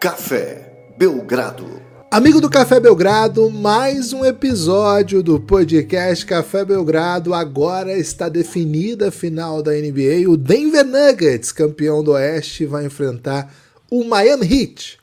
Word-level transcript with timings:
Café 0.00 0.94
Belgrado. 0.96 1.66
Amigo 2.10 2.40
do 2.40 2.48
Café 2.48 2.80
Belgrado, 2.80 3.50
mais 3.50 4.14
um 4.14 4.24
episódio 4.24 5.22
do 5.22 5.38
podcast 5.38 6.24
Café 6.24 6.64
Belgrado. 6.64 7.34
Agora 7.34 7.92
está 7.98 8.26
definida 8.30 9.08
a 9.08 9.10
final 9.10 9.62
da 9.62 9.72
NBA. 9.72 10.26
O 10.26 10.38
Denver 10.38 10.86
Nuggets, 10.86 11.52
campeão 11.52 12.02
do 12.02 12.12
Oeste, 12.12 12.64
vai 12.64 12.86
enfrentar 12.86 13.54
o 13.90 14.02
Miami 14.02 14.46
Heat, 14.46 14.98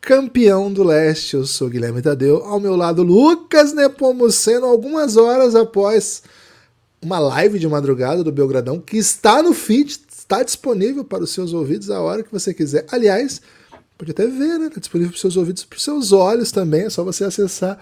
campeão 0.00 0.72
do 0.72 0.82
Leste. 0.82 1.36
Eu 1.36 1.44
sou 1.44 1.68
Guilherme 1.68 2.00
Tadeu. 2.00 2.38
Ao 2.38 2.58
meu 2.58 2.74
lado, 2.74 3.02
Lucas 3.02 3.74
Nepomuceno, 3.74 4.64
algumas 4.64 5.18
horas 5.18 5.54
após 5.54 6.22
uma 7.02 7.18
live 7.18 7.58
de 7.58 7.68
madrugada 7.68 8.24
do 8.24 8.32
Belgradão, 8.32 8.80
que 8.80 8.96
está 8.96 9.42
no 9.42 9.52
feed, 9.52 10.00
está 10.10 10.42
disponível 10.42 11.04
para 11.04 11.22
os 11.22 11.32
seus 11.32 11.52
ouvidos 11.52 11.90
a 11.90 12.00
hora 12.00 12.22
que 12.22 12.32
você 12.32 12.54
quiser. 12.54 12.86
Aliás, 12.90 13.42
Pode 14.02 14.10
até 14.10 14.26
ver, 14.26 14.58
né? 14.58 14.68
Tá 14.68 14.80
disponível 14.80 15.12
para 15.12 15.14
os 15.14 15.20
seus 15.20 15.36
ouvidos, 15.36 15.62
para 15.62 15.76
os 15.76 15.84
seus 15.84 16.10
olhos 16.10 16.50
também. 16.50 16.86
É 16.86 16.90
só 16.90 17.04
você 17.04 17.22
acessar 17.22 17.78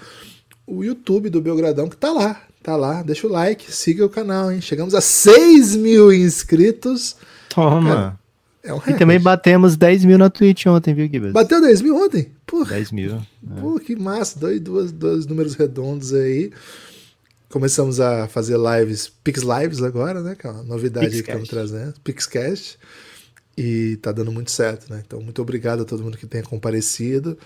o 0.67 0.85
YouTube 0.85 1.31
do 1.31 1.41
Belgradão, 1.41 1.89
que 1.89 1.97
tá 1.97 2.13
lá. 2.13 2.43
Tá 2.63 2.77
lá. 2.77 3.03
Deixa 3.03 3.27
o 3.27 3.31
like, 3.31 3.73
siga 3.73 4.05
o 4.05 4.09
canal, 4.11 4.53
hein? 4.53 4.61
Chegamos 4.61 4.95
a 4.95 5.01
6 5.01 5.77
mil 5.77 6.13
inscritos. 6.13 7.17
Toma. 7.49 8.21
É, 8.63 8.69
é 8.69 8.75
um 8.75 8.83
e 8.87 8.93
também 8.99 9.19
batemos 9.19 9.79
10 9.79 10.05
mil 10.05 10.19
na 10.19 10.29
Twitch 10.29 10.67
ontem, 10.67 10.93
viu, 10.93 11.09
Gibbs? 11.09 11.33
Bateu 11.33 11.59
10 11.59 11.81
mil 11.81 11.97
ontem? 11.97 12.31
Porra. 12.47 12.75
10 12.75 12.93
mil. 12.93 13.15
É. 13.15 13.59
Pô, 13.59 13.81
que 13.81 13.97
massa. 13.97 14.39
Dois, 14.39 14.61
dois, 14.61 14.93
dois 14.93 15.25
números 15.25 15.55
redondos 15.55 16.13
aí. 16.13 16.53
Começamos 17.49 17.99
a 17.99 18.29
fazer 18.29 18.59
lives, 18.59 19.11
Pix 19.25 19.41
Lives 19.41 19.83
agora, 19.83 20.21
né? 20.21 20.37
Que 20.39 20.47
é 20.47 20.51
uma 20.51 20.65
novidade 20.65 21.09
que 21.09 21.31
estamos 21.31 21.49
trazendo. 21.49 21.95
Pixcast 22.05 22.79
e 23.61 23.99
tá 23.99 24.11
dando 24.11 24.33
muito 24.33 24.51
certo, 24.51 24.91
né? 24.91 25.03
Então, 25.07 25.21
muito 25.21 25.43
obrigado 25.43 25.83
a 25.83 25.85
todo 25.85 26.03
mundo 26.03 26.17
que 26.17 26.27
tenha 26.27 26.43
comparecido. 26.43 27.37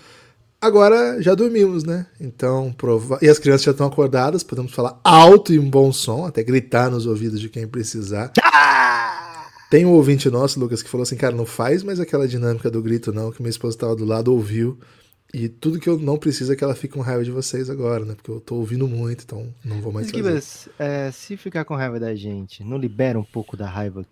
Agora 0.61 1.21
já 1.21 1.35
dormimos, 1.35 1.83
né? 1.83 2.07
Então, 2.21 2.71
prova... 2.71 3.19
e 3.21 3.27
as 3.27 3.37
crianças 3.37 3.65
já 3.65 3.71
estão 3.71 3.85
acordadas, 3.85 4.41
podemos 4.41 4.73
falar 4.73 4.97
alto 5.03 5.53
e 5.53 5.59
um 5.59 5.69
bom 5.69 5.91
som, 5.91 6.25
até 6.25 6.41
gritar 6.41 6.89
nos 6.89 7.05
ouvidos 7.05 7.41
de 7.41 7.49
quem 7.49 7.67
precisar. 7.67 8.31
Ah! 8.41 9.49
Tem 9.69 9.85
um 9.85 9.91
ouvinte 9.91 10.29
nosso, 10.29 10.57
Lucas, 10.57 10.81
que 10.81 10.89
falou 10.89 11.03
assim: 11.03 11.17
cara, 11.17 11.35
não 11.35 11.45
faz 11.45 11.83
mais 11.83 11.99
aquela 11.99 12.29
dinâmica 12.29 12.71
do 12.71 12.81
grito, 12.81 13.11
não, 13.11 13.29
que 13.29 13.41
minha 13.41 13.49
esposa 13.49 13.75
estava 13.75 13.93
do 13.93 14.05
lado, 14.05 14.31
ouviu. 14.31 14.79
E 15.33 15.49
tudo 15.49 15.81
que 15.81 15.89
eu 15.89 15.99
não 15.99 16.17
preciso 16.17 16.53
é 16.53 16.55
que 16.55 16.63
ela 16.63 16.75
fique 16.75 16.93
com 16.93 17.01
raiva 17.01 17.25
de 17.25 17.31
vocês 17.31 17.69
agora, 17.69 18.05
né? 18.05 18.15
Porque 18.15 18.31
eu 18.31 18.39
tô 18.39 18.55
ouvindo 18.55 18.87
muito, 18.87 19.25
então 19.25 19.53
não 19.65 19.81
vou 19.81 19.91
mais 19.91 20.09
fazer. 20.09 20.23
Mas, 20.23 20.69
é, 20.79 21.11
se 21.11 21.35
ficar 21.35 21.65
com 21.65 21.75
raiva 21.75 21.99
da 21.99 22.15
gente, 22.15 22.63
não 22.63 22.77
libera 22.77 23.19
um 23.19 23.23
pouco 23.23 23.57
da 23.57 23.67
raiva 23.67 24.05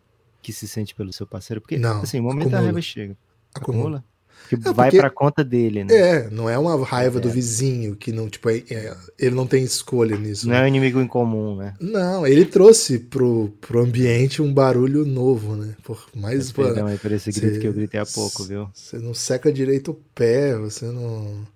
que 0.44 0.53
se 0.53 0.67
sente 0.67 0.94
pelo 0.94 1.11
seu 1.11 1.25
parceiro? 1.25 1.59
Porque, 1.59 1.77
não, 1.77 2.02
assim, 2.02 2.19
o 2.19 2.23
momento 2.23 2.41
acumula. 2.41 2.58
da 2.59 2.66
raiva 2.66 2.81
chega. 2.81 3.17
Acumula? 3.55 4.03
Porque 4.49 4.67
é 4.67 4.73
vai 4.73 4.91
pra 4.91 5.09
conta 5.09 5.44
dele, 5.44 5.83
né? 5.83 5.94
É, 5.95 6.30
não 6.30 6.49
é 6.49 6.58
uma 6.58 6.83
raiva 6.86 7.17
é. 7.17 7.22
do 7.22 7.30
vizinho 7.30 7.95
que 7.95 8.11
não, 8.11 8.30
tipo, 8.30 8.49
é, 8.49 8.58
é, 8.69 8.95
ele 9.17 9.36
não 9.36 9.47
tem 9.47 9.64
escolha 9.64 10.17
nisso. 10.17 10.47
Não 10.47 10.53
né? 10.53 10.61
é 10.61 10.64
um 10.64 10.67
inimigo 10.67 11.02
em 11.02 11.08
comum, 11.08 11.55
né? 11.55 11.73
Não, 11.80 12.27
ele 12.27 12.45
trouxe 12.45 12.99
pro, 12.99 13.49
pro 13.61 13.80
ambiente 13.80 14.41
um 14.41 14.53
barulho 14.53 15.05
novo, 15.05 15.55
né? 15.55 15.75
Por 15.83 16.05
mais. 16.14 16.52
Perdão 16.52 16.88
aí 16.88 16.97
por 16.97 17.11
esse 17.11 17.31
grito 17.31 17.59
que 17.59 17.67
eu 17.67 17.73
gritei 17.73 17.99
há 17.99 18.05
pouco, 18.05 18.44
viu? 18.44 18.69
Você 18.73 18.99
não 18.99 19.14
seca 19.14 19.52
direito 19.52 19.91
o 19.91 20.02
pé, 20.14 20.58
você 20.58 20.86
não 20.86 21.47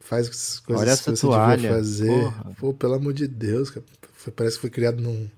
faz 0.00 0.28
coisas 0.60 0.82
Olha 0.82 0.90
essa 0.90 1.12
que 1.12 1.16
você 1.16 1.26
toalha, 1.26 1.56
devia 1.56 1.70
fazer. 1.70 2.06
Porra. 2.06 2.52
Pô, 2.58 2.74
pelo 2.74 2.94
amor 2.94 3.12
de 3.12 3.26
Deus, 3.26 3.70
cara. 3.70 3.84
Parece 4.34 4.56
que 4.56 4.62
foi 4.62 4.70
criado 4.70 5.00
num. 5.00 5.28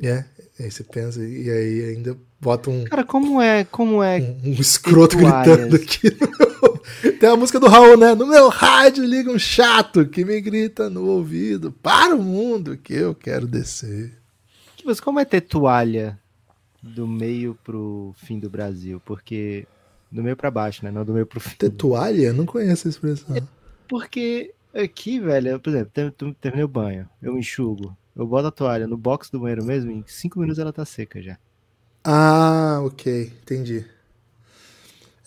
É, 0.00 0.24
aí 0.64 0.70
você 0.70 0.82
pensa, 0.82 1.22
e 1.22 1.50
aí 1.50 1.94
ainda 1.94 2.16
bota 2.40 2.70
um. 2.70 2.84
Cara, 2.84 3.04
como 3.04 3.40
é. 3.40 3.64
Como 3.64 4.02
é. 4.02 4.18
Um, 4.18 4.50
um 4.50 4.52
escroto 4.52 5.16
gritando 5.16 5.76
aqui. 5.76 6.10
Tem 7.20 7.28
a 7.28 7.36
música 7.36 7.60
do 7.60 7.68
Raul, 7.68 7.96
né? 7.96 8.14
No 8.14 8.26
meu 8.26 8.48
rádio 8.48 9.04
liga 9.04 9.30
um 9.30 9.38
chato 9.38 10.06
que 10.06 10.24
me 10.24 10.40
grita 10.40 10.88
no 10.88 11.04
ouvido. 11.06 11.70
Para 11.70 12.14
o 12.14 12.22
mundo 12.22 12.76
que 12.76 12.94
eu 12.94 13.14
quero 13.14 13.46
descer. 13.46 14.18
Mas 14.84 15.00
como 15.00 15.20
é 15.20 15.24
ter 15.24 15.42
toalha 15.42 16.18
do 16.82 17.06
meio 17.06 17.58
pro 17.62 18.14
fim 18.16 18.38
do 18.38 18.48
Brasil? 18.48 19.00
Porque. 19.04 19.66
Do 20.10 20.22
meio 20.22 20.36
para 20.36 20.50
baixo, 20.50 20.84
né? 20.84 20.90
Não 20.90 21.04
do 21.04 21.12
meio 21.12 21.26
pro 21.26 21.38
fim. 21.38 21.54
Ter 21.56 21.70
toalha? 21.70 22.32
Não 22.32 22.46
conheço 22.46 22.88
a 22.88 22.90
expressão. 22.90 23.36
É 23.36 23.42
porque 23.86 24.54
aqui, 24.74 25.18
velho, 25.18 25.58
por 25.58 25.70
exemplo, 25.70 26.34
terminei 26.40 26.64
o 26.64 26.68
banho, 26.68 27.08
eu 27.22 27.36
enxugo. 27.38 27.96
Eu 28.18 28.26
boto 28.26 28.48
a 28.48 28.50
toalha 28.50 28.88
no 28.88 28.96
box 28.96 29.30
do 29.30 29.38
banheiro 29.38 29.64
mesmo, 29.64 29.92
em 29.92 30.02
5 30.04 30.40
minutos 30.40 30.58
ela 30.58 30.72
tá 30.72 30.84
seca 30.84 31.22
já. 31.22 31.38
Ah, 32.02 32.80
ok, 32.82 33.32
entendi. 33.42 33.86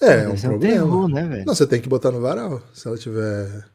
É, 0.02 0.24
é 0.24 0.28
um 0.28 0.35
problema. 0.35 0.84
Terror, 0.84 1.07
né, 1.07 1.24
velho? 1.25 1.46
Não, 1.46 1.56
você 1.56 1.66
tem 1.66 1.80
que 1.80 1.88
botar 1.88 2.12
no 2.12 2.19
varal, 2.19 2.62
se 2.74 2.85
ela 2.85 2.97
tiver. 2.97 3.66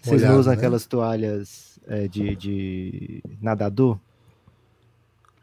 Vocês 0.00 0.22
não 0.22 0.38
usam 0.38 0.52
né? 0.52 0.56
aquelas 0.56 0.86
toalhas 0.86 1.78
é, 1.86 2.08
de, 2.08 2.34
de 2.34 3.22
nadador? 3.42 3.98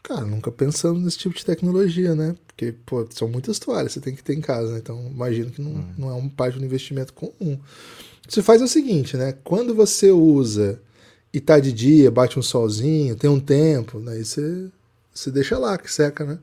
Cara, 0.02 0.26
nunca 0.26 0.52
pensamos 0.52 1.04
nesse 1.04 1.20
tipo 1.20 1.36
de 1.36 1.46
tecnologia, 1.46 2.16
né? 2.16 2.36
Porque, 2.48 2.74
pô, 2.84 3.06
são 3.12 3.28
muitas 3.28 3.60
toalhas, 3.60 3.92
você 3.92 4.00
tem 4.00 4.16
que 4.16 4.24
ter 4.24 4.34
em 4.34 4.42
casa, 4.42 4.74
né? 4.74 4.80
Então, 4.80 5.12
imagino 5.14 5.52
que 5.52 5.62
não, 5.62 5.72
hum. 5.72 5.94
não 5.98 6.10
é 6.10 6.14
um 6.16 6.30
parte 6.30 6.58
do 6.58 6.66
investimento 6.66 7.14
comum. 7.14 7.60
Você 8.28 8.42
faz 8.42 8.60
o 8.60 8.68
seguinte, 8.68 9.16
né? 9.16 9.34
Quando 9.44 9.76
você 9.76 10.10
usa 10.10 10.82
e 11.38 11.40
tá 11.40 11.60
de 11.60 11.72
dia, 11.72 12.10
bate 12.10 12.40
um 12.40 12.42
solzinho, 12.42 13.16
tem 13.16 13.30
um 13.30 13.40
tempo, 13.40 14.00
daí 14.00 14.26
você, 14.26 14.70
você 15.14 15.30
deixa 15.30 15.58
lá 15.58 15.78
que 15.78 15.92
seca, 15.92 16.26
né? 16.26 16.40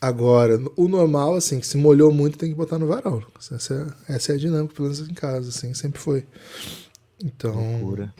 Agora, 0.00 0.58
o 0.76 0.88
normal, 0.88 1.34
assim, 1.34 1.60
que 1.60 1.66
se 1.66 1.76
molhou 1.76 2.10
muito 2.10 2.38
tem 2.38 2.48
que 2.48 2.54
botar 2.54 2.78
no 2.78 2.86
varal. 2.86 3.22
Essa 3.52 3.94
é, 4.08 4.14
essa 4.14 4.32
é 4.32 4.34
a 4.34 4.38
dinâmica, 4.38 4.74
pelo 4.74 4.88
menos 4.88 5.06
em 5.06 5.14
casa, 5.14 5.50
assim, 5.50 5.72
sempre 5.74 6.00
foi. 6.00 6.26
Então. 7.22 7.54
Loucura. 7.54 8.14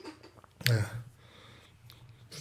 É. 0.71 0.85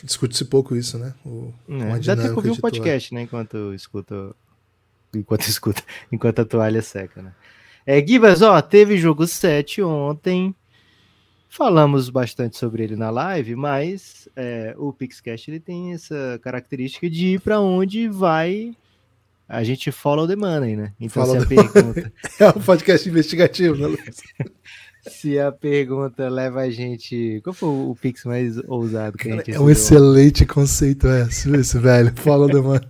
Discute-se 0.04 0.46
pouco 0.46 0.76
isso, 0.76 0.98
né? 0.98 1.14
O, 1.26 1.54
é, 1.70 2.02
já 2.02 2.16
tem 2.16 2.26
que 2.28 2.36
ouvir 2.36 2.52
um 2.52 2.58
podcast, 2.58 3.14
né? 3.14 3.22
Enquanto 3.22 3.74
escuta. 3.74 4.36
Enquanto 5.14 5.44
escuta. 5.48 5.84
Enquanto 6.12 6.40
a 6.40 6.46
toalha 6.46 6.82
seca, 6.82 7.22
né? 7.22 7.34
É, 7.86 8.06
Gibas, 8.06 8.42
ó, 8.42 8.62
teve 8.62 8.98
jogo 8.98 9.26
7 9.26 9.82
ontem. 9.82 10.54
Falamos 11.56 12.10
bastante 12.10 12.58
sobre 12.58 12.82
ele 12.84 12.96
na 12.96 13.12
live, 13.12 13.56
mas 13.56 14.28
é, 14.36 14.74
o 14.76 14.92
Pixcast 14.92 15.52
ele 15.52 15.60
tem 15.60 15.94
essa 15.94 16.40
característica 16.42 17.08
de 17.08 17.36
ir 17.36 17.42
para 17.42 17.60
onde 17.60 18.08
vai 18.08 18.76
a 19.48 19.64
gente 19.64 19.92
follow 19.92 20.28
the 20.28 20.36
money, 20.36 20.76
né? 20.76 20.94
Então 21.00 21.24
follow 21.24 21.40
se 21.40 21.46
a 21.46 21.48
pergunta... 21.48 22.12
é 22.42 22.50
um 22.50 22.54
podcast 22.54 23.08
investigativo, 23.08 23.76
né, 23.76 23.86
Lucas? 23.86 24.18
se 25.08 25.38
a 25.38 25.52
pergunta 25.52 26.28
leva 26.28 26.62
a 26.62 26.72
gente. 26.72 27.40
Qual 27.44 27.54
foi 27.54 27.70
o 27.70 27.96
Pix 28.02 28.26
mais 28.26 28.58
ousado 28.68 29.16
que 29.16 29.30
a 29.30 29.36
gente 29.36 29.52
É 29.52 29.60
um 29.60 29.70
excelente 29.70 30.48
conceito 30.48 31.08
esse, 31.08 31.56
esse 31.56 31.78
velho. 31.78 32.12
Follow 32.16 32.50
the 32.50 32.62
money. 32.62 32.88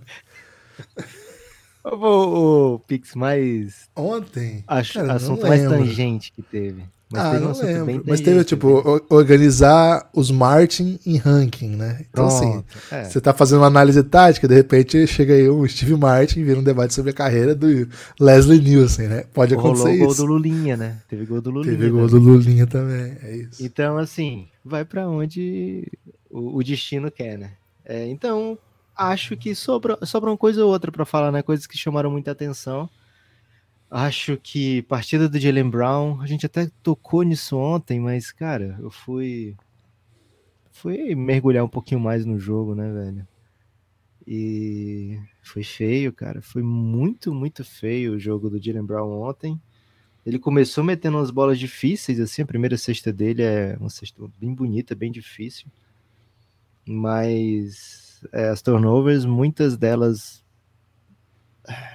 O, 1.84 2.76
o 2.76 2.78
Pix 2.78 3.14
mais. 3.14 3.90
Ontem? 3.94 4.64
Acho, 4.66 4.94
Cara, 4.94 5.12
assunto 5.12 5.46
mais 5.46 5.62
tangente 5.64 6.32
que 6.32 6.40
teve. 6.40 6.93
Mas 7.10 7.22
ah, 7.22 7.30
teve 7.30 7.44
um 7.44 7.50
assunto 7.50 7.66
lembro. 7.66 7.84
bem 7.84 8.02
Mas 8.06 8.20
teve, 8.20 8.44
tipo, 8.44 8.76
né? 8.76 9.00
organizar 9.08 10.10
os 10.12 10.30
Martin 10.30 10.98
em 11.06 11.16
ranking, 11.16 11.76
né? 11.76 12.04
Então, 12.10 12.26
assim, 12.26 12.50
Pronto, 12.50 12.66
assim, 12.90 12.96
é. 12.96 13.04
você 13.04 13.20
tá 13.20 13.32
fazendo 13.32 13.58
uma 13.58 13.66
análise 13.66 14.02
tática, 14.02 14.48
de 14.48 14.54
repente 14.54 15.06
chega 15.06 15.34
aí 15.34 15.48
o 15.48 15.66
Steve 15.68 15.96
Martin 15.96 16.42
vira 16.42 16.58
um 16.58 16.62
debate 16.62 16.94
sobre 16.94 17.10
a 17.10 17.14
carreira 17.14 17.54
do 17.54 17.88
Leslie 18.18 18.60
Nielsen, 18.60 19.08
né? 19.08 19.24
Pode 19.32 19.54
acontecer 19.54 19.82
Rolou 19.82 19.96
isso. 19.96 20.06
gol 20.06 20.14
do 20.14 20.24
Lulinha, 20.32 20.76
né? 20.76 20.98
Teve 21.08 21.26
gol 21.26 21.40
do 21.40 21.50
Lulinha. 21.50 21.76
Teve 21.76 21.90
gol 21.90 22.08
do 22.08 22.18
Lulinha 22.18 22.66
também, 22.66 23.16
é 23.22 23.36
isso. 23.36 23.64
Então, 23.64 23.98
assim, 23.98 24.48
vai 24.64 24.84
para 24.84 25.08
onde 25.08 25.86
o, 26.30 26.58
o, 26.58 26.64
destino 26.64 27.10
quer, 27.10 27.38
né? 27.38 27.52
É, 27.84 28.08
então, 28.08 28.58
acho 28.96 29.36
que 29.36 29.54
sobra, 29.54 29.98
sobra 30.02 30.30
uma 30.30 30.38
coisa 30.38 30.64
ou 30.64 30.72
outra 30.72 30.90
para 30.90 31.04
falar, 31.04 31.30
né? 31.30 31.42
Coisas 31.42 31.66
que 31.66 31.78
chamaram 31.78 32.10
muita 32.10 32.32
atenção. 32.32 32.88
Acho 33.96 34.36
que 34.36 34.82
partida 34.82 35.28
do 35.28 35.38
Jalen 35.38 35.70
Brown, 35.70 36.20
a 36.20 36.26
gente 36.26 36.44
até 36.44 36.68
tocou 36.82 37.22
nisso 37.22 37.56
ontem, 37.56 38.00
mas, 38.00 38.32
cara, 38.32 38.76
eu 38.80 38.90
fui. 38.90 39.56
Fui 40.72 41.14
mergulhar 41.14 41.64
um 41.64 41.68
pouquinho 41.68 42.00
mais 42.00 42.26
no 42.26 42.36
jogo, 42.36 42.74
né, 42.74 42.92
velho? 42.92 43.28
E 44.26 45.16
foi 45.44 45.62
feio, 45.62 46.12
cara. 46.12 46.42
Foi 46.42 46.60
muito, 46.60 47.32
muito 47.32 47.62
feio 47.62 48.14
o 48.14 48.18
jogo 48.18 48.50
do 48.50 48.60
Jalen 48.60 48.84
Brown 48.84 49.12
ontem. 49.22 49.62
Ele 50.26 50.40
começou 50.40 50.82
metendo 50.82 51.18
umas 51.18 51.30
bolas 51.30 51.56
difíceis, 51.56 52.18
assim. 52.18 52.42
A 52.42 52.46
primeira 52.46 52.76
cesta 52.76 53.12
dele 53.12 53.42
é 53.44 53.76
uma 53.78 53.90
cesta 53.90 54.20
bem 54.40 54.52
bonita, 54.52 54.96
bem 54.96 55.12
difícil. 55.12 55.68
Mas 56.84 58.26
é, 58.32 58.48
as 58.48 58.60
turnovers, 58.60 59.24
muitas 59.24 59.76
delas 59.76 60.43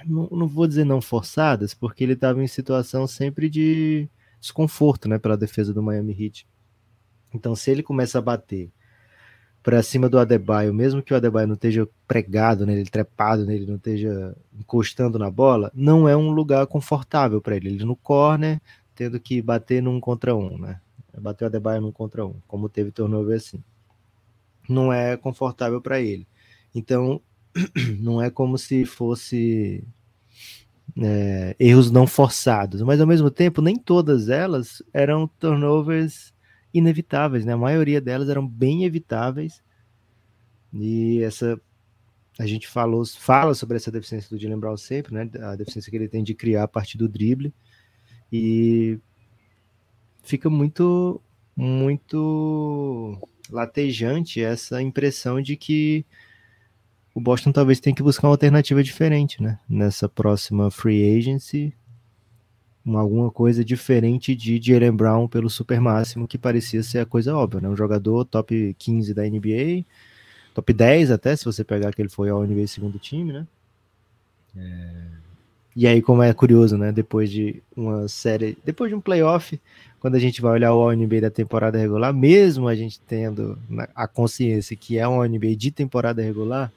não, 0.04 0.28
não 0.30 0.46
vou 0.46 0.66
dizer 0.66 0.84
não 0.84 1.00
forçadas, 1.00 1.74
porque 1.74 2.04
ele 2.04 2.14
estava 2.14 2.42
em 2.42 2.46
situação 2.46 3.06
sempre 3.06 3.48
de 3.48 4.08
desconforto, 4.40 5.08
né, 5.08 5.18
para 5.18 5.34
a 5.34 5.36
defesa 5.36 5.72
do 5.72 5.82
Miami 5.82 6.16
Heat. 6.18 6.46
Então, 7.32 7.54
se 7.54 7.70
ele 7.70 7.82
começa 7.82 8.18
a 8.18 8.22
bater 8.22 8.70
para 9.62 9.82
cima 9.82 10.08
do 10.08 10.18
Adebayo, 10.18 10.72
mesmo 10.72 11.02
que 11.02 11.12
o 11.12 11.16
Adebayo 11.16 11.46
não 11.46 11.54
esteja 11.54 11.86
pregado 12.08 12.64
nele, 12.64 12.88
trepado 12.88 13.44
nele, 13.44 13.66
não 13.66 13.76
esteja 13.76 14.34
encostando 14.58 15.18
na 15.18 15.30
bola, 15.30 15.70
não 15.74 16.08
é 16.08 16.16
um 16.16 16.30
lugar 16.30 16.66
confortável 16.66 17.40
para 17.40 17.56
ele. 17.56 17.68
Ele 17.68 17.84
no 17.84 17.94
corner, 17.94 18.60
tendo 18.94 19.20
que 19.20 19.40
bater 19.42 19.82
num 19.82 20.00
contra 20.00 20.34
um, 20.34 20.58
né? 20.58 20.80
Bater 21.18 21.44
o 21.44 21.46
Adebayo 21.48 21.82
num 21.82 21.92
contra 21.92 22.24
um, 22.24 22.36
como 22.48 22.68
teve 22.68 22.90
turnover 22.90 23.36
assim. 23.36 23.62
Não 24.68 24.92
é 24.92 25.16
confortável 25.16 25.80
para 25.80 26.00
ele. 26.00 26.26
Então, 26.74 27.20
não 27.98 28.22
é 28.22 28.30
como 28.30 28.56
se 28.56 28.84
fosse 28.84 29.84
é, 30.98 31.56
erros 31.58 31.90
não 31.90 32.06
forçados, 32.06 32.82
mas 32.82 33.00
ao 33.00 33.06
mesmo 33.06 33.30
tempo, 33.30 33.62
nem 33.62 33.76
todas 33.76 34.28
elas 34.28 34.82
eram 34.92 35.26
turnovers 35.26 36.32
inevitáveis, 36.72 37.44
né? 37.44 37.52
A 37.52 37.58
maioria 37.58 38.00
delas 38.00 38.28
eram 38.28 38.46
bem 38.46 38.84
evitáveis. 38.84 39.62
E 40.72 41.22
essa 41.22 41.60
a 42.38 42.46
gente 42.46 42.66
falou, 42.68 43.04
fala 43.04 43.54
sobre 43.54 43.76
essa 43.76 43.90
deficiência 43.90 44.30
do 44.30 44.40
Jalen 44.40 44.58
Brown 44.58 44.76
sempre, 44.76 45.12
né? 45.12 45.28
A 45.42 45.56
deficiência 45.56 45.90
que 45.90 45.96
ele 45.96 46.08
tem 46.08 46.24
de 46.24 46.34
criar 46.34 46.62
a 46.64 46.68
partir 46.68 46.96
do 46.96 47.08
drible. 47.08 47.52
E 48.32 48.98
fica 50.22 50.48
muito 50.48 51.20
muito 51.56 53.18
latejante 53.50 54.42
essa 54.42 54.80
impressão 54.80 55.42
de 55.42 55.56
que 55.56 56.06
o 57.14 57.20
Boston 57.20 57.52
talvez 57.52 57.80
tenha 57.80 57.94
que 57.94 58.02
buscar 58.02 58.28
uma 58.28 58.34
alternativa 58.34 58.82
diferente, 58.82 59.42
né? 59.42 59.58
Nessa 59.68 60.08
próxima 60.08 60.70
free 60.70 61.18
agency, 61.18 61.74
uma, 62.84 63.00
alguma 63.00 63.30
coisa 63.30 63.64
diferente 63.64 64.34
de 64.34 64.60
Jalen 64.60 64.92
Brown 64.92 65.28
pelo 65.28 65.50
super 65.50 65.80
máximo, 65.80 66.28
que 66.28 66.38
parecia 66.38 66.82
ser 66.82 67.00
a 67.00 67.06
coisa 67.06 67.34
óbvia, 67.34 67.60
né? 67.60 67.68
Um 67.68 67.76
jogador 67.76 68.24
top 68.24 68.74
15 68.78 69.12
da 69.12 69.22
NBA, 69.24 69.84
top 70.54 70.72
10 70.72 71.10
até, 71.10 71.34
se 71.34 71.44
você 71.44 71.64
pegar 71.64 71.92
que 71.92 72.00
ele 72.00 72.08
foi 72.08 72.30
ao 72.30 72.42
NBA 72.44 72.66
segundo 72.66 72.98
time, 72.98 73.32
né? 73.32 73.46
É... 74.56 75.20
E 75.76 75.86
aí, 75.86 76.02
como 76.02 76.22
é 76.22 76.32
curioso, 76.32 76.76
né? 76.76 76.90
Depois 76.90 77.30
de 77.30 77.62
uma 77.76 78.08
série, 78.08 78.58
depois 78.64 78.90
de 78.90 78.96
um 78.96 79.00
playoff, 79.00 79.60
quando 80.00 80.16
a 80.16 80.18
gente 80.18 80.42
vai 80.42 80.52
olhar 80.52 80.74
o 80.74 80.92
NBA 80.92 81.20
da 81.20 81.30
temporada 81.30 81.78
regular, 81.78 82.12
mesmo 82.12 82.66
a 82.66 82.74
gente 82.74 83.00
tendo 83.00 83.56
a 83.94 84.08
consciência 84.08 84.76
que 84.76 84.98
é 84.98 85.06
um 85.06 85.22
NBA 85.22 85.54
de 85.56 85.70
temporada 85.70 86.20
regular, 86.22 86.72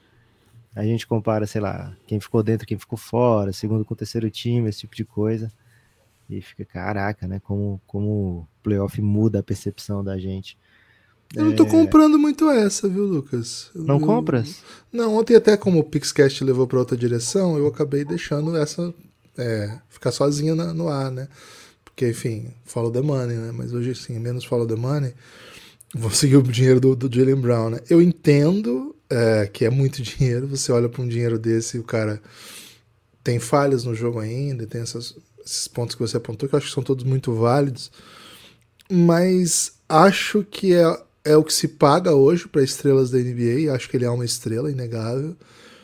a 0.74 0.82
gente 0.82 1.06
compara, 1.06 1.46
sei 1.46 1.60
lá, 1.60 1.96
quem 2.06 2.18
ficou 2.18 2.42
dentro, 2.42 2.66
quem 2.66 2.78
ficou 2.78 2.98
fora, 2.98 3.52
segundo 3.52 3.84
com 3.84 3.94
o 3.94 3.96
terceiro 3.96 4.28
time, 4.30 4.68
esse 4.68 4.80
tipo 4.80 4.96
de 4.96 5.04
coisa. 5.04 5.52
E 6.28 6.40
fica, 6.40 6.64
caraca, 6.64 7.28
né? 7.28 7.40
Como, 7.40 7.80
como 7.86 8.08
o 8.08 8.48
playoff 8.62 9.00
muda 9.00 9.38
a 9.40 9.42
percepção 9.42 10.02
da 10.02 10.18
gente. 10.18 10.58
Eu 11.34 11.44
não 11.44 11.54
tô 11.54 11.64
é... 11.64 11.70
comprando 11.70 12.18
muito 12.18 12.48
essa, 12.50 12.88
viu, 12.88 13.04
Lucas? 13.04 13.70
Não 13.74 14.00
eu... 14.00 14.06
compras? 14.06 14.62
Não, 14.92 15.16
ontem 15.16 15.36
até 15.36 15.56
como 15.56 15.78
o 15.78 15.84
Pixcast 15.84 16.42
levou 16.42 16.66
para 16.66 16.78
outra 16.78 16.96
direção, 16.96 17.58
eu 17.58 17.66
acabei 17.66 18.04
deixando 18.04 18.56
essa 18.56 18.92
é, 19.36 19.78
ficar 19.88 20.12
sozinha 20.12 20.54
na, 20.54 20.72
no 20.72 20.88
ar, 20.88 21.10
né? 21.10 21.28
Porque, 21.84 22.10
enfim, 22.10 22.52
follow 22.64 22.90
the 22.90 23.00
money, 23.00 23.36
né? 23.36 23.52
Mas 23.52 23.72
hoje, 23.72 23.94
sim, 23.94 24.18
menos 24.18 24.44
follow 24.44 24.66
the 24.66 24.74
money. 24.74 25.14
Vou 25.94 26.10
seguir 26.10 26.36
o 26.36 26.42
dinheiro 26.42 26.80
do, 26.80 26.96
do 26.96 27.14
Jalen 27.14 27.36
Brown, 27.36 27.70
né? 27.70 27.78
Eu 27.88 28.02
entendo 28.02 28.94
é, 29.08 29.46
que 29.46 29.64
é 29.64 29.70
muito 29.70 30.02
dinheiro. 30.02 30.48
Você 30.48 30.72
olha 30.72 30.88
para 30.88 31.02
um 31.02 31.08
dinheiro 31.08 31.38
desse 31.38 31.76
e 31.76 31.80
o 31.80 31.84
cara 31.84 32.20
tem 33.22 33.38
falhas 33.38 33.84
no 33.84 33.94
jogo 33.94 34.18
ainda, 34.18 34.66
tem 34.66 34.82
essas, 34.82 35.16
esses 35.44 35.68
pontos 35.68 35.94
que 35.94 36.02
você 36.02 36.16
apontou, 36.16 36.48
que 36.48 36.54
eu 36.54 36.58
acho 36.58 36.66
que 36.66 36.74
são 36.74 36.82
todos 36.82 37.04
muito 37.04 37.32
válidos. 37.32 37.92
Mas 38.90 39.74
acho 39.88 40.44
que 40.44 40.74
é, 40.74 40.84
é 41.24 41.36
o 41.36 41.44
que 41.44 41.52
se 41.52 41.68
paga 41.68 42.12
hoje 42.12 42.48
para 42.48 42.62
estrelas 42.62 43.10
da 43.10 43.18
NBA. 43.18 43.72
Acho 43.72 43.88
que 43.88 43.96
ele 43.96 44.04
é 44.04 44.10
uma 44.10 44.24
estrela, 44.24 44.70
inegável. 44.70 45.36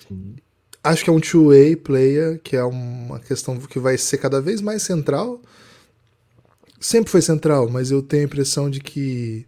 Sim. 0.07 0.35
Acho 0.83 1.05
que 1.05 1.11
é 1.11 1.13
um 1.13 1.21
two-way 1.21 1.77
player, 1.77 2.41
que 2.43 2.57
é 2.57 2.65
uma 2.65 3.21
questão 3.21 3.57
que 3.59 3.79
vai 3.79 3.97
ser 3.97 4.19
cada 4.19 4.41
vez 4.41 4.61
mais 4.61 4.83
central. 4.83 5.41
Sempre 6.81 7.11
foi 7.11 7.23
central, 7.23 7.69
mas 7.69 7.91
eu 7.91 8.03
tenho 8.03 8.23
a 8.23 8.27
impressão 8.27 8.71
de 8.71 8.81
que 8.81 9.47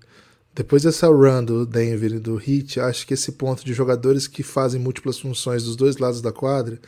depois 0.54 0.82
dessa 0.82 1.08
run 1.08 1.44
do 1.44 1.64
Denver 1.64 2.12
e 2.12 2.18
do 2.18 2.38
Heat, 2.38 2.78
acho 2.80 3.06
que 3.06 3.14
esse 3.14 3.32
ponto 3.32 3.64
de 3.64 3.72
jogadores 3.72 4.26
que 4.26 4.42
fazem 4.42 4.80
múltiplas 4.80 5.18
funções 5.18 5.64
dos 5.64 5.76
dois 5.76 5.96
lados 5.96 6.20
da 6.20 6.30
quadra 6.30 6.78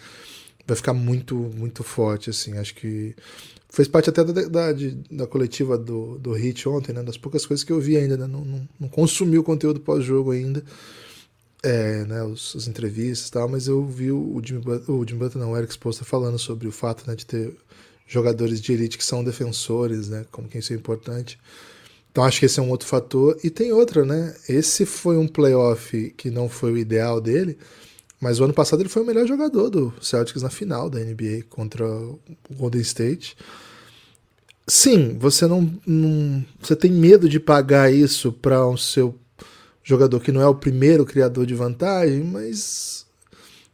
vai 0.67 0.77
ficar 0.77 0.93
muito, 0.93 1.35
muito 1.35 1.83
forte, 1.83 2.29
assim. 2.29 2.59
Acho 2.59 2.75
que 2.75 3.15
fez 3.71 3.89
parte 3.89 4.11
até 4.11 4.23
da, 4.23 4.43
da, 4.43 4.67
da 5.11 5.27
coletiva 5.27 5.79
do, 5.79 6.19
do 6.19 6.37
Heat 6.37 6.69
ontem, 6.69 6.93
né? 6.93 7.03
Das 7.03 7.17
poucas 7.17 7.47
coisas 7.47 7.65
que 7.65 7.73
eu 7.73 7.81
vi 7.81 7.97
ainda, 7.97 8.17
né? 8.17 8.27
Não, 8.27 8.45
não, 8.45 8.69
não 8.79 8.89
consumi 8.89 9.39
o 9.39 9.45
conteúdo 9.45 9.81
pós-jogo 9.81 10.31
ainda, 10.31 10.63
é, 11.63 12.05
né? 12.05 12.23
Os, 12.23 12.55
as 12.57 12.69
entrevistas 12.69 13.29
e 13.29 13.33
tal, 13.33 13.49
mas 13.49 13.67
eu 13.67 13.85
vi 13.87 14.13
o 14.13 14.41
Jimmy 14.45 14.63
o 14.89 15.07
Jimmy 15.07 15.21
Butler 15.21 15.43
não, 15.45 15.53
o 15.53 15.57
Eric 15.57 15.73
Spoelstra 15.73 16.05
falando 16.05 16.39
sobre 16.39 16.69
o 16.69 16.73
fato, 16.73 17.09
né? 17.09 17.17
De 17.17 17.25
ter 17.25 17.57
jogadores 18.07 18.61
de 18.61 18.73
elite 18.73 18.99
que 18.99 19.05
são 19.05 19.25
defensores, 19.25 20.09
né? 20.11 20.27
Como 20.31 20.49
que 20.49 20.59
isso 20.59 20.73
é 20.73 20.77
importante. 20.77 21.39
Então 22.15 22.23
acho 22.23 22.39
que 22.39 22.47
esse 22.47 22.61
é 22.61 22.63
um 22.63 22.71
outro 22.71 22.87
fator. 22.87 23.37
E 23.43 23.51
tem 23.51 23.73
outra, 23.73 24.05
né? 24.05 24.37
Esse 24.49 24.87
foi 24.87 25.17
um 25.17 25.27
playoff 25.27 26.15
que 26.17 26.31
não 26.31 26.49
foi 26.49 26.71
o 26.71 26.79
ideal 26.79 27.21
dele, 27.21 27.59
mas 28.21 28.39
o 28.39 28.45
ano 28.45 28.55
passado 28.55 28.81
ele 28.81 28.89
foi 28.89 29.03
o 29.03 29.05
melhor 29.05 29.27
jogador 29.27 29.69
do 29.69 29.93
Celtics 30.01 30.41
na 30.41 30.49
final 30.49 30.89
da 30.89 31.01
NBA 31.01 31.47
contra 31.51 31.85
o 31.85 32.21
Golden 32.53 32.81
State. 32.83 33.37
Sim, 34.65 35.19
você 35.19 35.49
não, 35.49 35.69
não 35.85 36.45
você 36.61 36.77
tem 36.77 36.93
medo 36.93 37.29
de 37.29 37.41
pagar 37.41 37.93
isso 37.93 38.33
para 38.33 38.65
um 38.65 38.77
seu 38.77 39.19
jogador 39.83 40.21
que 40.21 40.31
não 40.31 40.41
é 40.41 40.47
o 40.47 40.55
primeiro 40.55 41.05
criador 41.05 41.45
de 41.45 41.55
vantagem, 41.57 42.23
mas 42.23 43.07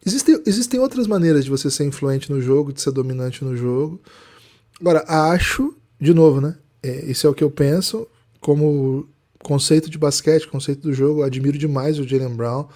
existem, 0.04 0.42
existem 0.46 0.80
outras 0.80 1.06
maneiras 1.06 1.44
de 1.44 1.50
você 1.50 1.70
ser 1.70 1.84
influente 1.84 2.32
no 2.32 2.40
jogo, 2.40 2.72
de 2.72 2.80
ser 2.80 2.90
dominante 2.90 3.44
no 3.44 3.54
jogo. 3.54 4.00
Agora, 4.80 5.04
acho, 5.06 5.76
de 6.00 6.14
novo, 6.14 6.40
né? 6.40 6.56
É, 6.82 7.04
isso 7.04 7.26
é 7.26 7.30
o 7.30 7.34
que 7.34 7.44
eu 7.44 7.50
penso 7.50 8.08
como 8.40 9.08
conceito 9.42 9.90
de 9.90 9.98
basquete, 9.98 10.48
conceito 10.48 10.82
do 10.82 10.92
jogo, 10.92 11.22
admiro 11.22 11.58
demais 11.58 11.98
o 11.98 12.06
Jalen 12.06 12.34
Brown. 12.34 12.66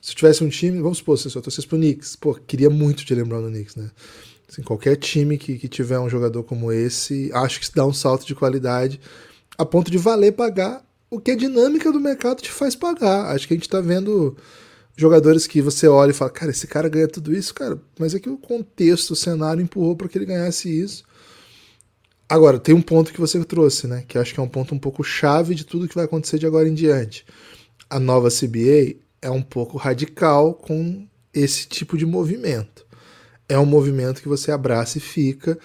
Se 0.00 0.12
eu 0.12 0.16
tivesse 0.16 0.44
um 0.44 0.48
time, 0.48 0.80
vamos 0.80 0.98
supor, 0.98 1.18
se 1.18 1.34
eu 1.34 1.42
torcesse 1.42 1.66
pro 1.66 1.78
Knicks, 1.78 2.16
pô, 2.16 2.34
queria 2.34 2.68
muito 2.68 3.00
o 3.00 3.06
Jalen 3.06 3.24
Brown 3.24 3.42
no 3.42 3.48
Knicks, 3.48 3.76
né? 3.76 3.90
Assim, 4.48 4.62
qualquer 4.62 4.96
time 4.96 5.38
que, 5.38 5.58
que 5.58 5.68
tiver 5.68 5.98
um 5.98 6.08
jogador 6.08 6.42
como 6.44 6.70
esse, 6.70 7.30
acho 7.32 7.60
que 7.60 7.74
dá 7.74 7.86
um 7.86 7.92
salto 7.92 8.26
de 8.26 8.34
qualidade 8.34 9.00
a 9.56 9.64
ponto 9.64 9.90
de 9.90 9.98
valer 9.98 10.32
pagar 10.32 10.84
o 11.10 11.20
que 11.20 11.30
a 11.30 11.36
dinâmica 11.36 11.90
do 11.90 12.00
mercado 12.00 12.42
te 12.42 12.50
faz 12.50 12.74
pagar. 12.74 13.34
Acho 13.34 13.46
que 13.48 13.54
a 13.54 13.56
gente 13.56 13.68
tá 13.68 13.80
vendo 13.80 14.36
jogadores 14.96 15.46
que 15.46 15.60
você 15.60 15.88
olha 15.88 16.10
e 16.10 16.14
fala, 16.14 16.30
cara, 16.30 16.50
esse 16.50 16.66
cara 16.66 16.88
ganha 16.88 17.08
tudo 17.08 17.32
isso, 17.32 17.54
cara, 17.54 17.80
mas 17.98 18.14
é 18.14 18.20
que 18.20 18.28
o 18.28 18.36
contexto, 18.36 19.12
o 19.12 19.16
cenário 19.16 19.62
empurrou 19.62 19.96
para 19.96 20.08
que 20.08 20.18
ele 20.18 20.26
ganhasse 20.26 20.68
isso. 20.68 21.04
Agora, 22.28 22.58
tem 22.58 22.74
um 22.74 22.82
ponto 22.82 23.12
que 23.12 23.20
você 23.20 23.42
trouxe, 23.44 23.86
né? 23.86 24.04
Que 24.06 24.18
acho 24.18 24.32
que 24.32 24.40
é 24.40 24.42
um 24.42 24.48
ponto 24.48 24.74
um 24.74 24.78
pouco 24.78 25.04
chave 25.04 25.54
de 25.54 25.64
tudo 25.64 25.88
que 25.88 25.94
vai 25.94 26.04
acontecer 26.04 26.38
de 26.38 26.46
agora 26.46 26.68
em 26.68 26.74
diante. 26.74 27.24
A 27.88 28.00
nova 28.00 28.28
CBA 28.28 28.96
é 29.20 29.30
um 29.30 29.42
pouco 29.42 29.76
radical 29.76 30.54
com 30.54 31.06
esse 31.32 31.66
tipo 31.66 31.98
de 31.98 32.06
movimento. 32.06 32.86
É 33.48 33.58
um 33.58 33.66
movimento 33.66 34.22
que 34.22 34.28
você 34.28 34.50
abraça 34.50 34.98
e 34.98 35.00
fica. 35.00 35.58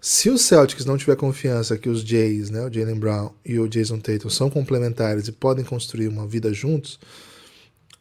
Se 0.00 0.28
o 0.28 0.36
Celtics 0.36 0.84
não 0.84 0.96
tiver 0.96 1.14
confiança 1.14 1.78
que 1.78 1.88
os 1.88 2.00
Jays, 2.00 2.50
né, 2.50 2.66
o 2.66 2.72
Jalen 2.72 2.98
Brown 2.98 3.30
e 3.44 3.60
o 3.60 3.68
Jason 3.68 4.00
Tatum 4.00 4.28
são 4.28 4.50
complementares 4.50 5.28
e 5.28 5.32
podem 5.32 5.64
construir 5.64 6.08
uma 6.08 6.26
vida 6.26 6.52
juntos, 6.52 6.98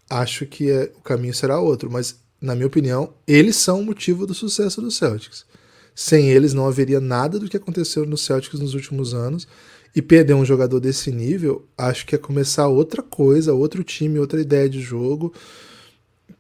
acho 0.10 0.48
que 0.48 0.72
é, 0.72 0.92
o 0.98 1.02
caminho 1.02 1.34
será 1.34 1.60
outro. 1.60 1.92
Mas, 1.92 2.16
na 2.42 2.56
minha 2.56 2.66
opinião, 2.66 3.14
eles 3.28 3.56
são 3.58 3.82
o 3.82 3.86
motivo 3.86 4.26
do 4.26 4.34
sucesso 4.34 4.82
do 4.82 4.90
Celtics. 4.90 5.46
Sem 5.94 6.30
eles 6.30 6.54
não 6.54 6.68
haveria 6.68 7.00
nada 7.00 7.40
do 7.40 7.50
que 7.50 7.58
aconteceu 7.58 8.06
no 8.06 8.18
Celtics 8.18 8.60
nos 8.60 8.74
últimos 8.74 9.14
anos. 9.14 9.48
E 9.94 10.02
perder 10.02 10.34
um 10.34 10.46
jogador 10.46 10.80
desse 10.80 11.12
nível, 11.12 11.68
acho 11.78 12.06
que 12.06 12.16
é 12.16 12.18
começar 12.18 12.68
outra 12.68 13.04
coisa, 13.04 13.54
outro 13.54 13.84
time, 13.84 14.20
outra 14.20 14.40
ideia 14.40 14.70
de 14.70 14.80
jogo, 14.80 15.34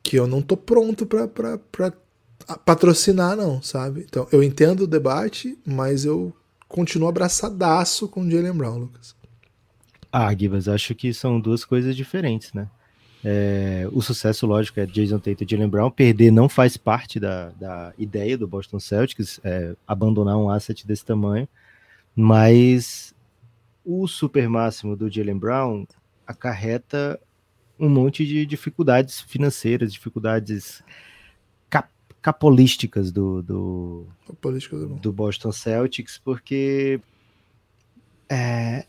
que 0.01 0.17
eu 0.17 0.25
não 0.25 0.41
tô 0.41 0.55
pronto 0.55 1.05
para 1.05 1.27
patrocinar, 2.65 3.35
não, 3.35 3.61
sabe? 3.61 4.05
Então, 4.07 4.25
eu 4.31 4.41
entendo 4.41 4.81
o 4.81 4.87
debate, 4.87 5.57
mas 5.65 6.05
eu 6.05 6.33
continuo 6.69 7.09
abraçadaço 7.09 8.07
com 8.07 8.21
o 8.21 8.31
Jalen 8.31 8.53
Brown, 8.53 8.77
Lucas. 8.77 9.13
Ah, 10.09 10.33
Gibas, 10.33 10.69
acho 10.69 10.95
que 10.95 11.13
são 11.13 11.37
duas 11.39 11.65
coisas 11.65 11.93
diferentes, 11.93 12.53
né? 12.53 12.69
É, 13.23 13.87
o 13.91 14.01
sucesso, 14.01 14.47
lógico, 14.47 14.79
é 14.79 14.85
Jason 14.85 15.19
Tate 15.19 15.43
e 15.43 15.47
Jalen 15.47 15.69
Brown. 15.69 15.91
Perder 15.91 16.31
não 16.31 16.49
faz 16.49 16.75
parte 16.75 17.19
da, 17.19 17.49
da 17.51 17.93
ideia 17.97 18.37
do 18.37 18.47
Boston 18.47 18.79
Celtics, 18.79 19.39
é, 19.43 19.75
abandonar 19.87 20.37
um 20.37 20.49
asset 20.49 20.85
desse 20.85 21.05
tamanho, 21.05 21.47
mas 22.15 23.13
o 23.85 24.07
super 24.07 24.49
máximo 24.49 24.95
do 24.95 25.09
Jalen 25.09 25.37
Brown 25.37 25.85
acarreta 26.25 27.19
um 27.79 27.89
monte 27.89 28.25
de 28.25 28.45
dificuldades 28.45 29.21
financeiras, 29.21 29.93
dificuldades 29.93 30.83
cap 31.69 31.89
capolísticas 32.21 33.11
do, 33.11 33.41
do, 33.41 34.07
do 35.01 35.11
Boston 35.11 35.51
Celtics, 35.51 36.19
porque 36.23 37.01
é, 38.29 38.85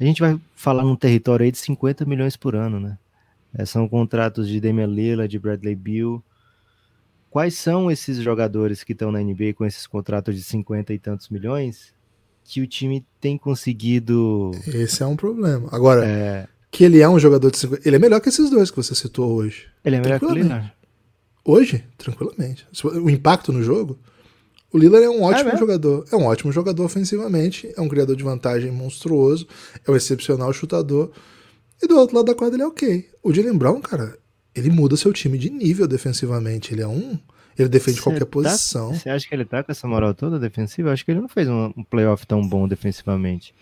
A 0.00 0.04
gente 0.04 0.20
vai 0.20 0.40
falar 0.54 0.82
num 0.82 0.96
território 0.96 1.44
aí 1.44 1.52
de 1.52 1.58
50 1.58 2.06
milhões 2.06 2.36
por 2.36 2.56
ano, 2.56 2.80
né? 2.80 2.98
É, 3.54 3.66
são 3.66 3.86
contratos 3.88 4.48
de 4.48 4.60
Damian 4.60 4.86
Lillard, 4.86 5.30
de 5.30 5.38
Bradley 5.38 5.74
Beal. 5.74 6.22
Quais 7.28 7.54
são 7.54 7.90
esses 7.90 8.18
jogadores 8.18 8.82
que 8.82 8.92
estão 8.92 9.12
na 9.12 9.20
NBA 9.20 9.54
com 9.54 9.64
esses 9.66 9.86
contratos 9.86 10.34
de 10.34 10.42
50 10.42 10.94
e 10.94 10.98
tantos 10.98 11.28
milhões 11.28 11.92
que 12.44 12.60
o 12.60 12.66
time 12.66 13.06
tem 13.20 13.38
conseguido. 13.38 14.50
Esse 14.66 15.02
é 15.02 15.06
um 15.06 15.14
problema. 15.14 15.68
Agora, 15.70 16.04
é... 16.04 16.48
que 16.70 16.82
ele 16.82 17.00
é 17.00 17.08
um 17.08 17.18
jogador 17.18 17.50
de 17.50 17.58
50. 17.58 17.88
Ele 17.88 17.96
é 17.96 17.98
melhor 17.98 18.20
que 18.20 18.28
esses 18.28 18.50
dois 18.50 18.70
que 18.70 18.76
você 18.76 18.94
citou 18.94 19.32
hoje. 19.32 19.68
Ele 19.84 19.96
é 19.96 20.00
melhor 20.00 20.18
que 20.18 20.26
o 20.26 20.34
Lillard. 20.34 20.72
Hoje, 21.44 21.84
tranquilamente. 21.96 22.66
O 22.82 23.08
impacto 23.08 23.52
no 23.52 23.62
jogo. 23.62 23.98
O 24.72 24.78
Lillard 24.78 25.04
é 25.04 25.10
um 25.10 25.22
ótimo 25.22 25.50
é 25.50 25.56
jogador. 25.56 26.04
É 26.12 26.16
um 26.16 26.24
ótimo 26.24 26.52
jogador 26.52 26.84
ofensivamente. 26.84 27.72
É 27.76 27.80
um 27.80 27.88
criador 27.88 28.14
de 28.14 28.22
vantagem 28.22 28.70
monstruoso. 28.70 29.46
É 29.86 29.90
um 29.90 29.96
excepcional 29.96 30.52
chutador. 30.52 31.10
E 31.82 31.86
do 31.86 31.98
outro 31.98 32.16
lado 32.16 32.26
da 32.26 32.34
quadra 32.34 32.56
ele 32.56 32.62
é 32.62 32.66
ok. 32.66 33.08
O 33.22 33.32
Jalen 33.32 33.56
Brown, 33.56 33.80
cara, 33.80 34.16
ele 34.54 34.70
muda 34.70 34.96
seu 34.96 35.12
time 35.12 35.38
de 35.38 35.50
nível 35.50 35.88
defensivamente. 35.88 36.72
Ele 36.72 36.82
é 36.82 36.88
um. 36.88 37.18
Ele 37.58 37.68
defende 37.68 37.98
Cê 37.98 38.02
qualquer 38.02 38.20
tá, 38.20 38.26
posição. 38.26 38.94
Você 38.94 39.10
acha 39.10 39.28
que 39.28 39.34
ele 39.34 39.44
tá 39.44 39.62
com 39.62 39.72
essa 39.72 39.86
moral 39.88 40.14
toda 40.14 40.38
defensiva? 40.38 40.88
Eu 40.88 40.92
acho 40.92 41.04
que 41.04 41.10
ele 41.10 41.20
não 41.20 41.28
fez 41.28 41.48
um, 41.48 41.72
um 41.76 41.84
playoff 41.84 42.26
tão 42.26 42.46
bom 42.46 42.68
defensivamente. 42.68 43.54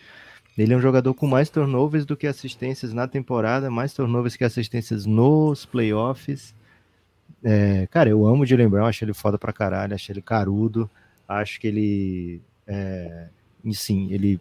Ele 0.56 0.74
é 0.74 0.76
um 0.76 0.80
jogador 0.80 1.14
com 1.14 1.26
mais 1.26 1.48
turnovers 1.48 2.04
do 2.04 2.16
que 2.16 2.26
assistências 2.26 2.92
na 2.92 3.06
temporada, 3.06 3.70
mais 3.70 3.92
turnovers 3.92 4.36
que 4.36 4.44
assistências 4.44 5.06
nos 5.06 5.64
playoffs. 5.64 6.52
É, 7.42 7.86
cara, 7.88 8.10
eu 8.10 8.26
amo 8.26 8.42
o 8.42 8.46
Jalen 8.46 8.68
Brown, 8.68 8.86
acho 8.86 9.04
ele 9.04 9.14
foda 9.14 9.38
pra 9.38 9.52
caralho, 9.52 9.94
acho 9.94 10.10
ele 10.10 10.22
carudo, 10.22 10.90
acho 11.26 11.60
que 11.60 11.66
ele. 11.66 12.40
É, 12.66 13.28
sim, 13.72 14.12
ele 14.12 14.40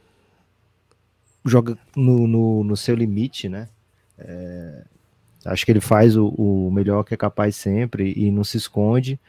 joga 1.45 1.77
no, 1.95 2.27
no, 2.27 2.63
no 2.63 2.77
seu 2.77 2.95
limite, 2.95 3.47
né? 3.47 3.69
É, 4.17 4.83
acho 5.45 5.65
que 5.65 5.71
ele 5.71 5.79
faz 5.79 6.17
o, 6.17 6.27
o, 6.29 6.71
melhor 6.71 7.03
que 7.03 7.13
é 7.13 7.17
capaz 7.17 7.55
sempre 7.55 8.13
e 8.15 8.31
não 8.31 8.43
se 8.43 8.57
esconde, 8.57 9.19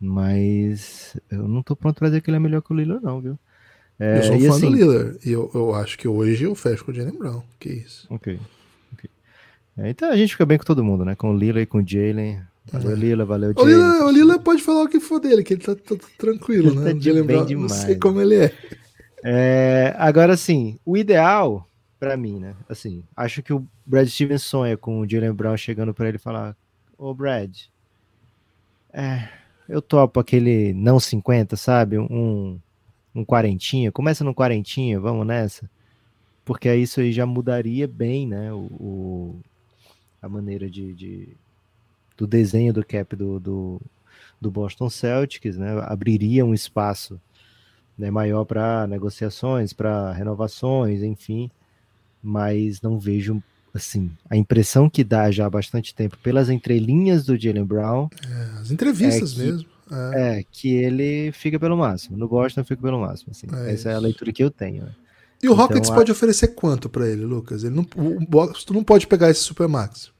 mas 0.00 1.16
eu 1.30 1.48
não 1.48 1.62
tô 1.62 1.74
pronto 1.74 1.98
pra 1.98 2.08
dizer 2.08 2.20
que 2.20 2.30
ele 2.30 2.36
é 2.36 2.40
melhor 2.40 2.62
que 2.62 2.72
o 2.72 2.76
Lillard, 2.76 3.04
não, 3.04 3.20
viu? 3.20 3.38
É, 3.98 4.18
eu 4.18 4.22
sou 4.22 4.40
fã 4.40 4.48
assim, 4.56 4.70
do 4.70 4.76
Lillard 4.76 5.18
e 5.24 5.32
eu, 5.32 5.50
eu 5.54 5.74
acho 5.74 5.98
que 5.98 6.08
hoje 6.08 6.44
eu 6.44 6.54
fecho 6.54 6.84
com 6.84 6.90
o 6.90 6.94
Jalen 6.94 7.16
Brown, 7.16 7.42
que 7.60 7.68
isso. 7.68 8.06
Ok. 8.10 8.40
okay. 8.92 9.10
É, 9.76 9.90
então 9.90 10.10
a 10.10 10.16
gente 10.16 10.32
fica 10.32 10.46
bem 10.46 10.58
com 10.58 10.64
todo 10.64 10.84
mundo, 10.84 11.04
né? 11.04 11.14
Com 11.14 11.30
o 11.30 11.36
Lillard 11.36 11.62
e 11.62 11.66
com 11.66 11.78
o 11.78 11.86
Jalen. 11.86 12.40
Valeu. 12.72 12.96
Lila, 12.96 13.24
valeu, 13.24 13.52
o 13.56 13.66
Lila, 13.66 14.06
o 14.06 14.10
Lila 14.10 14.38
pode 14.38 14.62
falar 14.62 14.84
o 14.84 14.88
que 14.88 14.98
for 14.98 15.20
dele, 15.20 15.44
que 15.44 15.54
ele 15.54 15.62
tá, 15.62 15.74
tá, 15.74 15.96
tá 15.96 16.06
tranquilo, 16.16 16.70
ele 16.70 16.80
né? 16.80 16.92
Tá 16.92 16.98
de 16.98 17.12
bem 17.12 17.22
Brown, 17.22 17.46
demais. 17.46 17.70
Não 17.72 17.78
sei 17.78 17.96
como 17.96 18.20
ele 18.20 18.36
é. 18.36 18.54
É, 19.22 19.94
agora, 19.98 20.36
sim, 20.36 20.78
o 20.84 20.96
ideal 20.96 21.68
para 21.98 22.16
mim, 22.16 22.38
né? 22.38 22.54
Assim, 22.68 23.02
acho 23.16 23.42
que 23.42 23.52
o 23.52 23.66
Brad 23.84 24.08
Stevens 24.08 24.42
sonha 24.42 24.76
com 24.76 25.00
o 25.00 25.08
Jalen 25.08 25.32
Brown 25.32 25.56
chegando 25.56 25.94
para 25.94 26.08
ele 26.08 26.18
falar: 26.18 26.56
Ô 26.98 27.14
Brad, 27.14 27.54
é, 28.92 29.28
eu 29.68 29.80
topo 29.80 30.20
aquele 30.20 30.72
não 30.74 30.98
50, 30.98 31.56
sabe? 31.56 31.98
Um, 31.98 32.58
um 33.14 33.24
quarentinha. 33.24 33.92
Começa 33.92 34.24
no 34.24 34.34
quarentinha, 34.34 35.00
vamos 35.00 35.26
nessa. 35.26 35.70
Porque 36.44 36.68
aí 36.68 36.82
isso 36.82 37.00
aí 37.00 37.12
já 37.12 37.24
mudaria 37.24 37.88
bem, 37.88 38.26
né? 38.26 38.52
O, 38.52 38.58
o 38.58 39.40
a 40.20 40.28
maneira 40.28 40.70
de, 40.70 40.92
de, 40.94 41.36
do 42.16 42.26
desenho 42.26 42.72
do 42.72 42.84
cap 42.84 43.14
do, 43.16 43.40
do, 43.40 43.80
do 44.40 44.50
Boston 44.50 44.88
Celtics, 44.88 45.56
né? 45.56 45.78
Abriria 45.82 46.44
um 46.44 46.54
espaço 46.54 47.20
né, 47.96 48.10
maior 48.10 48.44
para 48.44 48.86
negociações, 48.86 49.72
para 49.72 50.12
renovações, 50.12 51.02
enfim, 51.02 51.50
mas 52.22 52.80
não 52.80 52.98
vejo 52.98 53.42
assim 53.72 54.10
a 54.30 54.36
impressão 54.36 54.88
que 54.88 55.02
dá 55.02 55.30
já 55.32 55.46
há 55.46 55.50
bastante 55.50 55.92
tempo 55.92 56.16
pelas 56.18 56.48
entrelinhas 56.48 57.24
do 57.24 57.36
Jalen 57.38 57.64
Brown. 57.64 58.08
É, 58.24 58.60
as 58.60 58.70
entrevistas 58.70 59.32
é 59.32 59.34
que, 59.34 59.40
mesmo. 59.42 59.68
É. 59.90 60.38
é. 60.38 60.44
que 60.50 60.72
ele 60.72 61.32
fica 61.32 61.58
pelo 61.58 61.76
máximo. 61.76 62.16
No 62.16 62.28
Boston 62.28 62.64
fica 62.64 62.80
pelo 62.80 63.00
máximo. 63.00 63.32
Assim. 63.32 63.46
É 63.52 63.72
Essa 63.72 63.72
isso. 63.72 63.88
é 63.88 63.94
a 63.94 63.98
leitura 63.98 64.32
que 64.32 64.42
eu 64.42 64.50
tenho. 64.50 64.84
Né? 64.84 64.94
E 65.42 65.48
o 65.48 65.52
então, 65.52 65.56
Rockets 65.56 65.90
a... 65.90 65.94
pode 65.94 66.10
oferecer 66.10 66.48
quanto 66.48 66.88
para 66.88 67.08
ele, 67.08 67.24
Lucas? 67.24 67.64
Ele 67.64 67.74
não, 67.74 67.86
o 67.96 68.20
Boston 68.26 68.74
não 68.74 68.84
pode 68.84 69.06
pegar 69.06 69.30
esse 69.30 69.40
Supermax. 69.40 70.10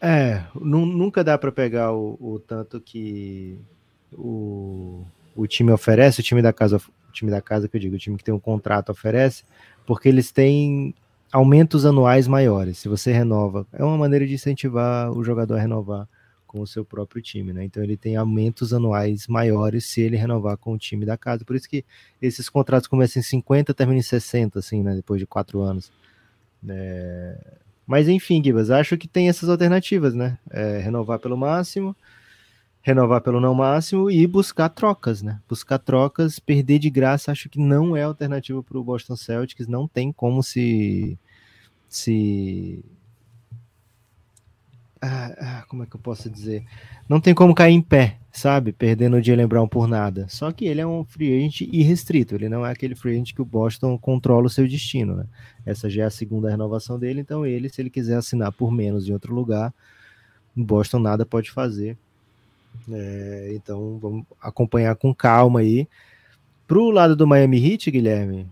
É, 0.00 0.44
nunca 0.54 1.22
dá 1.22 1.36
para 1.36 1.52
pegar 1.52 1.92
o, 1.92 2.16
o, 2.20 2.38
tanto 2.38 2.80
que 2.80 3.58
o, 4.12 5.04
o 5.36 5.46
time 5.46 5.70
oferece, 5.70 6.20
o 6.20 6.22
time 6.22 6.40
da 6.40 6.52
casa 6.52 6.78
o 7.10 7.12
time 7.12 7.30
da 7.30 7.42
casa 7.42 7.68
que 7.68 7.76
eu 7.76 7.80
digo, 7.80 7.96
o 7.96 7.98
time 7.98 8.16
que 8.16 8.24
tem 8.24 8.32
um 8.32 8.40
contrato 8.40 8.90
oferece, 8.90 9.44
porque 9.84 10.08
eles 10.08 10.30
têm 10.30 10.94
aumentos 11.32 11.84
anuais 11.84 12.26
maiores. 12.26 12.78
Se 12.78 12.88
você 12.88 13.12
renova, 13.12 13.66
é 13.72 13.84
uma 13.84 13.98
maneira 13.98 14.26
de 14.26 14.34
incentivar 14.34 15.10
o 15.10 15.22
jogador 15.22 15.56
a 15.56 15.60
renovar 15.60 16.08
com 16.46 16.60
o 16.60 16.66
seu 16.66 16.84
próprio 16.84 17.22
time, 17.22 17.52
né? 17.52 17.64
Então 17.64 17.82
ele 17.82 17.96
tem 17.96 18.16
aumentos 18.16 18.72
anuais 18.72 19.26
maiores 19.28 19.86
se 19.86 20.00
ele 20.00 20.16
renovar 20.16 20.56
com 20.56 20.72
o 20.72 20.78
time 20.78 21.04
da 21.04 21.16
casa. 21.16 21.44
Por 21.44 21.54
isso 21.54 21.68
que 21.68 21.84
esses 22.20 22.48
contratos 22.48 22.88
começam 22.88 23.20
em 23.20 23.22
50, 23.22 23.72
terminam 23.74 24.00
em 24.00 24.02
60, 24.02 24.58
assim, 24.58 24.82
né? 24.82 24.94
Depois 24.94 25.20
de 25.20 25.26
quatro 25.26 25.60
anos. 25.60 25.92
É... 26.68 27.38
Mas 27.90 28.06
enfim, 28.06 28.40
Gibas, 28.40 28.70
acho 28.70 28.96
que 28.96 29.08
tem 29.08 29.28
essas 29.28 29.48
alternativas, 29.48 30.14
né? 30.14 30.38
É, 30.48 30.78
renovar 30.78 31.18
pelo 31.18 31.36
máximo, 31.36 31.96
renovar 32.82 33.20
pelo 33.20 33.40
não 33.40 33.52
máximo 33.52 34.08
e 34.08 34.24
buscar 34.28 34.68
trocas, 34.68 35.22
né? 35.22 35.40
Buscar 35.48 35.76
trocas, 35.76 36.38
perder 36.38 36.78
de 36.78 36.88
graça, 36.88 37.32
acho 37.32 37.48
que 37.48 37.58
não 37.58 37.96
é 37.96 38.04
alternativa 38.04 38.62
para 38.62 38.78
o 38.78 38.84
Boston 38.84 39.16
Celtics, 39.16 39.66
não 39.66 39.88
tem 39.88 40.12
como 40.12 40.40
se 40.40 41.18
se 41.88 42.84
ah, 45.02 45.34
ah, 45.40 45.64
como 45.66 45.82
é 45.82 45.86
que 45.86 45.96
eu 45.96 46.00
posso 46.00 46.30
dizer? 46.30 46.64
Não 47.08 47.20
tem 47.20 47.34
como 47.34 47.56
cair 47.56 47.72
em 47.72 47.82
pé, 47.82 48.19
sabe? 48.32 48.72
Perdendo 48.72 49.16
o 49.16 49.22
Jalen 49.22 49.46
Brown 49.46 49.68
por 49.68 49.88
nada. 49.88 50.26
Só 50.28 50.52
que 50.52 50.64
ele 50.64 50.80
é 50.80 50.86
um 50.86 51.04
free 51.04 51.36
agent 51.36 51.62
irrestrito, 51.72 52.34
ele 52.34 52.48
não 52.48 52.64
é 52.64 52.72
aquele 52.72 52.94
free 52.94 53.14
agent 53.14 53.34
que 53.34 53.42
o 53.42 53.44
Boston 53.44 53.98
controla 53.98 54.46
o 54.46 54.50
seu 54.50 54.66
destino, 54.66 55.16
né? 55.16 55.26
Essa 55.66 55.90
já 55.90 56.04
é 56.04 56.06
a 56.06 56.10
segunda 56.10 56.50
renovação 56.50 56.98
dele, 56.98 57.20
então 57.20 57.44
ele, 57.44 57.68
se 57.68 57.80
ele 57.80 57.90
quiser 57.90 58.16
assinar 58.16 58.52
por 58.52 58.70
menos 58.70 59.08
em 59.08 59.12
outro 59.12 59.34
lugar, 59.34 59.72
o 60.56 60.64
Boston 60.64 60.98
nada 60.98 61.24
pode 61.24 61.50
fazer 61.50 61.96
é, 62.90 63.52
então 63.54 63.98
vamos 63.98 64.24
acompanhar 64.40 64.94
com 64.96 65.14
calma 65.14 65.60
aí. 65.60 65.88
Pro 66.66 66.90
lado 66.90 67.16
do 67.16 67.26
Miami 67.26 67.64
Heat, 67.64 67.90
Guilherme, 67.90 68.46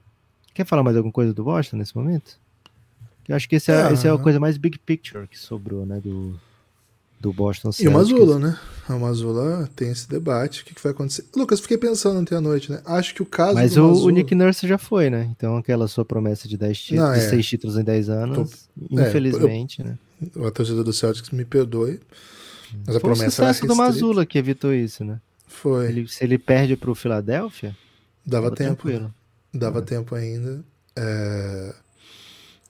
quer 0.52 0.66
falar 0.66 0.82
mais 0.82 0.96
alguma 0.96 1.12
coisa 1.12 1.32
do 1.32 1.44
Boston 1.44 1.76
nesse 1.76 1.96
momento? 1.96 2.38
Eu 3.28 3.36
acho 3.36 3.48
que 3.48 3.56
esse 3.56 3.70
é, 3.70 3.88
é, 3.88 3.92
esse 3.92 4.06
é 4.06 4.10
a 4.10 4.18
coisa 4.18 4.40
mais 4.40 4.56
big 4.56 4.78
picture 4.78 5.28
que 5.28 5.38
sobrou, 5.38 5.84
né, 5.84 6.00
do, 6.00 6.38
do 7.20 7.32
Boston 7.32 7.72
Celtics. 7.72 7.84
E 7.84 7.88
o 7.88 7.92
Mazula, 7.92 8.38
né? 8.38 8.58
O 8.88 8.98
Mazula 8.98 9.68
tem 9.76 9.90
esse 9.90 10.08
debate, 10.08 10.62
o 10.62 10.64
que, 10.64 10.74
que, 10.74 10.82
vai 10.82 10.92
acontecer? 10.92 11.24
Lucas, 11.36 11.60
fiquei 11.60 11.76
pensando 11.76 12.20
ontem 12.20 12.34
à 12.34 12.40
noite, 12.40 12.72
né? 12.72 12.80
Acho 12.86 13.14
que 13.14 13.22
o 13.22 13.26
caso 13.26 13.54
Mas 13.54 13.76
o, 13.76 13.88
Mazula... 13.88 14.06
o, 14.06 14.10
Nick 14.10 14.34
Nurse 14.34 14.66
já 14.66 14.78
foi, 14.78 15.10
né? 15.10 15.28
Então 15.36 15.56
aquela 15.56 15.86
sua 15.88 16.04
promessa 16.04 16.48
de 16.48 16.56
10 16.56 16.78
títulos, 16.78 17.10
é. 17.10 17.20
de 17.20 17.30
6 17.30 17.46
títulos 17.46 17.76
em 17.76 17.84
10 17.84 18.08
anos, 18.08 18.68
Tô... 18.88 18.98
É, 18.98 19.08
infelizmente, 19.08 19.82
é, 19.82 19.84
eu... 19.84 19.88
né? 19.88 20.48
A 20.48 20.50
torcida 20.50 20.82
do 20.82 20.92
Celtics 20.92 21.30
me 21.30 21.44
perdoe, 21.44 22.00
mas 22.86 22.96
a 22.96 23.00
Foi 23.00 23.10
promessa 23.10 23.26
o 23.26 23.30
sucesso 23.30 23.66
do 23.66 23.76
Mazula 23.76 24.24
que 24.24 24.38
evitou 24.38 24.72
isso, 24.74 25.04
né? 25.04 25.20
Foi. 25.46 25.88
Ele, 25.88 26.08
se 26.08 26.24
ele 26.24 26.38
perde 26.38 26.76
para 26.76 26.90
o 26.90 26.94
Philadelphia, 26.94 27.76
dava 28.24 28.50
tempo. 28.50 28.82
Tranquilo. 28.82 29.14
Dava 29.52 29.78
é. 29.78 29.82
tempo 29.82 30.14
ainda. 30.14 30.64
É... 30.96 31.74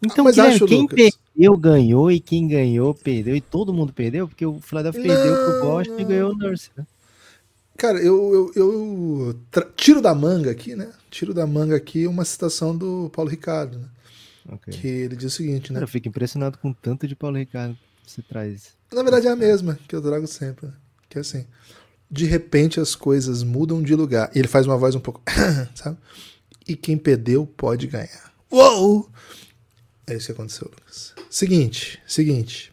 Então, 0.02 0.24
ah, 0.24 0.24
mas 0.24 0.36
Guilherme, 0.36 0.54
acho, 0.56 0.66
quem 0.66 0.82
Lucas... 0.82 1.18
perdeu 1.38 1.56
ganhou 1.56 2.10
e 2.10 2.18
quem 2.18 2.48
ganhou 2.48 2.92
perdeu 2.92 3.36
e 3.36 3.40
todo 3.40 3.72
mundo 3.72 3.92
perdeu 3.92 4.26
porque 4.26 4.44
o 4.44 4.60
Philadelphia 4.60 5.00
não, 5.00 5.08
perdeu 5.08 5.44
pro 5.44 5.60
Boston 5.60 5.98
e 5.98 6.04
ganhou 6.04 6.32
o 6.32 6.36
Nurse, 6.36 6.70
né? 6.76 6.84
Cara, 7.76 7.98
eu, 8.00 8.52
eu, 8.56 9.32
eu 9.36 9.40
tiro 9.76 10.02
da 10.02 10.12
manga 10.12 10.50
aqui, 10.50 10.74
né? 10.74 10.92
Tiro 11.08 11.32
da 11.32 11.46
manga 11.46 11.76
aqui 11.76 12.08
uma 12.08 12.24
citação 12.24 12.76
do 12.76 13.08
Paulo 13.14 13.30
Ricardo, 13.30 13.78
né? 13.78 13.88
Okay. 14.54 14.74
Que 14.74 14.88
ele 14.88 15.14
diz 15.14 15.32
o 15.32 15.36
seguinte, 15.36 15.72
né? 15.72 15.80
Eu 15.80 15.86
fico 15.86 16.08
impressionado 16.08 16.58
com 16.58 16.72
tanto 16.72 17.06
de 17.06 17.14
Paulo 17.14 17.36
Ricardo 17.36 17.78
que 18.04 18.10
você 18.10 18.22
traz. 18.22 18.72
Na 18.92 19.02
verdade 19.02 19.28
é 19.28 19.30
a 19.30 19.36
mesma 19.36 19.78
que 19.86 19.94
eu 19.94 20.02
trago 20.02 20.26
sempre. 20.26 20.66
Né? 20.66 20.72
Que 21.08 21.18
é 21.18 21.20
assim. 21.20 21.46
De 22.10 22.24
repente 22.24 22.80
as 22.80 22.96
coisas 22.96 23.44
mudam 23.44 23.80
de 23.80 23.94
lugar. 23.94 24.30
E 24.34 24.40
ele 24.40 24.48
faz 24.48 24.66
uma 24.66 24.76
voz 24.76 24.96
um 24.96 25.00
pouco. 25.00 25.22
sabe? 25.76 25.98
E 26.66 26.74
quem 26.74 26.98
perdeu 26.98 27.46
pode 27.46 27.86
ganhar. 27.86 28.32
Uou! 28.50 29.08
É 30.08 30.14
isso 30.16 30.26
que 30.26 30.32
aconteceu, 30.32 30.70
Lucas. 30.74 31.12
Seguinte, 31.28 32.00
seguinte. 32.06 32.72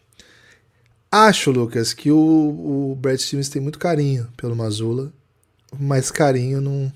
Acho, 1.12 1.50
Lucas, 1.50 1.92
que 1.92 2.10
o, 2.10 2.16
o 2.16 2.96
Brad 2.96 3.18
Stevens 3.18 3.50
tem 3.50 3.60
muito 3.60 3.78
carinho 3.78 4.26
pelo 4.36 4.56
Mazula, 4.56 5.12
mas 5.78 6.10
carinho 6.10 6.60
não, 6.60 6.92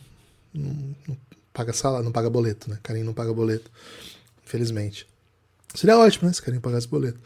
não, 0.53 0.97
não 1.07 1.17
paga 1.53 1.73
salário, 1.73 2.05
não 2.05 2.13
paga 2.13 2.31
boleto, 2.31 2.71
né? 2.71 2.79
Carinho 2.83 3.05
não 3.05 3.13
paga 3.13 3.33
boleto, 3.35 3.71
infelizmente. 4.45 5.07
Seria 5.75 5.99
ótimo, 5.99 6.27
né? 6.27 6.33
Se 6.33 6.43
carinho 6.43 6.63
pagasse 6.63 6.89
boleto. 6.89 7.21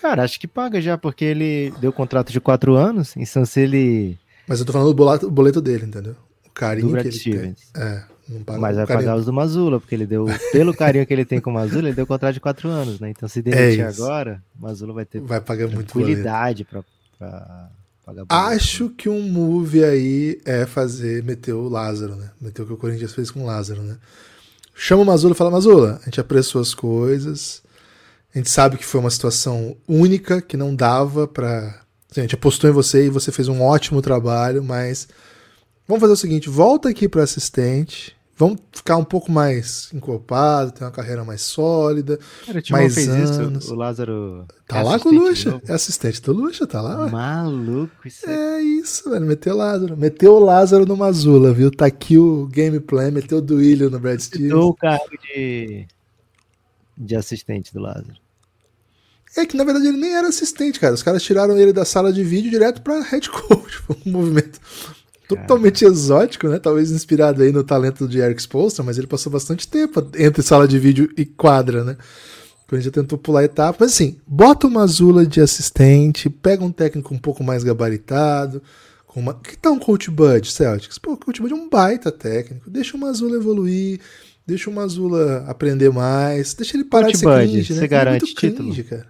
Cara, 0.00 0.22
acho 0.22 0.40
que 0.40 0.48
paga 0.48 0.80
já, 0.80 0.96
porque 0.96 1.24
ele 1.24 1.72
deu 1.80 1.92
contrato 1.92 2.32
de 2.32 2.40
quatro 2.40 2.74
anos, 2.74 3.16
então 3.16 3.44
se 3.44 3.60
ele. 3.60 4.18
Mas 4.46 4.60
eu 4.60 4.66
tô 4.66 4.72
falando 4.72 4.88
do 4.88 4.94
boleto, 4.94 5.30
boleto 5.30 5.60
dele, 5.60 5.86
entendeu? 5.86 6.16
Carinho 6.60 6.86
do 6.86 6.92
Brad 6.92 7.06
ele 7.06 7.16
Stevens. 7.16 7.56
tem. 7.72 7.82
É, 7.82 8.02
Mas 8.46 8.76
vai 8.76 8.86
carinho. 8.86 8.86
pagar 8.86 9.16
os 9.16 9.24
do 9.26 9.32
Mazula, 9.32 9.80
porque 9.80 9.94
ele 9.94 10.06
deu, 10.06 10.26
pelo 10.52 10.72
carinho 10.74 11.06
que 11.06 11.12
ele 11.12 11.24
tem 11.24 11.40
com 11.40 11.50
o 11.50 11.54
Mazula, 11.54 11.88
ele 11.88 11.94
deu 11.94 12.06
contrato 12.06 12.34
de 12.34 12.40
quatro 12.40 12.68
anos, 12.68 13.00
né? 13.00 13.10
Então 13.10 13.28
se 13.28 13.42
demitir 13.42 13.80
É 13.80 13.88
agora, 13.88 14.42
o 14.58 14.62
Mazula 14.62 14.92
vai 14.92 15.04
ter 15.04 15.20
Vai 15.20 15.40
pagar 15.40 15.66
muito 15.68 15.92
tranquilidade 15.92 16.64
pra, 16.64 16.82
pra 17.18 17.68
pagar 18.06 18.24
boleto. 18.24 18.34
Acho 18.54 18.90
que 18.90 19.08
um 19.08 19.22
move 19.22 19.82
aí 19.84 20.40
é 20.44 20.66
fazer, 20.66 21.22
meter 21.24 21.52
o 21.54 21.68
Lázaro, 21.68 22.14
né? 22.16 22.30
Meter 22.40 22.62
o 22.62 22.66
que 22.66 22.72
o 22.72 22.76
Corinthians 22.76 23.14
fez 23.14 23.30
com 23.30 23.42
o 23.42 23.46
Lázaro, 23.46 23.82
né? 23.82 23.96
Chama 24.74 25.02
o 25.02 25.06
Mazula 25.06 25.34
e 25.34 25.36
fala, 25.36 25.50
Mazula, 25.50 25.98
a 26.00 26.04
gente 26.06 26.20
apressou 26.20 26.60
as 26.60 26.72
coisas, 26.72 27.62
a 28.34 28.38
gente 28.38 28.48
sabe 28.48 28.78
que 28.78 28.86
foi 28.86 29.00
uma 29.00 29.10
situação 29.10 29.76
única, 29.86 30.40
que 30.40 30.56
não 30.56 30.74
dava 30.74 31.26
pra... 31.28 31.80
assim, 32.10 32.20
A 32.20 32.22
gente 32.22 32.34
apostou 32.36 32.70
em 32.70 32.72
você 32.72 33.06
e 33.06 33.10
você 33.10 33.30
fez 33.30 33.48
um 33.48 33.60
ótimo 33.60 34.00
trabalho, 34.00 34.62
mas 34.64 35.06
vamos 35.90 36.00
fazer 36.00 36.12
o 36.12 36.16
seguinte, 36.16 36.48
volta 36.48 36.88
aqui 36.88 37.08
para 37.08 37.24
assistente, 37.24 38.16
vamos 38.36 38.60
ficar 38.72 38.96
um 38.96 39.04
pouco 39.04 39.30
mais 39.30 39.90
encorpado, 39.92 40.70
ter 40.70 40.84
uma 40.84 40.90
carreira 40.92 41.24
mais 41.24 41.42
sólida. 41.42 42.16
Cara, 42.46 42.60
o 42.60 42.72
mais 42.72 42.94
fez 42.94 43.08
anos. 43.08 43.64
isso, 43.64 43.74
o 43.74 43.76
Lázaro... 43.76 44.46
Tá 44.68 44.78
é 44.78 44.82
lá 44.84 45.00
com 45.00 45.08
o 45.08 45.12
novo. 45.12 45.60
é 45.66 45.72
assistente 45.72 46.22
do 46.22 46.32
Lucha, 46.32 46.64
tá 46.64 46.80
lá, 46.80 47.04
ué. 47.04 47.10
Maluco, 47.10 48.06
isso 48.06 48.30
é... 48.30 48.60
É 48.60 48.62
isso, 48.62 49.10
velho. 49.10 49.26
Meteu 49.26 49.54
o 49.54 49.56
Lázaro. 49.56 49.96
Meteu 49.96 50.32
o 50.34 50.38
Lázaro 50.38 50.86
no 50.86 50.96
Mazula, 50.96 51.52
viu? 51.52 51.72
Tá 51.72 51.86
aqui 51.86 52.16
o 52.16 52.48
gameplay. 52.52 53.10
Meteu 53.10 53.38
o 53.38 53.42
Duílio 53.42 53.90
no 53.90 53.98
Brad 53.98 54.20
Stevens. 54.20 54.50
Dou 54.50 54.70
o 54.70 54.74
cargo 54.74 55.10
de, 55.26 55.88
de 56.96 57.16
assistente 57.16 57.74
do 57.74 57.80
Lázaro. 57.80 58.14
É 59.36 59.46
que 59.46 59.56
na 59.56 59.64
verdade 59.64 59.86
ele 59.86 59.96
nem 59.96 60.14
era 60.14 60.28
assistente, 60.28 60.78
cara. 60.78 60.94
Os 60.94 61.02
caras 61.02 61.22
tiraram 61.22 61.56
ele 61.56 61.72
da 61.72 61.84
sala 61.84 62.12
de 62.12 62.22
vídeo 62.22 62.50
direto 62.50 62.82
pra 62.82 63.02
head 63.02 63.28
coach. 63.30 63.78
Foi 63.86 63.96
um 64.06 64.10
movimento 64.10 64.60
totalmente 65.36 65.84
exótico, 65.84 66.48
né? 66.48 66.58
Talvez 66.58 66.90
inspirado 66.90 67.42
aí 67.42 67.52
no 67.52 67.64
talento 67.64 68.06
de 68.08 68.18
Eric 68.18 68.40
Spoelstra, 68.40 68.84
mas 68.84 68.98
ele 68.98 69.06
passou 69.06 69.32
bastante 69.32 69.66
tempo 69.68 70.06
entre 70.18 70.42
sala 70.42 70.66
de 70.66 70.78
vídeo 70.78 71.10
e 71.16 71.24
quadra, 71.24 71.84
né? 71.84 71.96
Quando 72.66 72.78
a 72.78 72.82
gente 72.82 72.94
já 72.94 73.02
tentou 73.02 73.18
pular 73.18 73.44
etapa. 73.44 73.78
Mas 73.80 73.92
assim, 73.92 74.18
bota 74.26 74.66
o 74.66 74.70
Mazula 74.70 75.26
de 75.26 75.40
assistente, 75.40 76.30
pega 76.30 76.64
um 76.64 76.70
técnico 76.70 77.12
um 77.12 77.18
pouco 77.18 77.42
mais 77.42 77.64
gabaritado. 77.64 78.62
Com 79.06 79.18
uma... 79.20 79.34
Que 79.34 79.58
tal 79.58 79.72
um 79.72 79.78
coach 79.78 80.08
Bud, 80.08 80.46
Celtics? 80.50 80.96
Pô, 80.96 81.14
o 81.14 81.16
coach 81.16 81.40
Bud 81.40 81.52
é 81.52 81.56
um 81.56 81.68
baita 81.68 82.12
técnico. 82.12 82.70
Deixa 82.70 82.96
o 82.96 83.00
Mazula 83.00 83.36
evoluir. 83.36 84.00
Deixa 84.46 84.70
o 84.70 84.72
Mazula 84.72 85.44
aprender 85.48 85.90
mais. 85.90 86.54
Deixa 86.54 86.76
ele 86.76 86.84
parar 86.84 87.06
Coach 87.06 87.14
de 87.14 87.18
ser 87.18 87.26
Bud, 87.26 87.38
cringe, 87.38 87.56
né? 87.56 87.64
você 87.64 87.72
Ele 87.72 87.84
é 87.84 87.88
garante 87.88 88.24
muito 88.24 88.34
cringe, 88.36 88.54
título? 88.54 88.84
cara. 88.84 89.06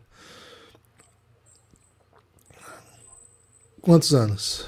Quantos 3.82 4.14
anos? 4.14 4.64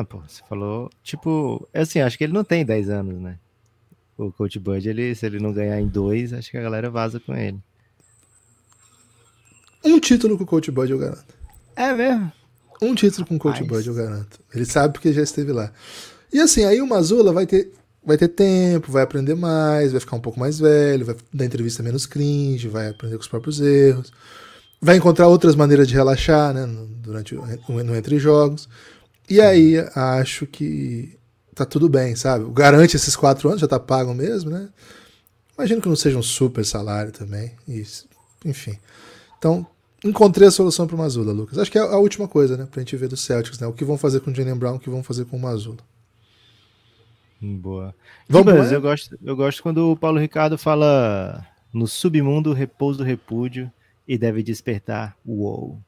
Ah, 0.00 0.04
pô, 0.04 0.20
você 0.26 0.40
falou... 0.48 0.88
Tipo, 1.02 1.68
é 1.74 1.80
assim, 1.80 1.98
acho 2.00 2.16
que 2.16 2.22
ele 2.22 2.32
não 2.32 2.44
tem 2.44 2.64
10 2.64 2.88
anos, 2.88 3.20
né? 3.20 3.36
O 4.16 4.30
Coach 4.30 4.56
Bud, 4.60 4.88
ele, 4.88 5.12
se 5.12 5.26
ele 5.26 5.40
não 5.40 5.52
ganhar 5.52 5.80
em 5.80 5.88
dois, 5.88 6.32
acho 6.32 6.52
que 6.52 6.56
a 6.56 6.62
galera 6.62 6.88
vaza 6.88 7.18
com 7.18 7.34
ele. 7.34 7.58
Um 9.84 9.98
título 9.98 10.36
com 10.38 10.44
o 10.44 10.46
Coach 10.46 10.70
Bud 10.70 10.90
eu 10.92 10.98
garanto. 10.98 11.34
É 11.74 11.92
mesmo? 11.92 12.30
Um 12.80 12.94
título 12.94 13.26
com 13.26 13.34
o 13.34 13.38
Coach 13.40 13.60
Mas- 13.60 13.68
Bud 13.68 13.88
eu 13.88 13.94
garanto. 13.94 14.38
Ele 14.54 14.64
sabe 14.64 14.92
porque 14.92 15.12
já 15.12 15.22
esteve 15.22 15.50
lá. 15.52 15.72
E 16.32 16.38
assim, 16.40 16.64
aí 16.64 16.80
o 16.80 16.86
Mazula 16.86 17.32
vai 17.32 17.44
ter, 17.44 17.72
vai 18.04 18.16
ter 18.16 18.28
tempo, 18.28 18.92
vai 18.92 19.02
aprender 19.02 19.34
mais, 19.34 19.90
vai 19.90 20.00
ficar 20.00 20.14
um 20.14 20.20
pouco 20.20 20.38
mais 20.38 20.60
velho, 20.60 21.06
vai 21.06 21.16
dar 21.34 21.44
entrevista 21.44 21.82
menos 21.82 22.06
cringe, 22.06 22.68
vai 22.68 22.88
aprender 22.90 23.16
com 23.16 23.22
os 23.22 23.28
próprios 23.28 23.60
erros, 23.60 24.12
vai 24.80 24.96
encontrar 24.96 25.26
outras 25.26 25.56
maneiras 25.56 25.88
de 25.88 25.94
relaxar, 25.94 26.54
né, 26.54 26.66
durante 27.02 27.34
no 27.34 27.96
entre 27.96 28.18
jogos. 28.20 28.68
E 29.28 29.40
aí 29.40 29.76
acho 29.94 30.46
que 30.46 31.18
tá 31.54 31.64
tudo 31.64 31.88
bem, 31.88 32.16
sabe? 32.16 32.50
Garante 32.52 32.96
esses 32.96 33.16
quatro 33.16 33.48
anos, 33.48 33.60
já 33.60 33.68
tá 33.68 33.78
pago 33.78 34.14
mesmo, 34.14 34.50
né? 34.50 34.68
Imagino 35.56 35.82
que 35.82 35.88
não 35.88 35.96
seja 35.96 36.16
um 36.16 36.22
super 36.22 36.64
salário 36.64 37.12
também. 37.12 37.52
Isso, 37.66 38.08
enfim. 38.44 38.78
Então, 39.38 39.66
encontrei 40.04 40.48
a 40.48 40.52
solução 40.52 40.86
para 40.86 40.94
o 40.94 40.98
Mazula, 40.98 41.32
Lucas. 41.32 41.58
Acho 41.58 41.70
que 41.70 41.78
é 41.78 41.80
a 41.80 41.96
última 41.96 42.28
coisa, 42.28 42.56
né? 42.56 42.66
Pra 42.70 42.80
gente 42.80 42.96
ver 42.96 43.08
do 43.08 43.16
Celtics, 43.16 43.58
né? 43.58 43.66
O 43.66 43.72
que 43.72 43.84
vão 43.84 43.98
fazer 43.98 44.20
com 44.20 44.30
o 44.30 44.34
Jalen 44.34 44.56
Brown, 44.56 44.76
o 44.76 44.80
que 44.80 44.88
vão 44.88 45.02
fazer 45.02 45.24
com 45.24 45.36
o 45.36 45.40
Mazula. 45.40 45.78
Boa. 47.40 47.94
Vamos 48.28 48.54
lá? 48.54 48.64
eu 48.72 48.80
gosto, 48.80 49.18
eu 49.22 49.36
gosto 49.36 49.62
quando 49.62 49.92
o 49.92 49.96
Paulo 49.96 50.18
Ricardo 50.18 50.56
fala 50.58 51.46
no 51.72 51.86
submundo 51.86 52.52
repouso 52.52 52.98
do 52.98 53.04
repúdio 53.04 53.70
e 54.06 54.16
deve 54.16 54.42
despertar 54.42 55.16
o 55.24 55.42
UOL. 55.42 55.82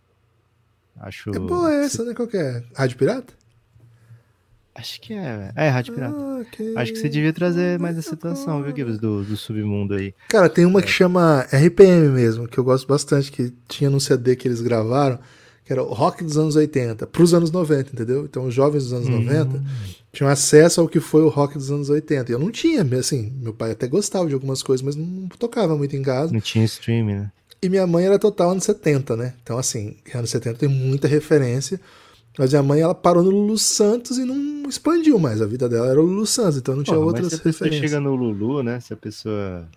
Acho. 0.97 1.31
É 1.31 1.39
boa 1.39 1.73
essa, 1.73 2.05
né? 2.05 2.15
Qual 2.15 2.29
que 2.29 2.37
é? 2.37 2.63
Rádio 2.75 2.99
Pirata? 2.99 3.40
Acho 4.81 5.01
que 5.01 5.13
é. 5.13 5.53
É, 5.55 5.69
Rádio 5.69 5.93
Pirata. 5.95 6.17
Ah, 6.19 6.41
ok. 6.41 6.73
Acho 6.77 6.93
que 6.93 6.99
você 6.99 7.09
devia 7.09 7.33
trazer 7.33 7.79
mais 7.79 7.99
essa 7.99 8.11
situação, 8.11 8.63
viu, 8.63 8.75
Gibbs, 8.75 8.99
do, 8.99 9.23
do 9.23 9.37
submundo 9.37 9.95
aí. 9.95 10.15
Cara, 10.29 10.49
tem 10.49 10.65
uma 10.65 10.81
que 10.81 10.91
chama 10.91 11.47
RPM 11.53 12.09
mesmo, 12.09 12.49
que 12.49 12.57
eu 12.57 12.65
gosto 12.65 12.89
bastante, 12.89 13.31
que 13.31 13.53
tinha 13.69 13.91
num 13.91 14.01
CD 14.01 14.35
que 14.35 14.49
eles 14.49 14.63
gravaram, 14.63 15.19
que 15.65 15.73
era 15.73 15.83
o 15.83 15.93
rock 15.93 16.25
dos 16.25 16.39
anos 16.39 16.57
80, 16.57 17.07
pros 17.09 17.35
anos 17.35 17.51
90, 17.51 17.91
entendeu? 17.93 18.25
Então 18.25 18.47
os 18.47 18.55
jovens 18.55 18.85
dos 18.85 18.93
anos 18.95 19.09
Hum. 19.09 19.21
90 19.23 19.63
tinham 20.13 20.31
acesso 20.31 20.81
ao 20.81 20.89
que 20.89 20.99
foi 20.99 21.23
o 21.23 21.29
rock 21.29 21.55
dos 21.59 21.71
anos 21.71 21.91
80. 21.91 22.33
E 22.33 22.35
eu 22.35 22.39
não 22.39 22.51
tinha, 22.51 22.83
assim, 22.99 23.33
meu 23.41 23.53
pai 23.53 23.73
até 23.73 23.87
gostava 23.87 24.27
de 24.27 24.35
algumas 24.35 24.63
coisas, 24.63 24.83
mas 24.83 24.97
não 24.97 25.29
tocava 25.39 25.77
muito 25.77 25.95
em 25.95 26.03
casa. 26.03 26.33
Não 26.33 26.41
tinha 26.41 26.65
streaming, 26.65 27.15
né? 27.15 27.33
E 27.63 27.69
minha 27.69 27.87
mãe 27.87 28.07
era 28.07 28.19
total 28.19 28.53
anos 28.53 28.65
70, 28.65 29.15
né? 29.17 29.35
Então, 29.43 29.59
assim, 29.59 29.97
anos 30.15 30.31
70 30.31 30.59
tem 30.59 30.69
muita 30.69 31.07
referência. 31.07 31.79
Mas 32.39 32.51
minha 32.51 32.63
mãe, 32.63 32.81
ela 32.81 32.95
parou 32.95 33.23
no 33.23 33.31
Lulu 33.31 33.59
Santos 33.59 34.17
e 34.19 34.25
não 34.25 34.69
expandiu 34.69 35.19
mais. 35.19 35.43
A 35.43 35.47
vida 35.47 35.69
dela 35.69 35.89
era 35.89 36.01
o 36.01 36.05
Lulu 36.05 36.27
Santos, 36.27 36.59
então 36.59 36.77
não 36.77 36.83
tinha 36.83 36.95
Porra, 36.97 37.07
outras 37.07 37.25
mas 37.27 37.33
se 37.35 37.41
a 37.41 37.45
referências. 37.45 37.91
chega 37.91 38.01
no 38.01 38.15
Lulu, 38.15 38.63
né? 38.63 38.79
Se 38.81 38.93
a 38.93 38.97
pessoa 38.97 39.69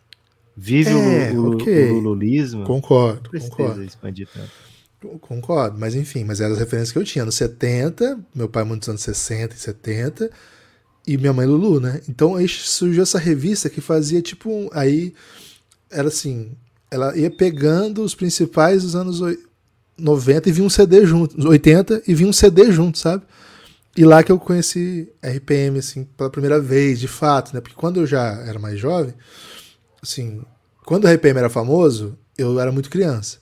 vive 0.55 0.91
É, 0.91 1.31
o, 1.31 1.41
Lu- 1.41 1.55
ok. 1.55 1.89
o 1.91 1.93
Lululismo, 1.95 2.63
Concordo, 2.63 3.29
concordo. 3.31 3.83
expandir 3.83 4.27
tanto. 4.33 5.19
Concordo, 5.19 5.77
mas 5.77 5.95
enfim, 5.95 6.23
mas 6.23 6.39
eram 6.39 6.53
as 6.53 6.59
referências 6.59 6.91
que 6.93 6.97
eu 6.99 7.03
tinha. 7.03 7.25
Nos 7.25 7.35
70, 7.35 8.19
meu 8.33 8.47
pai 8.47 8.63
muitos 8.63 8.87
anos 8.87 9.01
60 9.01 9.53
e 9.55 9.57
70, 9.59 10.31
e 11.05 11.17
minha 11.17 11.33
mãe 11.33 11.45
Lulu, 11.45 11.81
né? 11.81 11.99
Então 12.07 12.35
aí 12.35 12.47
surgiu 12.47 13.03
essa 13.03 13.17
revista 13.19 13.69
que 13.69 13.81
fazia 13.81 14.21
tipo. 14.21 14.49
um- 14.49 14.69
Aí 14.71 15.13
era 15.91 16.07
assim. 16.07 16.51
Ela 16.89 17.17
ia 17.17 17.29
pegando 17.31 18.01
os 18.03 18.13
principais 18.15 18.83
dos 18.83 18.95
anos 18.95 19.19
90 19.97 20.49
e 20.49 20.51
vinha 20.51 20.65
um 20.65 20.69
CD 20.69 21.05
junto. 21.05 21.37
Os 21.37 21.45
80 21.45 22.03
e 22.07 22.13
vinha 22.13 22.29
um 22.29 22.33
CD 22.33 22.71
junto, 22.71 22.97
sabe? 22.97 23.23
E 23.95 24.03
lá 24.03 24.23
que 24.23 24.31
eu 24.31 24.39
conheci 24.39 25.09
RPM, 25.21 25.77
assim, 25.77 26.03
pela 26.17 26.29
primeira 26.29 26.59
vez, 26.59 26.99
de 26.99 27.07
fato, 27.07 27.53
né? 27.53 27.61
Porque 27.61 27.75
quando 27.75 27.99
eu 27.99 28.07
já 28.07 28.41
era 28.45 28.57
mais 28.57 28.79
jovem, 28.79 29.13
assim, 30.01 30.41
quando 30.83 31.05
o 31.05 31.07
RPM 31.07 31.37
era 31.37 31.49
famoso, 31.49 32.17
eu 32.37 32.59
era 32.59 32.71
muito 32.71 32.89
criança. 32.89 33.37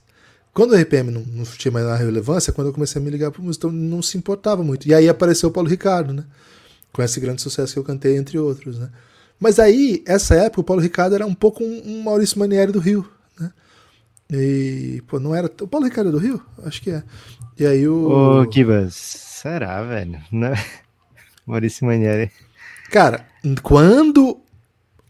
Quando 0.52 0.72
o 0.72 0.76
RPM 0.76 1.10
não, 1.10 1.22
não 1.22 1.44
tinha 1.44 1.72
mais 1.72 1.98
relevância, 1.98 2.52
quando 2.52 2.66
eu 2.66 2.74
comecei 2.74 3.00
a 3.00 3.04
me 3.04 3.10
ligar 3.10 3.30
para 3.30 3.42
música, 3.42 3.66
então 3.66 3.78
não 3.78 4.02
se 4.02 4.18
importava 4.18 4.62
muito. 4.62 4.86
E 4.86 4.92
aí 4.92 5.08
apareceu 5.08 5.48
o 5.48 5.52
Paulo 5.52 5.70
Ricardo, 5.70 6.12
né? 6.12 6.24
Com 6.92 7.02
esse 7.02 7.18
grande 7.18 7.40
sucesso 7.40 7.72
que 7.72 7.78
eu 7.78 7.84
cantei, 7.84 8.16
entre 8.18 8.38
outros, 8.38 8.78
né? 8.78 8.90
Mas 9.40 9.58
aí, 9.58 10.04
essa 10.06 10.34
época, 10.34 10.60
o 10.60 10.64
Paulo 10.64 10.82
Ricardo 10.82 11.14
era 11.14 11.26
um 11.26 11.34
pouco 11.34 11.64
um, 11.64 11.82
um 11.84 12.02
Maurício 12.02 12.38
Manieri 12.38 12.70
do 12.70 12.78
Rio? 12.78 13.08
E, 14.32 15.02
pô, 15.06 15.20
não 15.20 15.34
era... 15.34 15.46
O 15.60 15.68
Paulo 15.68 15.86
Ricardo 15.86 16.08
é 16.08 16.12
do 16.12 16.18
Rio? 16.18 16.42
Acho 16.64 16.80
que 16.80 16.90
é. 16.90 17.02
E 17.58 17.66
aí 17.66 17.86
o... 17.86 18.08
Ô, 18.40 18.50
Gibas, 18.50 18.94
será, 18.94 19.82
velho? 19.82 20.18
Não... 20.32 20.52
Maurício 21.46 21.86
Manieri. 21.86 22.30
Cara, 22.90 23.26
quando 23.62 24.40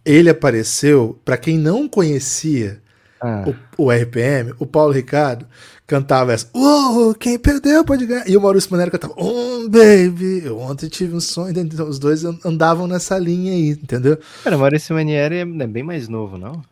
ele 0.04 0.30
apareceu, 0.30 1.18
para 1.24 1.36
quem 1.36 1.58
não 1.58 1.88
conhecia 1.88 2.80
Ah, 3.20 3.44
o, 3.76 3.84
o 3.84 3.90
RPM, 3.92 4.52
o 4.58 4.66
Paulo 4.66 4.92
Ricardo 4.92 5.46
cantava 5.86 6.32
essa, 6.32 6.48
Uou, 6.54 7.14
quem 7.14 7.38
perdeu 7.38 7.84
pode 7.84 8.06
ganhar. 8.06 8.28
E 8.28 8.36
o 8.36 8.40
Maurício 8.40 8.70
Maneiro 8.70 8.90
cantava, 8.90 9.14
Oh, 9.16 9.68
baby, 9.68 10.42
eu 10.44 10.58
ontem 10.58 10.88
tive 10.88 11.14
um 11.14 11.20
sonho. 11.20 11.56
Então, 11.56 11.86
os 11.88 11.98
dois 11.98 12.24
andavam 12.24 12.86
nessa 12.86 13.18
linha 13.18 13.52
aí, 13.52 13.70
entendeu? 13.70 14.18
Cara, 14.42 14.56
Maurício 14.58 14.94
Manieri 14.94 15.36
é 15.36 15.40
é 15.42 15.66
bem 15.66 15.82
mais 15.82 16.08
novo, 16.08 16.38
não? 16.38 16.62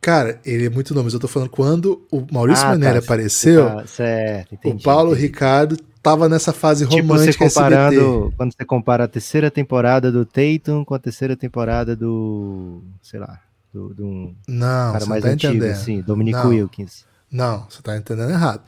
Cara, 0.00 0.40
ele 0.44 0.66
é 0.66 0.70
muito 0.70 0.94
novo, 0.94 1.04
mas 1.04 1.14
eu 1.14 1.20
tô 1.20 1.26
falando 1.28 1.48
quando 1.50 2.06
o 2.12 2.24
Maurício 2.30 2.64
Ah, 2.64 2.70
Maneiro 2.70 2.98
tá, 3.00 3.04
apareceu, 3.04 3.66
Tá, 3.66 3.86
certo, 3.86 4.54
entendi. 4.54 4.76
o 4.76 4.82
Paulo 4.82 5.10
entendi. 5.12 5.26
Ricardo 5.26 5.76
tava 6.02 6.28
nessa 6.28 6.52
fase 6.52 6.84
Tipo, 6.86 6.92
você 6.92 7.00
romântica 7.02 7.44
comparando, 7.48 8.32
quando 8.36 8.54
você 8.56 8.64
compara 8.64 9.04
a 9.04 9.08
terceira 9.08 9.50
temporada 9.50 10.12
do 10.12 10.24
Tatum 10.24 10.84
com 10.84 10.94
a 10.94 10.98
terceira 10.98 11.36
temporada 11.36 11.96
do, 11.96 12.82
sei 13.02 13.18
lá, 13.18 13.40
do, 13.74 13.92
do 13.92 14.06
um 14.06 14.34
Não, 14.46 14.92
cara 14.92 15.06
mais 15.06 15.24
tá 15.24 15.30
antigo, 15.30 15.54
entendendo. 15.54 15.72
assim, 15.72 16.00
Dominic 16.02 16.38
Não. 16.38 16.50
Wilkins. 16.50 17.04
Não, 17.28 17.66
você 17.68 17.82
tá 17.82 17.96
entendendo 17.96 18.30
errado. 18.30 18.62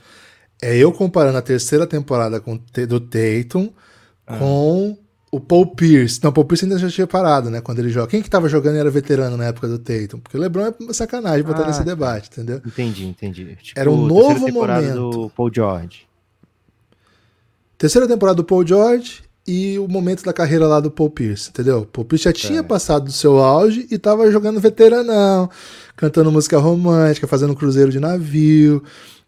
É 0.60 0.76
eu 0.76 0.90
comparando 0.92 1.38
a 1.38 1.42
terceira 1.42 1.86
temporada 1.86 2.40
com, 2.40 2.56
do 2.88 2.98
Tatum 2.98 3.70
Ah. 4.26 4.36
com 4.38 4.98
o 5.30 5.38
Paul 5.40 5.74
Pierce. 5.74 6.20
Não, 6.22 6.30
o 6.30 6.32
Paul 6.32 6.46
Pierce 6.46 6.64
ainda 6.64 6.78
já 6.78 6.88
tinha 6.88 7.06
parado, 7.06 7.50
né? 7.50 7.60
Quando 7.60 7.78
ele 7.78 7.90
joga. 7.90 8.08
Quem 8.08 8.22
que 8.22 8.30
tava 8.30 8.48
jogando 8.48 8.76
e 8.76 8.78
era 8.78 8.90
veterano 8.90 9.36
na 9.36 9.46
época 9.46 9.68
do 9.68 9.78
Tatum? 9.78 10.18
Porque 10.20 10.36
o 10.36 10.40
LeBron 10.40 10.72
é 10.88 10.92
sacanagem 10.92 11.42
botar 11.44 11.64
Ah, 11.64 11.66
nesse 11.66 11.84
debate, 11.84 12.30
entendeu? 12.32 12.60
Entendi, 12.66 13.06
entendi. 13.06 13.56
Tipo, 13.62 13.78
Era 13.78 13.90
um 13.90 14.08
terceira 14.08 14.28
novo 14.28 14.46
temporada 14.46 14.94
momento. 14.94 15.10
do 15.10 15.30
Paul 15.30 15.50
George. 15.54 16.08
Terceira 17.76 18.08
temporada 18.08 18.36
do 18.36 18.44
Paul 18.44 18.66
George 18.66 19.22
e 19.46 19.78
o 19.78 19.86
momento 19.86 20.24
da 20.24 20.32
carreira 20.32 20.66
lá 20.66 20.80
do 20.80 20.90
Paul 20.90 21.10
Pierce, 21.10 21.50
entendeu? 21.50 21.86
Paul 21.86 22.04
Pierce 22.04 22.24
já 22.24 22.32
tinha 22.32 22.60
é. 22.60 22.62
passado 22.62 23.04
do 23.04 23.12
seu 23.12 23.38
auge 23.38 23.86
e 23.90 23.96
tava 23.96 24.30
jogando 24.30 24.60
veteranão, 24.60 25.48
cantando 25.96 26.32
música 26.32 26.58
romântica, 26.58 27.26
fazendo 27.26 27.54
cruzeiro 27.54 27.90
de 27.90 28.00
navio, 28.00 28.82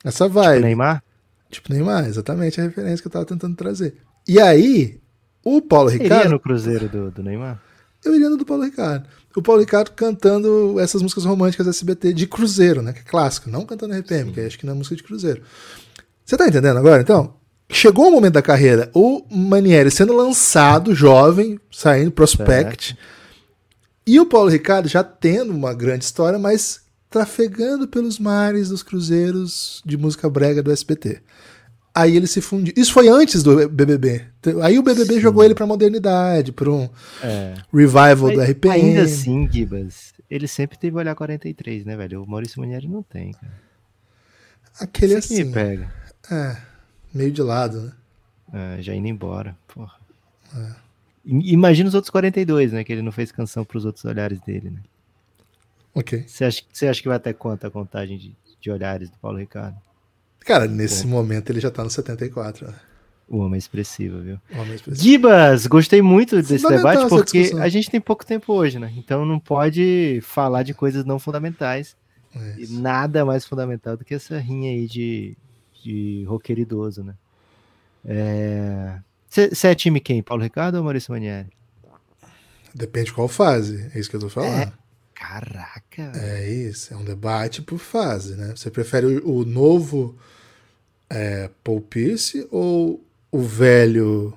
essa 0.04 0.24
tipo 0.24 0.40
vibe. 0.40 0.54
Tipo 0.56 0.66
Neymar? 0.66 1.02
Tipo 1.50 1.72
Neymar, 1.72 2.06
exatamente 2.06 2.60
a 2.60 2.64
referência 2.64 3.00
que 3.00 3.06
eu 3.08 3.12
tava 3.12 3.24
tentando 3.24 3.54
trazer. 3.54 3.96
E 4.26 4.38
aí, 4.40 5.00
o 5.44 5.60
Paulo 5.60 5.88
Ricardo... 5.88 6.20
Iria 6.20 6.30
no 6.30 6.40
cruzeiro 6.40 6.88
do, 6.88 7.10
do 7.10 7.22
Neymar? 7.22 7.60
Eu 8.04 8.14
iria 8.14 8.30
no 8.30 8.36
do 8.36 8.44
Paulo 8.44 8.64
Ricardo. 8.64 9.06
O 9.36 9.42
Paulo 9.42 9.60
Ricardo 9.60 9.90
cantando 9.92 10.80
essas 10.80 11.02
músicas 11.02 11.24
românticas 11.24 11.66
SBT 11.66 12.12
de 12.12 12.26
cruzeiro, 12.26 12.82
né? 12.82 12.92
Que 12.92 13.00
é 13.00 13.02
clássico, 13.02 13.50
não 13.50 13.64
cantando 13.64 13.94
RPM, 13.94 14.28
Sim. 14.28 14.32
que 14.32 14.40
acho 14.40 14.58
que 14.58 14.66
não 14.66 14.72
é 14.72 14.76
música 14.76 14.96
de 14.96 15.02
cruzeiro. 15.02 15.42
Você 16.24 16.36
tá 16.36 16.48
entendendo 16.48 16.78
agora, 16.78 17.02
então? 17.02 17.34
Chegou 17.68 18.08
o 18.08 18.10
momento 18.10 18.34
da 18.34 18.42
carreira, 18.42 18.90
o 18.92 19.24
Manieri 19.30 19.90
sendo 19.90 20.16
lançado, 20.16 20.94
jovem, 20.94 21.60
saindo, 21.70 22.10
prospect, 22.10 22.96
e 24.04 24.18
o 24.18 24.26
Paulo 24.26 24.48
Ricardo 24.48 24.88
já 24.88 25.04
tendo 25.04 25.52
uma 25.52 25.72
grande 25.72 26.04
história, 26.04 26.38
mas 26.38 26.80
trafegando 27.08 27.86
pelos 27.86 28.18
mares 28.18 28.70
dos 28.70 28.82
cruzeiros 28.82 29.82
de 29.84 29.96
música 29.96 30.28
brega 30.28 30.62
do 30.62 30.72
SBT. 30.72 31.20
Aí 31.94 32.16
ele 32.16 32.26
se 32.26 32.40
fundiu. 32.40 32.72
Isso 32.76 32.92
foi 32.92 33.08
antes 33.08 33.42
do 33.42 33.68
BBB. 33.68 34.24
Aí 34.62 34.78
o 34.78 34.82
BBB 34.82 35.14
Sim. 35.14 35.20
jogou 35.20 35.42
ele 35.44 35.54
pra 35.54 35.66
modernidade, 35.66 36.52
pra 36.52 36.70
um 36.70 36.88
é. 37.22 37.54
revival 37.72 38.16
Mas, 38.28 38.34
do 38.34 38.42
RPM. 38.42 38.74
Ainda 38.74 39.02
assim, 39.02 39.50
Gibas, 39.50 40.14
ele 40.30 40.46
sempre 40.46 40.78
teve 40.78 40.96
olhar 40.96 41.14
43, 41.14 41.84
né, 41.84 41.96
velho? 41.96 42.22
O 42.22 42.26
Maurício 42.26 42.60
Manieri 42.60 42.86
não 42.86 43.02
tem, 43.02 43.32
cara. 43.32 43.52
Aquele 44.78 45.18
Isso 45.18 45.32
assim. 45.32 45.44
Me 45.44 45.52
pega. 45.52 45.92
É 46.30 46.70
meio 47.12 47.30
de 47.30 47.42
lado, 47.42 47.80
né? 47.82 47.92
É, 48.78 48.82
já 48.82 48.94
indo 48.94 49.08
embora, 49.08 49.56
porra. 49.68 49.94
É. 50.56 50.74
Imagina 51.24 51.88
os 51.88 51.94
outros 51.94 52.10
42, 52.10 52.72
né? 52.72 52.82
Que 52.82 52.92
ele 52.92 53.02
não 53.02 53.12
fez 53.12 53.30
canção 53.30 53.64
para 53.64 53.78
os 53.78 53.84
outros 53.84 54.04
olhares 54.04 54.40
dele, 54.40 54.70
né? 54.70 54.80
Ok. 55.94 56.24
Você 56.26 56.44
acha, 56.44 56.62
você 56.72 56.88
acha 56.88 57.02
que 57.02 57.08
vai 57.08 57.16
até 57.16 57.32
quanto 57.32 57.66
a 57.66 57.70
contagem 57.70 58.16
de, 58.16 58.36
de 58.60 58.70
olhares 58.70 59.10
do 59.10 59.16
Paulo 59.18 59.38
Ricardo? 59.38 59.76
Cara, 60.40 60.66
nesse 60.66 61.06
momento 61.06 61.50
ele 61.50 61.60
já 61.60 61.70
tá 61.70 61.84
no 61.84 61.90
74, 61.90 62.66
né? 62.66 62.74
O 63.28 63.38
homem 63.38 63.58
expressivo, 63.58 64.20
viu? 64.20 64.40
Homem 64.52 64.74
expressivo. 64.74 65.04
Gibas, 65.04 65.66
gostei 65.66 66.02
muito 66.02 66.34
desse 66.42 66.66
debate 66.66 67.08
porque 67.08 67.52
a 67.60 67.68
gente 67.68 67.88
tem 67.88 68.00
pouco 68.00 68.26
tempo 68.26 68.52
hoje, 68.52 68.78
né? 68.78 68.92
Então 68.96 69.24
não 69.24 69.38
pode 69.38 70.20
falar 70.22 70.64
de 70.64 70.74
coisas 70.74 71.04
não 71.04 71.18
fundamentais. 71.18 71.96
É 72.34 72.54
e 72.58 72.66
nada 72.68 73.24
mais 73.24 73.44
fundamental 73.44 73.96
do 73.96 74.04
que 74.04 74.14
essa 74.14 74.38
rinha 74.38 74.70
aí 74.70 74.86
de 74.86 75.36
de 75.82 76.24
roqueiro 76.24 76.60
idoso, 76.60 77.02
né? 77.02 77.14
Você 79.28 79.68
é... 79.68 79.70
é 79.70 79.74
time 79.74 80.00
quem? 80.00 80.22
Paulo 80.22 80.42
Ricardo 80.42 80.76
ou 80.76 80.84
Maurício 80.84 81.12
Manieri? 81.12 81.48
Depende 82.74 83.12
qual 83.12 83.28
fase, 83.28 83.90
é 83.94 83.98
isso 83.98 84.08
que 84.08 84.16
eu 84.16 84.20
tô 84.20 84.28
falando. 84.28 84.62
É... 84.62 84.72
Caraca! 85.20 86.12
É 86.16 86.50
isso, 86.50 86.94
é 86.94 86.96
um 86.96 87.04
debate 87.04 87.60
por 87.60 87.78
fase, 87.78 88.36
né? 88.36 88.54
Você 88.56 88.70
prefere 88.70 89.06
o, 89.06 89.40
o 89.40 89.44
novo 89.44 90.16
é, 91.10 91.50
Paul 91.62 91.82
Pierce 91.82 92.48
ou 92.50 93.04
o 93.30 93.42
velho 93.42 94.32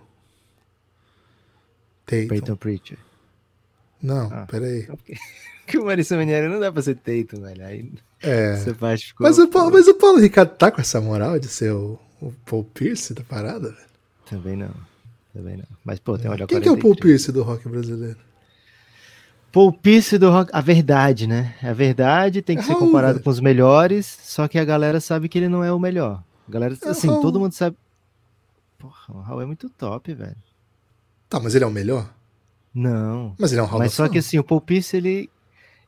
Tatum? 2.05 2.27
Peyton 2.27 2.55
Preacher. 2.57 2.97
Não, 4.01 4.29
ah, 4.29 4.45
peraí. 4.45 4.85
que 5.65 5.77
o 5.77 5.85
Maurício 5.85 6.17
Manieri 6.17 6.49
não 6.49 6.59
dá 6.59 6.69
pra 6.69 6.81
ser 6.81 6.95
Tatum, 6.95 7.41
velho. 7.41 7.65
Aí... 7.65 7.91
É. 8.21 8.57
Ficou... 8.97 9.25
Mas, 9.25 9.39
o 9.39 9.47
Paulo, 9.47 9.71
mas 9.71 9.87
o 9.87 9.93
Paulo 9.95 10.19
Ricardo 10.19 10.53
tá 10.57 10.69
com 10.69 10.81
essa 10.81 10.99
moral 10.99 11.39
de 11.39 11.47
ser 11.47 11.71
o, 11.71 11.97
o 12.21 12.33
Paul 12.45 12.65
Pierce 12.65 13.13
da 13.13 13.23
parada, 13.23 13.69
velho? 13.69 13.93
Também 14.29 14.57
não. 14.57 14.73
Também 15.33 15.55
não. 15.55 15.65
Mas, 15.85 15.99
pô, 15.99 16.17
tem 16.17 16.29
olha 16.29 16.45
Quem 16.45 16.59
que 16.59 16.67
é 16.67 16.71
o 16.71 16.77
Paul 16.77 16.95
Pierce 16.95 17.31
do 17.31 17.41
rock 17.41 17.67
brasileiro? 17.69 18.19
Paul 19.53 19.71
Pierce 19.71 20.17
do 20.17 20.31
rock. 20.31 20.49
A 20.51 20.61
verdade, 20.61 21.27
né? 21.27 21.53
A 21.61 21.73
verdade 21.73 22.41
tem 22.41 22.57
que 22.57 22.63
ser 22.63 22.73
comparado 22.73 23.21
com 23.21 23.29
os 23.29 23.39
melhores, 23.39 24.05
só 24.23 24.47
que 24.47 24.57
a 24.57 24.65
galera 24.65 24.99
sabe 24.99 25.29
que 25.29 25.37
ele 25.37 25.47
não 25.47 25.63
é 25.63 25.71
o 25.71 25.79
melhor. 25.79 26.23
A 26.47 26.51
galera, 26.51 26.75
assim, 26.87 27.07
todo 27.21 27.39
mundo 27.39 27.53
sabe. 27.53 27.77
Porra, 28.79 29.13
o 29.13 29.21
Raul 29.21 29.41
é 29.43 29.45
muito 29.45 29.69
top, 29.69 30.11
velho. 30.11 30.35
Tá, 31.29 31.39
mas 31.39 31.53
ele 31.53 31.63
é 31.63 31.67
o 31.67 31.71
melhor? 31.71 32.11
Não. 32.73 33.35
Mas 33.37 33.51
ele 33.51 33.61
é 33.61 33.63
um 33.63 33.67
Raul 33.67 33.79
Mas 33.79 33.93
só 33.93 34.09
que 34.09 34.17
assim, 34.17 34.39
o 34.39 34.43
Paul 34.43 34.59
Pierce, 34.59 34.97
ele, 34.97 35.29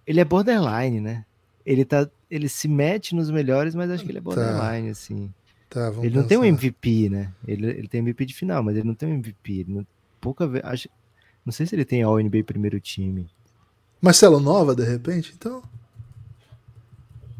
ele 0.05 0.19
é 0.19 0.25
borderline, 0.25 1.01
né? 1.01 1.25
Ele 1.65 1.83
tá 1.83 2.07
ele 2.29 2.47
se 2.47 2.67
mete 2.67 3.15
nos 3.15 3.31
melhores, 3.31 3.73
mas 3.73 3.89
acho 3.89 4.03
que 4.03 4.11
ele 4.11 4.19
é 4.19 4.21
tá. 4.21 4.25
borderline, 4.25 4.87
tá. 4.87 4.91
assim. 4.91 5.33
Tá, 5.67 5.91
ele 6.03 6.15
não 6.15 6.27
tem 6.27 6.37
um 6.37 6.45
MVP, 6.45 7.09
né? 7.09 7.33
Ele, 7.47 7.65
ele 7.65 7.87
tem 7.87 7.99
MVP 7.99 8.27
de 8.27 8.35
final, 8.35 8.61
mas 8.61 8.77
ele 8.77 8.87
não 8.87 8.93
tem 8.93 9.09
um 9.09 9.15
MVP. 9.15 9.65
Não, 9.67 9.85
pouca 10.21 10.47
vez. 10.47 10.63
Acho, 10.63 10.87
não 11.43 11.51
sei 11.51 11.65
se 11.65 11.75
ele 11.75 11.83
tem 11.83 12.03
All 12.03 12.19
NBA 12.19 12.43
primeiro 12.43 12.79
time. 12.79 13.27
Marcelo 14.05 14.39
Nova, 14.39 14.75
de 14.75 14.83
repente, 14.83 15.33
então? 15.35 15.63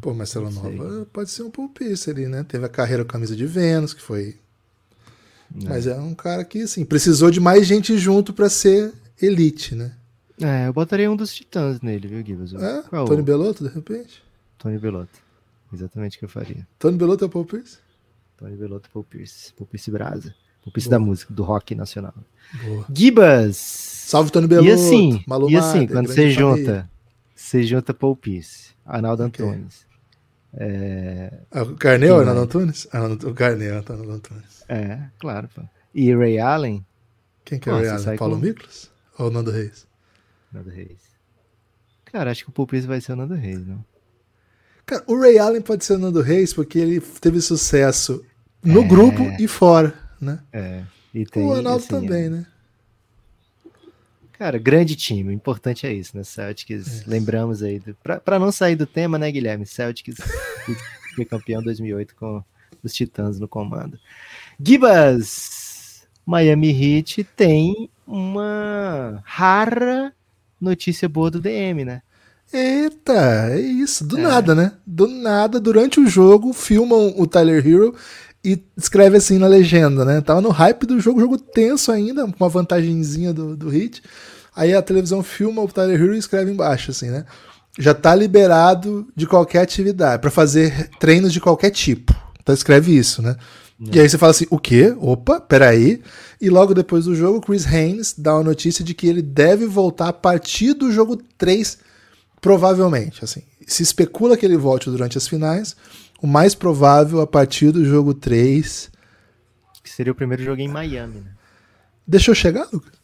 Pô, 0.00 0.12
Marcelo 0.12 0.50
Nova 0.50 1.06
pode 1.12 1.30
ser 1.30 1.44
um 1.44 1.50
pulpice 1.50 2.10
ali, 2.10 2.26
né? 2.26 2.42
Teve 2.42 2.66
a 2.66 2.68
carreira 2.68 3.04
camisa 3.04 3.36
de 3.36 3.46
Vênus, 3.46 3.94
que 3.94 4.02
foi. 4.02 4.36
Não. 5.54 5.68
Mas 5.68 5.86
é 5.86 5.94
um 5.94 6.12
cara 6.12 6.44
que, 6.44 6.62
assim, 6.62 6.84
precisou 6.84 7.30
de 7.30 7.38
mais 7.38 7.68
gente 7.68 7.96
junto 7.96 8.32
para 8.32 8.48
ser 8.48 8.92
elite, 9.22 9.76
né? 9.76 9.94
É, 10.42 10.66
eu 10.66 10.72
botaria 10.72 11.08
um 11.08 11.14
dos 11.14 11.32
titãs 11.32 11.80
nele, 11.80 12.08
viu, 12.08 12.26
Gibbs? 12.26 12.52
É? 12.54 12.82
Qual? 12.82 13.06
Tony 13.06 13.22
Belotto, 13.22 13.62
de 13.62 13.72
repente? 13.72 14.24
Tony 14.58 14.76
Belotto. 14.76 15.20
Exatamente 15.72 16.16
o 16.16 16.18
que 16.18 16.24
eu 16.24 16.28
faria. 16.28 16.66
Tony 16.80 16.98
Belotto 16.98 17.24
é 17.24 17.28
o 17.28 17.30
Paul 17.30 17.44
Pierce? 17.44 17.78
Tony 18.36 18.56
Belotto 18.56 18.88
é 18.88 18.92
Paul 18.92 19.04
Pierce. 19.04 19.52
Paul 19.52 19.68
Pierce 19.68 19.88
Brasa. 19.88 20.34
Pierce 20.70 20.88
Boa. 20.88 20.98
da 20.98 21.04
música, 21.04 21.32
do 21.32 21.42
rock 21.42 21.74
nacional. 21.74 22.14
Boa. 22.64 22.84
Gibas! 22.92 23.56
Salve 23.56 24.30
Tony 24.30 24.46
Belotto! 24.46 24.68
E 24.68 24.72
assim, 24.72 25.24
Malu 25.26 25.50
e 25.50 25.56
assim 25.56 25.86
quando 25.86 26.08
você 26.08 26.30
junta, 26.30 26.88
você 27.34 27.62
junta 27.64 27.92
Paul 27.92 28.16
Pierce, 28.16 28.70
Arnaldo 28.84 29.24
okay. 29.24 29.44
Antunes. 29.44 29.86
É... 30.54 31.32
Ah, 31.50 31.62
o 31.62 31.76
Carnel 31.76 32.16
é 32.16 32.18
Arnaldo 32.20 32.40
Antunes? 32.40 32.88
Ah, 32.92 33.06
o 33.06 33.34
Carnel 33.34 33.74
é 33.74 33.78
Arnaldo 33.78 34.10
Antunes. 34.10 34.64
É, 34.68 35.00
claro. 35.18 35.48
Pô. 35.54 35.62
E 35.94 36.14
Ray 36.14 36.38
Allen? 36.38 36.84
Quem 37.44 37.58
que 37.58 37.68
é 37.68 37.72
Ray 37.72 37.88
Allen? 37.88 38.16
Paulo 38.16 38.36
com... 38.36 38.42
Miklos? 38.42 38.90
Ou 39.18 39.30
Nando 39.30 39.50
Reis? 39.50 39.86
Nando 40.52 40.70
Reis. 40.70 41.06
Cara, 42.06 42.30
acho 42.30 42.44
que 42.44 42.50
o 42.50 42.52
Paul 42.52 42.66
Pierce 42.66 42.86
vai 42.86 43.00
ser 43.00 43.12
o 43.12 43.16
Nando 43.16 43.34
Reis, 43.34 43.66
não? 43.66 43.84
Cara, 44.86 45.02
o 45.06 45.18
Ray 45.18 45.38
Allen 45.38 45.60
pode 45.60 45.84
ser 45.84 45.94
o 45.94 45.98
Nando 45.98 46.22
Reis 46.22 46.54
porque 46.54 46.78
ele 46.78 47.00
teve 47.00 47.40
sucesso 47.40 48.24
no 48.62 48.82
é... 48.82 48.88
grupo 48.88 49.22
e 49.38 49.48
fora, 49.48 49.92
né? 50.20 50.40
É. 50.52 50.82
Tem, 51.30 51.44
o 51.44 51.48
Ronaldo 51.48 51.78
assim, 51.78 51.88
também, 51.88 52.24
é... 52.24 52.28
né? 52.28 52.46
Cara, 54.32 54.58
grande 54.58 54.94
time. 54.94 55.30
O 55.30 55.32
importante 55.32 55.86
é 55.86 55.92
isso, 55.92 56.16
né? 56.16 56.22
Celtics, 56.22 57.02
é. 57.02 57.04
lembramos 57.06 57.62
aí. 57.62 57.78
Do... 57.78 57.94
Pra, 58.02 58.20
pra 58.20 58.38
não 58.38 58.52
sair 58.52 58.76
do 58.76 58.86
tema, 58.86 59.18
né, 59.18 59.30
Guilherme? 59.30 59.64
Celtics 59.64 60.16
foi 61.16 61.24
campeão 61.24 61.62
2008 61.62 62.14
com 62.14 62.44
os 62.82 62.92
Titãs 62.92 63.40
no 63.40 63.48
comando. 63.48 63.98
Gibas! 64.60 66.06
Miami 66.26 66.70
Heat 66.70 67.24
tem 67.36 67.88
uma 68.06 69.22
rara 69.24 70.12
notícia 70.60 71.08
boa 71.08 71.30
do 71.30 71.40
DM, 71.40 71.84
né? 71.84 72.02
Eita, 72.52 73.50
é 73.52 73.60
isso, 73.60 74.04
do 74.06 74.18
é. 74.18 74.22
nada, 74.22 74.54
né? 74.54 74.72
Do 74.86 75.06
nada, 75.06 75.58
durante 75.60 76.00
o 76.00 76.06
jogo, 76.06 76.52
filmam 76.52 77.14
o 77.16 77.26
Tyler 77.26 77.66
Hero 77.66 77.94
e 78.46 78.64
escreve 78.76 79.16
assim 79.16 79.38
na 79.38 79.48
legenda, 79.48 80.04
né? 80.04 80.20
Tava 80.20 80.40
no 80.40 80.50
hype 80.50 80.86
do 80.86 81.00
jogo, 81.00 81.18
jogo 81.18 81.36
tenso 81.36 81.90
ainda, 81.90 82.24
com 82.26 82.44
uma 82.44 82.48
vantagenzinha 82.48 83.32
do, 83.32 83.56
do 83.56 83.68
hit. 83.68 84.00
Aí 84.54 84.72
a 84.72 84.80
televisão 84.80 85.20
filma 85.20 85.60
o 85.60 85.66
Tyler 85.66 86.00
Hero 86.00 86.14
e 86.14 86.18
escreve 86.18 86.52
embaixo, 86.52 86.92
assim, 86.92 87.10
né? 87.10 87.24
Já 87.76 87.92
tá 87.92 88.14
liberado 88.14 89.08
de 89.16 89.26
qualquer 89.26 89.62
atividade, 89.62 90.22
para 90.22 90.30
fazer 90.30 90.88
treinos 91.00 91.32
de 91.32 91.40
qualquer 91.40 91.70
tipo. 91.70 92.14
Então 92.40 92.54
escreve 92.54 92.96
isso, 92.96 93.20
né? 93.20 93.34
E 93.92 93.98
aí 93.98 94.08
você 94.08 94.16
fala 94.16 94.30
assim, 94.30 94.46
o 94.48 94.58
quê? 94.58 94.96
Opa, 94.98 95.40
peraí. 95.40 96.00
E 96.40 96.48
logo 96.48 96.72
depois 96.72 97.04
do 97.04 97.16
jogo, 97.16 97.40
Chris 97.40 97.66
Haynes 97.66 98.14
dá 98.16 98.34
uma 98.34 98.44
notícia 98.44 98.84
de 98.84 98.94
que 98.94 99.08
ele 99.08 99.20
deve 99.20 99.66
voltar 99.66 100.08
a 100.08 100.12
partir 100.12 100.72
do 100.72 100.90
jogo 100.92 101.18
3 101.36 101.78
Provavelmente, 102.40 103.24
assim. 103.24 103.42
Se 103.66 103.82
especula 103.82 104.36
que 104.36 104.46
ele 104.46 104.56
volte 104.56 104.88
durante 104.88 105.18
as 105.18 105.26
finais. 105.26 105.74
O 106.20 106.26
mais 106.26 106.54
provável 106.54 107.20
a 107.20 107.26
partir 107.26 107.72
do 107.72 107.84
jogo 107.84 108.14
3. 108.14 108.90
Que 109.82 109.90
seria 109.90 110.12
o 110.12 110.16
primeiro 110.16 110.42
jogo 110.42 110.60
em 110.60 110.68
Miami, 110.68 111.20
né? 111.20 111.32
Deixou 112.06 112.34
chegar, 112.34 112.68
Lucas? 112.72 112.96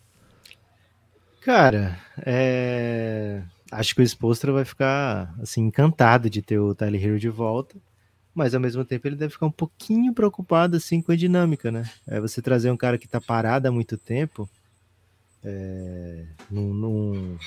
Cara, 1.42 1.98
é... 2.24 3.42
acho 3.72 3.94
que 3.94 4.00
o 4.00 4.04
Spolstra 4.04 4.52
vai 4.52 4.64
ficar 4.64 5.34
assim 5.42 5.62
encantado 5.62 6.30
de 6.30 6.40
ter 6.40 6.58
o 6.58 6.72
Tyler 6.72 7.04
Hero 7.04 7.18
de 7.18 7.28
volta, 7.28 7.76
mas 8.32 8.54
ao 8.54 8.60
mesmo 8.60 8.84
tempo 8.84 9.08
ele 9.08 9.16
deve 9.16 9.32
ficar 9.32 9.46
um 9.46 9.50
pouquinho 9.50 10.14
preocupado 10.14 10.76
assim 10.76 11.02
com 11.02 11.10
a 11.10 11.16
dinâmica, 11.16 11.72
né? 11.72 11.90
É 12.06 12.20
você 12.20 12.40
trazer 12.40 12.70
um 12.70 12.76
cara 12.76 12.96
que 12.96 13.08
tá 13.08 13.20
parado 13.20 13.66
há 13.66 13.72
muito 13.72 13.98
tempo, 13.98 14.48
é... 15.42 16.26
num, 16.48 16.72
num, 16.72 17.38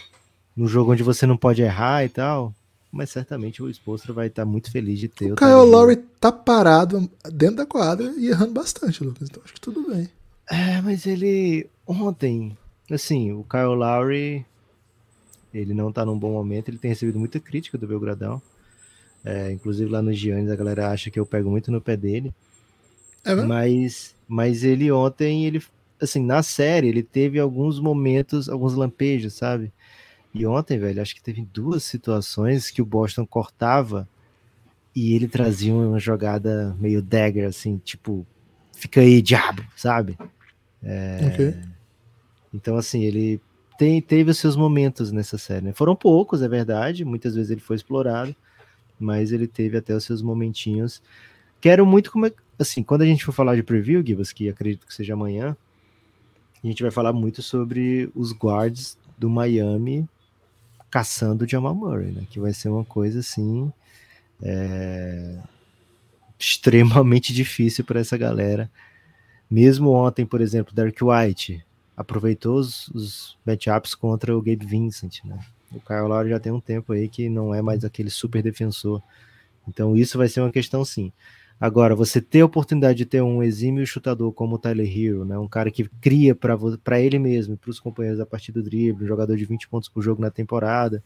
num 0.53 0.67
jogo 0.67 0.91
onde 0.91 1.01
você 1.01 1.25
não 1.25 1.37
pode 1.37 1.61
errar 1.61 2.03
e 2.03 2.09
tal. 2.09 2.53
Mas 2.95 3.09
certamente 3.09 3.61
o 3.61 3.69
Spolstra 3.69 4.13
vai 4.13 4.27
estar 4.27 4.45
muito 4.45 4.71
feliz 4.71 4.97
de 4.97 5.09
ter 5.09 5.29
o, 5.29 5.33
o 5.33 5.35
Kyle 5.35 5.51
Lowry 5.51 5.97
tá 6.17 6.31
parado 6.31 7.11
dentro 7.29 7.57
da 7.57 7.65
quadra 7.65 8.13
e 8.15 8.29
errando 8.29 8.53
bastante, 8.53 9.03
Lucas. 9.03 9.27
Então 9.29 9.43
acho 9.43 9.53
que 9.53 9.59
tudo 9.59 9.85
bem. 9.93 10.09
É, 10.49 10.79
mas 10.79 11.05
ele 11.05 11.69
ontem, 11.85 12.57
assim, 12.89 13.33
o 13.33 13.43
Kyle 13.43 13.75
Lowry, 13.75 14.45
ele 15.53 15.73
não 15.73 15.91
tá 15.91 16.05
num 16.05 16.17
bom 16.17 16.31
momento, 16.31 16.69
ele 16.69 16.77
tem 16.77 16.87
recebido 16.87 17.19
muita 17.19 17.37
crítica 17.37 17.77
do 17.77 17.85
Belgradão. 17.85 18.41
É, 19.25 19.51
inclusive 19.51 19.91
lá 19.91 20.01
no 20.01 20.13
Giannis 20.13 20.49
a 20.49 20.55
galera 20.55 20.89
acha 20.89 21.11
que 21.11 21.19
eu 21.19 21.25
pego 21.25 21.49
muito 21.49 21.69
no 21.73 21.81
pé 21.81 21.97
dele. 21.97 22.33
É 23.25 23.35
mas, 23.35 24.15
mas 24.25 24.63
ele 24.63 24.89
ontem, 24.89 25.45
ele, 25.45 25.61
assim, 26.01 26.23
na 26.23 26.41
série, 26.41 26.87
ele 26.87 27.03
teve 27.03 27.41
alguns 27.41 27.77
momentos, 27.77 28.47
alguns 28.47 28.73
lampejos, 28.73 29.33
sabe? 29.33 29.73
E 30.37 30.45
ontem, 30.45 30.77
velho, 30.77 31.01
acho 31.01 31.15
que 31.15 31.23
teve 31.23 31.45
duas 31.45 31.81
situações 31.81 32.69
que 32.69 32.81
o 32.81 32.85
Boston 32.85 33.25
cortava 33.25 34.05
e 34.93 35.15
ele 35.15 35.29
trazia 35.29 35.73
uma 35.73 35.97
jogada 35.97 36.75
meio 36.77 37.01
dagger, 37.01 37.47
assim, 37.47 37.77
tipo, 37.77 38.27
fica 38.73 38.99
aí, 38.99 39.21
diabo, 39.21 39.63
sabe? 39.77 40.17
É... 40.83 41.31
Okay. 41.33 41.55
Então, 42.53 42.75
assim, 42.75 43.03
ele 43.03 43.39
tem, 43.77 44.01
teve 44.01 44.29
os 44.29 44.37
seus 44.37 44.57
momentos 44.57 45.09
nessa 45.09 45.37
série. 45.37 45.67
Né? 45.67 45.73
Foram 45.73 45.95
poucos, 45.95 46.41
é 46.41 46.49
verdade, 46.49 47.05
muitas 47.05 47.33
vezes 47.33 47.51
ele 47.51 47.61
foi 47.61 47.77
explorado, 47.77 48.35
mas 48.99 49.31
ele 49.31 49.47
teve 49.47 49.77
até 49.77 49.95
os 49.95 50.03
seus 50.03 50.21
momentinhos. 50.21 51.01
Quero 51.61 51.85
muito 51.85 52.11
como 52.11 52.25
é, 52.25 52.33
assim, 52.59 52.83
quando 52.83 53.03
a 53.03 53.05
gente 53.05 53.23
for 53.23 53.31
falar 53.31 53.55
de 53.55 53.63
preview, 53.63 54.05
Gibas, 54.05 54.33
que 54.33 54.49
acredito 54.49 54.85
que 54.85 54.93
seja 54.93 55.13
amanhã, 55.13 55.55
a 56.61 56.67
gente 56.67 56.83
vai 56.83 56.91
falar 56.91 57.13
muito 57.13 57.41
sobre 57.41 58.09
os 58.13 58.33
guards 58.33 58.97
do 59.17 59.29
Miami 59.29 60.05
caçando 60.95 61.43
o 61.43 61.47
Jamal 61.47 61.75
Murray, 61.75 62.09
né? 62.09 62.25
Que 62.29 62.39
vai 62.39 62.53
ser 62.53 62.69
uma 62.69 62.85
coisa 62.85 63.19
assim 63.19 63.69
é, 64.41 65.37
extremamente 66.39 67.33
difícil 67.35 67.83
para 67.83 67.99
essa 67.99 68.17
galera. 68.17 68.71
Mesmo 69.51 69.91
ontem, 69.91 70.25
por 70.25 70.39
exemplo, 70.39 70.73
Derek 70.73 71.03
White 71.03 71.61
aproveitou 71.97 72.55
os, 72.55 72.87
os 72.89 73.37
matchups 73.45 73.93
contra 73.93 74.37
o 74.37 74.41
Gabe 74.41 74.65
Vincent, 74.65 75.21
né? 75.25 75.37
O 75.69 75.81
Kyle 75.81 76.07
Lowry 76.07 76.29
já 76.29 76.39
tem 76.39 76.53
um 76.53 76.61
tempo 76.61 76.93
aí 76.93 77.09
que 77.09 77.27
não 77.27 77.53
é 77.53 77.61
mais 77.61 77.83
aquele 77.83 78.09
super 78.09 78.41
defensor. 78.41 79.03
Então 79.67 79.97
isso 79.97 80.17
vai 80.17 80.29
ser 80.29 80.39
uma 80.39 80.51
questão 80.51 80.85
sim. 80.85 81.11
Agora, 81.59 81.95
você 81.95 82.19
ter 82.19 82.41
a 82.41 82.45
oportunidade 82.45 82.97
de 82.97 83.05
ter 83.05 83.21
um 83.21 83.41
exímio 83.41 83.85
chutador 83.87 84.31
como 84.33 84.55
o 84.55 84.59
Tyler 84.59 84.85
Hero, 84.85 85.23
né, 85.23 85.37
um 85.37 85.47
cara 85.47 85.71
que 85.71 85.87
cria 86.01 86.35
para 86.35 86.99
ele 86.99 87.17
mesmo 87.17 87.55
para 87.55 87.69
os 87.69 87.79
companheiros 87.79 88.19
a 88.19 88.25
partir 88.25 88.51
do 88.51 88.61
drible, 88.61 89.05
um 89.05 89.07
jogador 89.07 89.37
de 89.37 89.45
20 89.45 89.69
pontos 89.69 89.87
por 89.87 90.03
jogo 90.03 90.21
na 90.21 90.29
temporada, 90.29 91.01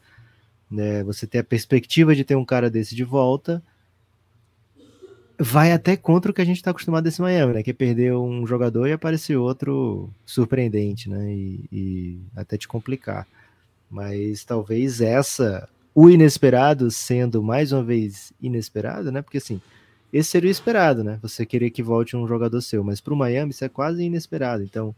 né, 0.70 1.04
você 1.04 1.28
ter 1.28 1.40
a 1.40 1.44
perspectiva 1.44 2.16
de 2.16 2.24
ter 2.24 2.36
um 2.36 2.46
cara 2.46 2.70
desse 2.70 2.96
de 2.96 3.04
volta, 3.04 3.62
vai 5.38 5.72
até 5.72 5.96
contra 5.96 6.32
o 6.32 6.34
que 6.34 6.42
a 6.42 6.46
gente 6.46 6.58
está 6.58 6.72
acostumado 6.72 7.04
desse 7.04 7.22
Miami, 7.22 7.54
né, 7.54 7.64
que 7.64 7.70
é 7.70 7.74
perder 7.74 8.16
um 8.16 8.46
jogador 8.48 8.88
e 8.88 8.92
aparecer 8.92 9.38
outro 9.38 10.10
surpreendente, 10.26 11.08
né, 11.10 11.32
e, 11.32 11.66
e 11.72 12.20
até 12.36 12.58
te 12.58 12.68
complicar. 12.68 13.28
Mas 13.90 14.44
talvez 14.44 15.00
essa, 15.00 15.70
o 15.94 16.10
inesperado 16.10 16.90
sendo 16.90 17.44
mais 17.44 17.72
uma 17.72 17.84
vez 17.84 18.34
inesperado, 18.42 19.12
né, 19.12 19.22
porque 19.22 19.38
assim 19.38 19.62
esse 20.12 20.30
seria 20.30 20.50
o 20.50 20.52
esperado, 20.52 21.04
né? 21.04 21.20
Você 21.22 21.46
querer 21.46 21.70
que 21.70 21.84
volte 21.84 22.16
um 22.16 22.28
jogador 22.28 22.62
seu, 22.62 22.84
mas 22.84 23.00
para 23.00 23.14
o 23.14 23.18
Miami 23.18 23.52
isso 23.52 23.64
é 23.64 23.70
quase 23.70 24.04
inesperado. 24.04 24.64
Então, 24.64 24.96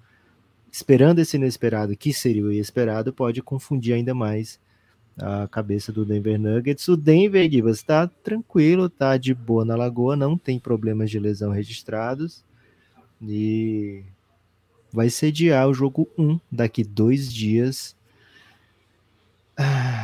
esperando 0.71 1.19
esse 1.19 1.37
inesperado, 1.37 1.95
que 1.95 2.13
seria 2.13 2.45
o 2.45 2.51
inesperado, 2.51 3.11
pode 3.11 3.41
confundir 3.41 3.93
ainda 3.93 4.13
mais 4.13 4.59
a 5.17 5.47
cabeça 5.47 5.91
do 5.91 6.05
Denver 6.05 6.39
Nuggets. 6.39 6.87
O 6.87 6.95
Denver, 6.95 7.49
Gibas, 7.49 7.77
está 7.77 8.07
tranquilo, 8.07 8.89
tá 8.89 9.17
de 9.17 9.33
boa 9.33 9.65
na 9.65 9.75
lagoa, 9.75 10.15
não 10.15 10.37
tem 10.37 10.59
problemas 10.59 11.11
de 11.11 11.19
lesão 11.19 11.51
registrados 11.51 12.43
e 13.21 14.03
vai 14.91 15.09
sediar 15.09 15.67
o 15.67 15.73
jogo 15.73 16.07
1 16.17 16.39
daqui 16.51 16.83
dois 16.83 17.31
dias 17.31 17.95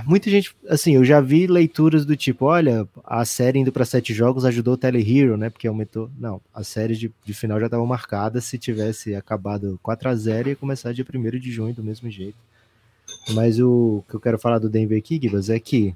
muita 0.06 0.30
gente, 0.30 0.56
assim, 0.70 0.96
eu 0.96 1.04
já 1.04 1.20
vi 1.20 1.48
leituras 1.48 2.06
do 2.06 2.16
tipo, 2.16 2.46
olha, 2.46 2.88
a 3.04 3.26
série 3.26 3.60
indo 3.60 3.72
para 3.72 3.86
sete 3.86 4.14
jogos 4.14 4.46
ajudou 4.46 4.76
o 4.76 4.78
Telehero, 4.78 5.38
né? 5.38 5.50
Porque 5.50 5.68
aumentou. 5.68 6.10
Não, 6.18 6.42
a 6.54 6.64
série 6.64 6.96
de, 6.96 7.12
de 7.24 7.34
final 7.34 7.60
já 7.60 7.66
estava 7.66 7.86
marcada. 7.86 8.42
Se 8.42 8.58
tivesse 8.58 9.16
acabado 9.16 9.80
4 9.84 10.10
a 10.10 10.16
0 10.16 10.50
ia 10.50 10.56
começar 10.56 10.94
dia 10.94 11.06
1 11.12 11.40
de 11.40 11.52
junho 11.52 11.74
do 11.74 11.84
mesmo 11.84 12.10
jeito. 12.10 12.38
Mas 13.34 13.60
o 13.60 14.04
que 14.08 14.16
eu 14.16 14.20
quero 14.20 14.40
falar 14.40 14.60
do 14.60 14.70
Denver 14.70 14.98
aqui, 14.98 15.20
Gibas, 15.22 15.50
é 15.50 15.60
que 15.60 15.96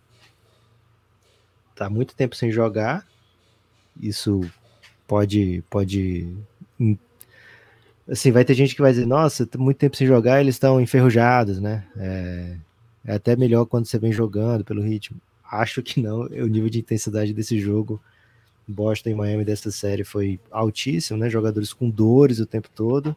tá 1.76 1.90
muito 1.90 2.16
tempo 2.16 2.36
sem 2.36 2.52
jogar. 2.52 3.06
Isso 4.02 4.42
pode 5.08 5.64
pode 5.70 6.28
assim, 8.10 8.32
vai 8.32 8.44
ter 8.44 8.54
gente 8.54 8.76
que 8.76 8.82
vai 8.82 8.92
dizer, 8.92 9.06
nossa, 9.06 9.46
tá 9.46 9.58
muito 9.58 9.78
tempo 9.78 9.96
sem 9.96 10.08
jogar, 10.08 10.42
eles 10.42 10.56
estão 10.56 10.82
enferrujados, 10.82 11.60
né? 11.60 11.86
É, 11.98 12.56
é 13.06 13.14
até 13.14 13.36
melhor 13.36 13.66
quando 13.66 13.86
você 13.86 13.98
vem 13.98 14.12
jogando 14.12 14.64
pelo 14.64 14.82
ritmo. 14.82 15.20
Acho 15.52 15.82
que 15.82 16.02
não. 16.02 16.22
O 16.22 16.48
nível 16.48 16.70
de 16.70 16.80
intensidade 16.80 17.34
desse 17.34 17.60
jogo, 17.60 18.02
Boston 18.68 19.10
e 19.10 19.16
Miami 19.16 19.44
dessa 19.44 19.72
série 19.72 20.04
foi 20.04 20.40
altíssimo, 20.50 21.20
né? 21.20 21.30
Jogadores 21.30 21.74
com 21.74 21.90
dores 21.90 22.40
o 22.40 22.46
tempo 22.46 22.70
todo. 22.74 23.16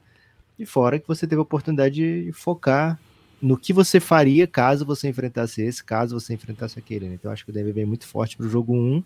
E 0.59 0.65
fora 0.65 0.99
que 0.99 1.07
você 1.07 1.27
teve 1.27 1.39
a 1.39 1.43
oportunidade 1.43 1.95
de 1.95 2.33
focar 2.33 2.99
no 3.43 3.59
que 3.59 3.73
você 3.73 4.01
faria 4.01 4.47
caso 4.47 4.87
você 4.87 5.09
enfrentasse 5.09 5.61
esse, 5.61 5.85
caso 5.85 6.19
você 6.19 6.33
enfrentasse 6.33 6.79
aquele. 6.79 7.09
Né? 7.09 7.15
Então 7.15 7.31
acho 7.31 7.45
que 7.45 7.51
o 7.51 7.55
Denver 7.55 7.75
vem 7.75 7.85
muito 7.85 8.07
forte 8.07 8.37
para 8.37 8.47
o 8.47 8.49
jogo 8.49 8.75
1. 8.75 9.05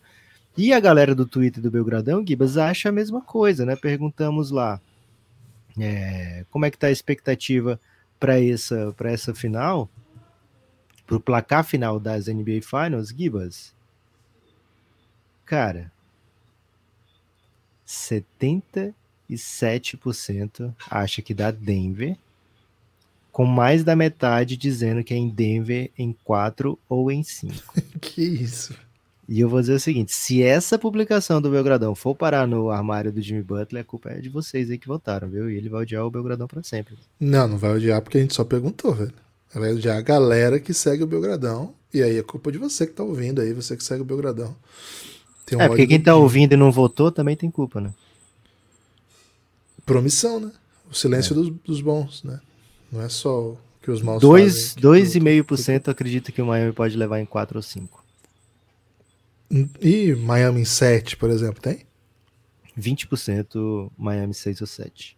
E 0.56 0.72
a 0.72 0.80
galera 0.80 1.14
do 1.14 1.26
Twitter 1.26 1.62
do 1.62 1.70
Belgradão, 1.70 2.24
Gibas, 2.26 2.56
acha 2.56 2.88
a 2.88 2.92
mesma 2.92 3.20
coisa, 3.20 3.64
né? 3.64 3.76
Perguntamos 3.76 4.50
lá 4.50 4.80
é, 5.78 6.44
como 6.50 6.64
é 6.64 6.70
que 6.70 6.78
tá 6.78 6.88
a 6.88 6.90
expectativa 6.90 7.80
para 8.18 8.42
essa, 8.42 8.94
essa 9.04 9.34
final 9.34 9.88
para 11.08 11.16
o 11.16 11.20
placar 11.20 11.64
final 11.64 11.98
das 11.98 12.26
NBA 12.26 12.60
Finals, 12.62 13.08
Gibas, 13.08 13.74
cara, 15.46 15.90
77% 17.86 20.74
acha 20.90 21.22
que 21.22 21.32
dá 21.32 21.50
Denver, 21.50 22.14
com 23.32 23.46
mais 23.46 23.82
da 23.82 23.96
metade 23.96 24.54
dizendo 24.54 25.02
que 25.02 25.14
é 25.14 25.16
em 25.16 25.30
Denver 25.30 25.90
em 25.96 26.14
4 26.24 26.78
ou 26.86 27.10
em 27.10 27.22
5. 27.22 27.54
que 27.98 28.20
isso? 28.22 28.76
E 29.26 29.40
eu 29.40 29.48
vou 29.48 29.60
dizer 29.60 29.72
o 29.74 29.80
seguinte: 29.80 30.12
se 30.12 30.42
essa 30.42 30.78
publicação 30.78 31.40
do 31.40 31.50
Belgradão 31.50 31.94
for 31.94 32.14
parar 32.14 32.46
no 32.46 32.70
armário 32.70 33.10
do 33.10 33.22
Jimmy 33.22 33.42
Butler, 33.42 33.80
a 33.80 33.84
culpa 33.84 34.10
é 34.10 34.20
de 34.20 34.28
vocês 34.28 34.70
aí 34.70 34.76
que 34.76 34.86
votaram, 34.86 35.26
viu? 35.28 35.50
E 35.50 35.56
ele 35.56 35.70
vai 35.70 35.80
odiar 35.82 36.04
o 36.04 36.10
Belgradão 36.10 36.46
para 36.46 36.62
sempre. 36.62 36.98
Não, 37.18 37.48
não 37.48 37.56
vai 37.56 37.76
odiar 37.76 38.02
porque 38.02 38.18
a 38.18 38.20
gente 38.20 38.34
só 38.34 38.44
perguntou, 38.44 38.94
velho. 38.94 39.14
Ela 39.54 39.68
é 39.68 39.76
já 39.76 39.96
a 39.96 40.00
galera 40.00 40.60
que 40.60 40.74
segue 40.74 41.02
o 41.02 41.06
Belgradão. 41.06 41.74
E 41.92 42.02
aí 42.02 42.18
é 42.18 42.22
culpa 42.22 42.52
de 42.52 42.58
você 42.58 42.86
que 42.86 42.92
tá 42.92 43.02
ouvindo 43.02 43.40
aí, 43.40 43.52
você 43.52 43.76
que 43.76 43.82
segue 43.82 44.02
o 44.02 44.04
Belgradão. 44.04 44.54
Um 45.52 45.60
é, 45.60 45.68
porque 45.68 45.86
quem 45.86 46.00
tá 46.00 46.14
ouvindo 46.14 46.52
e 46.52 46.56
não 46.56 46.70
votou 46.70 47.10
também 47.10 47.34
tem 47.34 47.50
culpa, 47.50 47.80
né? 47.80 47.94
Promissão, 49.86 50.38
né? 50.38 50.52
O 50.90 50.94
silêncio 50.94 51.32
é. 51.32 51.36
dos, 51.36 51.50
dos, 51.64 51.80
bons, 51.80 52.22
né? 52.22 52.40
Não 52.92 53.00
é 53.00 53.08
só 53.08 53.56
que 53.82 53.90
os 53.90 54.02
maus 54.02 54.22
2,5% 54.22 55.88
acredita 55.88 56.30
que 56.30 56.42
o 56.42 56.46
Miami 56.46 56.72
pode 56.72 56.94
levar 56.96 57.20
em 57.20 57.24
4 57.24 57.58
ou 57.58 57.62
5. 57.62 58.04
E 59.80 60.14
Miami 60.14 60.60
em 60.60 60.64
7, 60.66 61.16
por 61.16 61.30
exemplo, 61.30 61.62
tem? 61.62 61.86
20% 62.78 63.90
Miami 63.96 64.34
6 64.34 64.60
ou 64.60 64.66
7. 64.66 65.16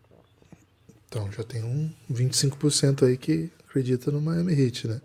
Então 1.09 1.31
já 1.33 1.43
tem 1.43 1.65
um 1.65 1.91
25% 2.11 3.07
aí 3.07 3.17
que 3.17 3.51
acredita 3.71 4.11
no 4.11 4.21
Miami 4.21 4.53
Heat, 4.53 4.89
né? 4.89 5.01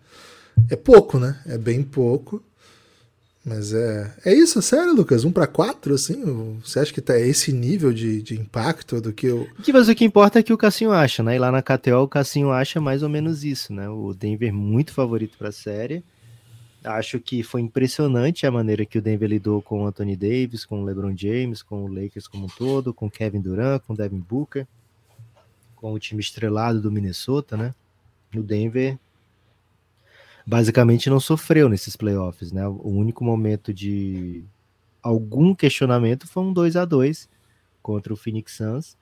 É 0.70 0.76
pouco, 0.76 1.20
né? 1.20 1.40
É 1.46 1.58
bem 1.58 1.84
pouco. 1.84 2.44
Mas 3.46 3.74
é. 3.74 4.12
É 4.26 4.34
isso, 4.34 4.60
sério, 4.60 4.96
Lucas? 4.96 5.24
Um 5.24 5.32
para 5.32 5.46
quatro, 5.46 5.94
assim? 5.94 6.24
Você 6.64 6.80
acha 6.80 6.92
que 6.92 7.00
tá 7.00 7.18
esse 7.20 7.54
nível 7.54 7.94
de, 7.94 8.20
de 8.24 8.34
impacto 8.34 9.00
do 9.00 9.14
que 9.14 9.30
o. 9.30 9.48
Que, 9.62 9.72
mas 9.72 9.88
o 9.88 9.94
que 9.94 10.04
importa 10.04 10.40
é 10.40 10.44
que 10.44 10.52
o 10.52 10.58
Cassinho 10.58 10.92
acha, 10.92 11.22
né? 11.22 11.36
E 11.36 11.40
lá 11.40 11.52
na 11.52 11.62
KTO 11.62 12.02
o 12.02 12.08
Cassinho 12.08 12.52
acha 12.52 12.82
mais 12.82 13.04
ou 13.04 13.10
menos 13.10 13.44
isso, 13.44 13.72
né? 13.72 13.88
O 13.88 14.16
Denver 14.16 14.52
muito 14.52 14.92
favorito 14.92 15.38
para 15.38 15.50
a 15.50 15.52
série. 15.52 16.04
Acho 16.84 17.20
que 17.20 17.44
foi 17.44 17.62
impressionante 17.62 18.48
a 18.48 18.52
maneira 18.52 18.86
que 18.86 18.98
o 18.98 19.02
Denver 19.02 19.30
lidou 19.30 19.62
com 19.62 19.84
o 19.84 19.88
Anthony 19.88 20.16
Davis, 20.16 20.66
com 20.66 20.82
o 20.82 20.86
LeBron 20.86 21.16
James, 21.16 21.62
com 21.62 21.84
o 21.84 21.88
Lakers 21.88 22.28
como 22.28 22.46
um 22.46 22.50
todo, 22.50 22.94
com 22.94 23.08
o 23.08 23.12
Kevin 23.12 23.42
Durant, 23.42 23.82
com 23.82 23.94
o 23.94 23.98
Devin 23.98 24.20
Booker, 24.20 24.68
com 25.76 25.94
o 25.94 26.00
time 26.00 26.22
estrelado 26.22 26.82
do 26.82 26.92
Minnesota, 26.92 27.58
né? 27.58 27.74
O 28.40 28.44
Denver 28.44 28.98
basicamente 30.46 31.10
não 31.10 31.20
sofreu 31.20 31.68
nesses 31.68 31.96
playoffs, 31.96 32.52
né? 32.52 32.68
O 32.68 32.90
único 32.90 33.24
momento 33.24 33.74
de 33.74 34.44
algum 35.02 35.56
questionamento 35.56 36.28
foi 36.28 36.44
um 36.44 36.54
2 36.54 36.76
a 36.76 36.86
2 36.86 37.28
contra 37.82 38.14
o 38.14 38.18
Phoenix 38.18 38.54
Suns, 38.54 38.98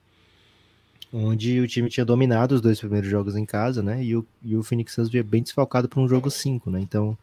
onde 1.11 1.59
o 1.59 1.67
time 1.67 1.89
tinha 1.89 2.05
dominado 2.05 2.55
os 2.55 2.61
dois 2.61 2.79
primeiros 2.79 3.09
jogos 3.09 3.35
em 3.35 3.45
casa, 3.45 3.83
né? 3.83 4.03
E 4.03 4.15
o, 4.15 4.25
e 4.41 4.55
o 4.55 4.63
Phoenix 4.63 4.93
Suns 4.93 5.09
veio 5.09 5.23
bem 5.23 5.43
desfalcado 5.43 5.87
para 5.87 5.99
um 5.99 6.07
jogo 6.07 6.29
5, 6.29 6.69
né? 6.71 6.79
Então 6.79 7.17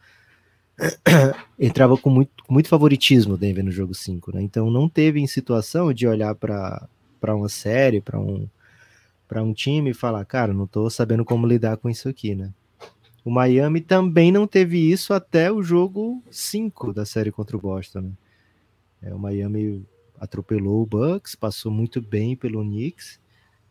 entrava 1.59 1.97
com 1.97 2.11
muito, 2.11 2.33
muito 2.49 2.69
favoritismo 2.69 3.35
o 3.35 3.39
Denver 3.39 3.65
no 3.65 3.71
jogo 3.71 3.95
5, 3.95 4.35
né? 4.35 4.43
Então 4.43 4.71
não 4.71 4.89
teve 4.89 5.21
em 5.21 5.27
situação 5.27 5.93
de 5.93 6.07
olhar 6.07 6.35
para 6.35 6.89
uma 7.35 7.49
série, 7.49 8.01
para 8.01 8.19
um 8.19 8.47
para 9.31 9.45
um 9.45 9.55
time 9.55 9.91
e 9.91 9.95
falar, 9.95 10.25
cara, 10.25 10.53
não 10.53 10.67
tô 10.67 10.91
sabendo 10.91 11.25
como 11.25 11.47
lidar 11.47 11.77
com 11.77 11.89
isso 11.89 12.09
aqui, 12.09 12.35
né? 12.35 12.53
O 13.25 13.31
Miami 13.31 13.81
também 13.81 14.33
não 14.33 14.45
teve 14.45 14.91
isso 14.91 15.15
até 15.15 15.53
o 15.53 15.63
jogo 15.63 16.21
5 16.33 16.93
da 16.93 17.07
série 17.07 17.31
contra 17.31 17.57
o 17.57 17.61
Boston, 17.61 18.01
né? 18.01 18.13
É, 19.01 19.15
o 19.15 19.19
Miami 19.21 19.87
atropelou 20.19 20.83
o 20.83 20.87
Bucks, 20.87 21.37
passou 21.37 21.71
muito 21.71 22.03
bem 22.03 22.35
pelo 22.35 22.61
Knicks 22.61 23.21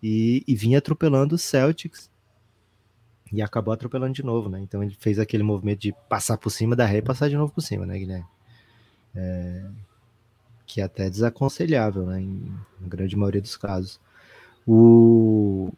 e, 0.02 0.46
e 0.48 0.56
vinha 0.56 0.78
atropelando 0.78 1.36
o 1.36 1.38
Celtics 1.38 2.10
e 3.30 3.42
acabou 3.42 3.74
atropelando 3.74 4.14
de 4.14 4.24
novo, 4.24 4.48
né? 4.48 4.62
Então 4.62 4.82
ele 4.82 4.96
fez 4.98 5.20
aquele 5.20 5.44
movimento 5.44 5.82
de 5.82 5.94
passar 6.08 6.38
por 6.38 6.52
cima 6.52 6.74
da 6.74 6.86
ré 6.86 7.00
e 7.00 7.02
passar 7.02 7.28
de 7.28 7.36
novo 7.36 7.52
por 7.52 7.62
cima, 7.62 7.86
né, 7.86 8.00
Guilherme? 8.00 8.26
É, 9.14 9.70
que 10.66 10.80
é 10.80 10.86
até 10.86 11.10
desaconselhável, 11.10 12.06
né? 12.06 12.22
Em, 12.22 12.50
na 12.80 12.88
grande 12.88 13.18
maioria 13.18 13.42
dos 13.42 13.58
casos. 13.58 14.00
O... 14.72 15.72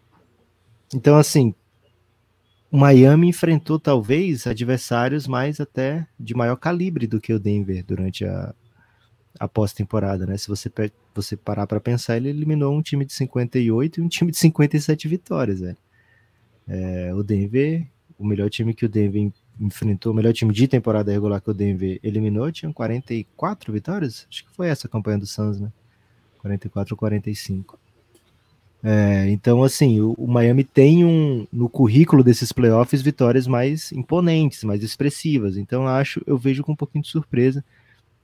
Então, 0.94 1.16
assim, 1.16 1.56
o 2.70 2.78
Miami 2.78 3.30
enfrentou 3.30 3.80
talvez 3.80 4.46
adversários 4.46 5.28
mais 5.28 5.62
até 5.62 6.06
de 6.20 6.36
maior 6.36 6.58
calibre 6.58 7.08
do 7.08 7.22
que 7.22 7.32
o 7.32 7.40
Denver 7.40 7.86
durante 7.86 8.26
a, 8.26 8.54
a 9.40 9.48
pós-temporada, 9.48 10.26
né? 10.26 10.36
Se 10.36 10.50
você, 10.50 10.70
você 11.16 11.38
parar 11.38 11.68
para 11.68 11.80
pensar, 11.80 12.18
ele 12.18 12.28
eliminou 12.28 12.78
um 12.78 12.82
time 12.82 13.06
de 13.06 13.14
58 13.14 14.02
e 14.02 14.04
um 14.04 14.10
time 14.10 14.30
de 14.30 14.38
57 14.38 15.08
vitórias, 15.08 15.62
velho. 15.62 15.78
É, 16.68 17.14
o 17.16 17.24
Denver, 17.24 17.88
o 18.20 18.26
melhor 18.26 18.50
time 18.50 18.74
que 18.74 18.86
o 18.86 18.90
Denver 18.90 19.32
enfrentou, 19.58 20.12
o 20.12 20.16
melhor 20.16 20.34
time 20.34 20.54
de 20.54 20.68
temporada 20.68 21.14
regular 21.14 21.40
que 21.40 21.50
o 21.50 21.54
Denver 21.54 21.98
eliminou, 22.04 22.52
tinha 22.52 22.74
44 22.74 23.72
vitórias? 23.72 24.28
Acho 24.30 24.44
que 24.44 24.52
foi 24.52 24.68
essa 24.68 24.88
a 24.88 24.90
campanha 24.90 25.18
do 25.18 25.26
Suns, 25.26 25.62
né? 25.62 25.72
44 26.40 26.94
ou 26.94 26.98
45. 26.98 27.81
É, 28.84 29.30
então, 29.30 29.64
assim, 29.64 30.02
o, 30.02 30.14
o, 30.18 30.28
Miami 30.28 30.64
tem 30.64 31.06
um 31.06 31.48
no 31.52 31.70
currículo 31.70 32.24
desses 32.24 32.52
playoffs 32.52 33.02
vitórias 33.02 33.46
mais 33.46 33.92
imponentes, 33.92 34.64
mais 34.64 34.84
expressivas. 34.84 35.56
Então, 35.56 35.88
acho, 35.88 36.22
eu 36.26 36.38
vejo 36.38 36.64
com 36.64 36.72
um 36.72 36.76
pouquinho 36.76 37.04
de 37.04 37.10
surpresa 37.10 37.64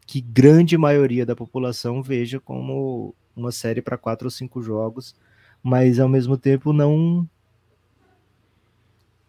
que 0.06 0.20
grande 0.22 0.78
maioria 0.78 1.26
da 1.26 1.36
população 1.36 2.02
veja 2.02 2.40
como 2.40 3.14
uma 3.36 3.52
série 3.52 3.82
para 3.82 3.98
quatro 3.98 4.28
ou 4.28 4.32
cinco 4.32 4.62
jogos, 4.62 5.16
mas 5.62 6.00
ao 6.00 6.10
mesmo 6.10 6.38
tempo 6.38 6.74
não 6.74 7.30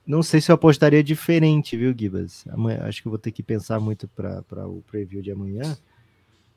não 0.07 0.23
sei 0.23 0.41
se 0.41 0.51
eu 0.51 0.55
apostaria 0.55 1.05
diferente, 1.05 1.77
viu, 1.77 1.95
Gibas? 1.95 2.47
Acho 2.81 3.03
que 3.03 3.09
eu 3.09 3.11
vou 3.11 3.19
ter 3.19 3.31
que 3.31 3.43
pensar 3.43 3.79
muito 3.79 4.09
para 4.09 4.67
o 4.67 4.83
preview 4.91 5.21
de 5.21 5.31
amanhã, 5.31 5.77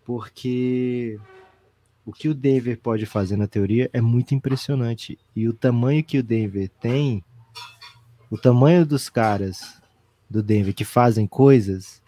porque 0.06 1.20
o 2.06 2.12
que 2.12 2.28
o 2.28 2.34
Denver 2.34 2.80
pode 2.80 3.06
fazer 3.06 3.36
na 3.38 3.48
teoria 3.48 3.90
é 3.94 4.02
muito 4.02 4.34
impressionante. 4.34 5.20
E 5.36 5.48
o 5.48 5.54
tamanho 5.54 6.04
que 6.04 6.18
o 6.18 6.24
Denver 6.24 6.70
tem, 6.80 7.24
o 8.30 8.38
tamanho 8.38 8.86
dos 8.86 9.10
caras 9.10 9.82
do 10.30 10.42
Denver 10.42 10.74
que 10.74 10.86
fazem 10.86 11.28
coisas, 11.28 12.02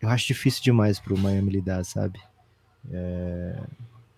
eu 0.00 0.08
acho 0.08 0.26
difícil 0.26 0.62
demais 0.62 1.00
para 1.00 1.14
o 1.14 1.18
Miami 1.18 1.50
lidar, 1.50 1.84
sabe? 1.84 2.20
É... 2.90 3.60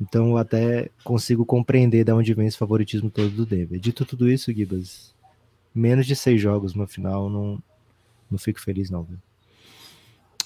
Então 0.01 0.31
eu 0.31 0.37
até 0.37 0.91
consigo 1.05 1.47
compreender 1.47 2.05
de 2.05 2.13
onde 2.13 2.35
vem 2.35 2.47
esse 2.47 2.59
favoritismo 2.59 3.09
todo 3.09 3.31
do 3.31 3.47
Denver. 3.47 3.79
Dito 3.79 4.05
tudo 4.05 4.31
isso, 4.31 4.53
Gibas, 4.53 5.15
menos 5.75 6.07
de 6.07 6.17
seis 6.17 6.41
jogos 6.41 6.75
no 6.75 6.87
final, 6.87 7.31
não, 7.31 7.63
não 8.31 8.39
fico 8.39 8.61
feliz, 8.61 8.91
não. 8.91 9.05
Viu? 9.05 9.19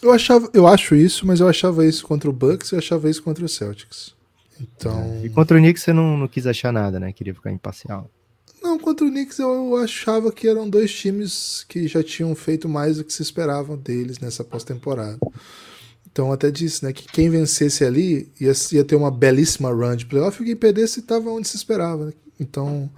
Eu, 0.03 0.13
achava, 0.13 0.49
eu 0.53 0.67
acho 0.67 0.95
isso, 0.95 1.27
mas 1.27 1.41
eu 1.41 1.49
achava 1.49 1.87
isso 1.87 2.07
contra 2.07 2.29
o 2.29 2.33
Bucks 2.33 2.73
e 2.73 2.77
achava 2.77 3.09
isso 3.09 3.23
contra 3.23 3.45
o 3.45 3.49
Celtics. 3.49 4.15
Então... 4.61 4.99
É, 5.01 5.27
e 5.27 5.29
contra 5.29 5.57
o 5.57 5.61
Knicks 5.61 5.83
você 5.83 5.93
não, 5.93 6.17
não 6.17 6.29
quis 6.29 6.47
achar 6.47 6.73
nada, 6.73 6.99
né? 6.99 7.13
Queria 7.13 7.35
ficar 7.35 7.53
imparcial. 7.53 8.11
Não, 8.63 8.79
contra 8.79 9.07
o 9.07 9.11
Knicks 9.11 9.39
eu 9.39 9.77
achava 9.77 10.33
que 10.33 10.49
eram 10.49 10.69
dois 10.69 10.93
times 10.93 11.65
que 11.69 11.87
já 11.87 12.03
tinham 12.03 12.35
feito 12.35 12.69
mais 12.69 12.97
do 12.97 13.05
que 13.05 13.13
se 13.13 13.23
esperavam 13.23 13.77
deles 13.77 14.19
nessa 14.19 14.43
pós-temporada. 14.43 15.19
Então 16.11 16.33
até 16.33 16.51
disse, 16.51 16.85
né, 16.85 16.93
que 16.93 17.07
quem 17.07 17.29
vencesse 17.29 17.85
ali 17.85 18.33
ia, 18.41 18.53
ia 18.73 18.85
ter 18.85 18.97
uma 18.97 19.11
belíssima 19.11 19.71
run 19.71 19.97
de 19.97 20.07
playoff 20.07 20.43
e 20.43 20.47
quem 20.47 20.57
perdesse 20.57 21.01
estava 21.01 21.31
onde 21.31 21.47
se 21.47 21.57
esperava. 21.57 22.07
Né? 22.07 22.13
Então, 22.41 22.91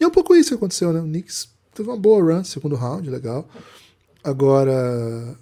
e 0.00 0.04
é 0.04 0.06
um 0.06 0.10
pouco 0.10 0.34
isso 0.34 0.50
que 0.50 0.54
aconteceu, 0.54 0.92
né? 0.92 1.00
O 1.00 1.04
Knicks 1.04 1.48
teve 1.74 1.88
uma 1.88 1.96
boa 1.96 2.22
run, 2.22 2.44
segundo 2.44 2.76
round, 2.76 3.10
legal. 3.10 3.48
Agora, 4.22 5.36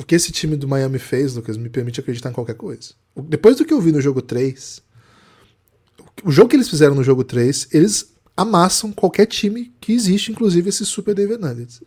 o 0.00 0.04
que 0.04 0.14
esse 0.14 0.32
time 0.32 0.56
do 0.56 0.66
Miami 0.66 0.98
fez, 0.98 1.34
Lucas, 1.34 1.58
me 1.58 1.68
permite 1.68 2.00
acreditar 2.00 2.30
em 2.30 2.32
qualquer 2.32 2.54
coisa. 2.54 2.94
Depois 3.14 3.56
do 3.56 3.66
que 3.66 3.74
eu 3.74 3.80
vi 3.82 3.92
no 3.92 4.00
jogo 4.00 4.22
3, 4.22 4.82
o 6.24 6.30
jogo 6.30 6.48
que 6.48 6.56
eles 6.56 6.70
fizeram 6.70 6.94
no 6.94 7.04
jogo 7.04 7.22
3, 7.22 7.68
eles 7.70 8.14
amassam 8.34 8.92
qualquer 8.92 9.26
time 9.26 9.70
que 9.78 9.92
existe, 9.92 10.32
inclusive 10.32 10.70
esse 10.70 10.86
Super 10.86 11.14
Denver 11.14 11.38
Nuggets. 11.38 11.82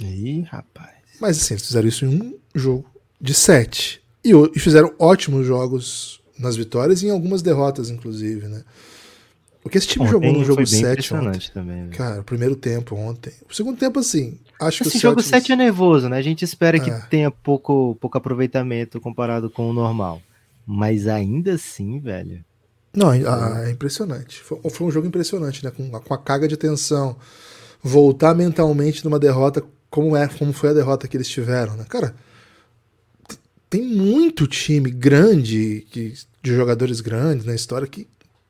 Ih, 0.00 0.42
rapaz. 0.42 0.96
Mas 1.20 1.38
assim, 1.38 1.54
eles 1.54 1.66
fizeram 1.66 1.88
isso 1.88 2.04
em 2.04 2.08
um 2.08 2.38
jogo 2.52 2.90
de 3.20 3.32
7. 3.32 4.02
E, 4.24 4.32
e 4.32 4.58
fizeram 4.58 4.92
ótimos 4.98 5.46
jogos 5.46 6.20
nas 6.36 6.56
vitórias 6.56 7.00
e 7.02 7.06
em 7.06 7.10
algumas 7.10 7.42
derrotas, 7.42 7.90
inclusive, 7.90 8.48
né? 8.48 8.64
Porque 9.66 9.78
esse 9.78 9.88
time 9.88 10.04
ontem 10.04 10.12
jogou 10.12 10.32
no 10.32 10.44
jogo 10.44 10.64
7 10.64 11.12
ontem. 11.12 11.50
Também? 11.52 11.88
Cara, 11.88 12.20
o 12.20 12.24
primeiro 12.24 12.54
tempo 12.54 12.94
ontem. 12.94 13.32
O 13.50 13.52
segundo 13.52 13.76
tempo, 13.76 13.98
assim, 13.98 14.38
acho 14.60 14.84
Esse 14.84 14.92
que 14.92 14.98
o 14.98 15.00
jogo 15.00 15.20
7 15.20 15.50
é 15.50 15.56
nervoso, 15.56 16.08
né? 16.08 16.18
A 16.18 16.22
gente 16.22 16.44
espera 16.44 16.76
é. 16.76 16.80
que 16.80 17.08
tenha 17.08 17.32
pouco, 17.32 17.96
pouco 18.00 18.16
aproveitamento 18.16 19.00
comparado 19.00 19.50
com 19.50 19.68
o 19.68 19.72
normal. 19.72 20.22
Mas 20.64 21.08
ainda 21.08 21.54
assim, 21.54 21.98
velho. 21.98 22.44
Não, 22.94 23.12
é, 23.12 23.22
é 23.64 23.70
impressionante. 23.72 24.40
Foi, 24.40 24.60
foi, 24.70 24.86
um 24.86 24.90
jogo 24.92 25.08
impressionante, 25.08 25.64
né? 25.64 25.72
Com, 25.72 25.90
com 25.90 26.14
a 26.14 26.18
carga 26.18 26.46
de 26.46 26.56
tensão. 26.56 27.16
Voltar 27.82 28.36
mentalmente 28.36 29.04
numa 29.04 29.18
derrota 29.18 29.64
como 29.90 30.16
é, 30.16 30.28
como 30.28 30.52
foi 30.52 30.70
a 30.70 30.74
derrota 30.74 31.08
que 31.08 31.16
eles 31.16 31.28
tiveram, 31.28 31.74
né? 31.74 31.84
Cara, 31.88 32.14
tem 33.68 33.82
muito 33.82 34.46
time 34.46 34.92
grande 34.92 35.84
que, 35.90 36.14
de 36.40 36.54
jogadores 36.54 37.00
grandes 37.00 37.44
na 37.44 37.54
história 37.54 37.88
que 37.88 38.06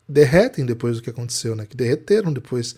derretem 0.09 0.65
depois 0.65 0.97
do 0.97 1.03
que 1.03 1.11
aconteceu, 1.11 1.57
né? 1.57 1.67
Que 1.67 1.77
derreteram 1.77 2.33
depois 2.33 2.77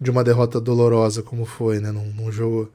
de 0.00 0.10
uma 0.10 0.22
derrota 0.22 0.60
dolorosa 0.60 1.22
como 1.22 1.44
foi, 1.44 1.80
né? 1.80 1.90
Num, 1.90 2.12
num 2.12 2.30
jogo. 2.30 2.70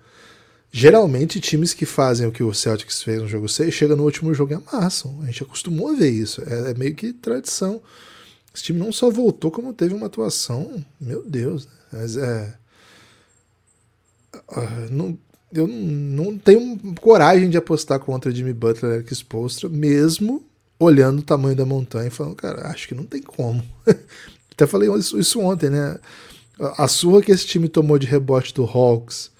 Geralmente, 0.71 1.39
times 1.39 1.73
que 1.73 1.85
fazem 1.85 2.27
o 2.27 2.31
que 2.31 2.41
o 2.41 2.53
Celtics 2.53 3.03
fez 3.03 3.21
no 3.21 3.27
jogo 3.27 3.47
6 3.47 3.71
chegam 3.73 3.95
no 3.95 4.03
último 4.03 4.33
jogo 4.33 4.53
e 4.53 4.55
amassam. 4.55 5.19
A 5.21 5.25
gente 5.27 5.43
acostumou 5.43 5.89
a 5.89 5.93
ver 5.93 6.09
isso. 6.09 6.41
É, 6.41 6.71
é 6.71 6.73
meio 6.73 6.95
que 6.95 7.13
tradição. 7.13 7.81
Esse 8.53 8.63
time 8.63 8.79
não 8.79 8.91
só 8.91 9.09
voltou, 9.09 9.51
como 9.51 9.73
teve 9.73 9.93
uma 9.93 10.07
atuação. 10.07 10.83
Meu 10.99 11.23
Deus. 11.23 11.65
Né? 11.65 11.71
Mas 11.91 12.17
é. 12.17 12.55
Uh, 14.49 14.91
não, 14.91 15.17
eu 15.53 15.67
não 15.67 16.37
tenho 16.37 16.79
coragem 16.99 17.49
de 17.49 17.57
apostar 17.57 17.99
contra 17.99 18.31
Jimmy 18.31 18.53
Butler 18.53 18.91
e 18.91 18.95
Eric 18.95 19.13
Spoelstra, 19.13 19.69
mesmo 19.69 20.43
olhando 20.83 21.19
o 21.19 21.23
tamanho 21.23 21.55
da 21.55 21.65
montanha 21.65 22.07
e 22.07 22.11
falando, 22.11 22.35
cara, 22.35 22.67
acho 22.67 22.87
que 22.87 22.95
não 22.95 23.05
tem 23.05 23.21
como. 23.21 23.63
Até 24.51 24.67
falei 24.67 24.91
isso, 24.93 25.19
isso 25.19 25.39
ontem, 25.39 25.69
né? 25.69 25.97
A 26.77 26.87
surra 26.87 27.21
que 27.21 27.31
esse 27.31 27.45
time 27.45 27.67
tomou 27.67 27.97
de 27.97 28.05
rebote 28.05 28.53
do 28.53 28.63
Hawks 28.63 29.31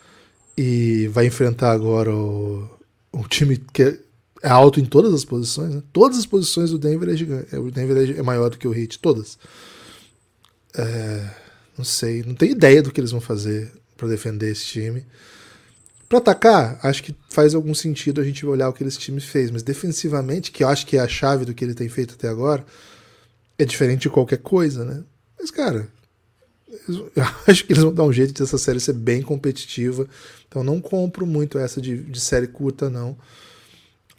e 0.58 1.08
vai 1.10 1.28
enfrentar 1.28 1.72
agora 1.72 2.14
o, 2.14 2.68
o 3.12 3.28
time 3.28 3.58
que 3.58 3.84
é, 3.84 4.00
é 4.42 4.50
alto 4.50 4.80
em 4.80 4.86
todas 4.86 5.14
as 5.14 5.24
posições, 5.24 5.76
né? 5.76 5.84
Todas 5.94 6.18
as 6.18 6.26
posições 6.26 6.72
do 6.72 6.80
Denver 6.80 7.10
é 7.10 7.16
gigante. 7.16 7.56
O 7.56 7.70
Denver 7.70 8.18
é 8.18 8.22
maior 8.24 8.50
do 8.50 8.58
que 8.58 8.68
o 8.68 8.74
Heat, 8.74 9.00
todas. 9.00 9.38
É, 10.76 11.30
não 11.78 11.86
sei, 11.86 12.24
não 12.24 12.34
tenho 12.34 12.52
ideia 12.52 12.82
do 12.82 12.92
que 12.92 13.00
eles 13.00 13.12
vão 13.12 13.22
fazer 13.22 13.72
para 13.96 14.08
defender 14.08 14.52
esse 14.52 14.66
time. 14.66 15.06
Para 16.14 16.20
atacar, 16.20 16.80
acho 16.84 17.02
que 17.02 17.16
faz 17.28 17.56
algum 17.56 17.74
sentido 17.74 18.22
a 18.22 18.24
gente 18.24 18.46
olhar 18.46 18.70
o 18.70 18.74
que 18.74 18.84
esse 18.84 19.00
time 19.00 19.20
fez, 19.20 19.50
mas 19.50 19.64
defensivamente, 19.64 20.52
que 20.52 20.64
eu 20.64 20.68
acho 20.68 20.86
que 20.86 20.96
é 20.96 21.00
a 21.00 21.08
chave 21.08 21.44
do 21.44 21.56
que 21.56 21.66
ele 21.66 21.74
tem 21.74 21.90
feito 21.90 22.14
até 22.14 22.28
agora, 22.28 22.64
é 23.58 23.66
diferente 23.66 24.02
de 24.02 24.12
qualquer 24.12 24.38
coisa, 24.38 24.86
né? 24.86 25.04
Mas, 25.40 25.50
cara, 25.50 25.88
eu 26.88 27.10
acho 27.48 27.66
que 27.66 27.74
eles 27.74 27.82
vão 27.82 27.92
dar 27.92 28.04
um 28.04 28.14
jeito 28.14 28.32
de 28.32 28.44
essa 28.44 28.60
série 28.60 28.80
ser 28.80 28.94
bem 28.94 29.24
competitiva. 29.24 30.08
Então 30.48 30.64
não 30.64 30.80
compro 30.80 31.26
muito 31.26 31.58
essa 31.58 31.82
de, 31.82 31.98
de 32.04 32.20
série 32.20 32.46
curta, 32.46 32.92
não. 32.92 33.18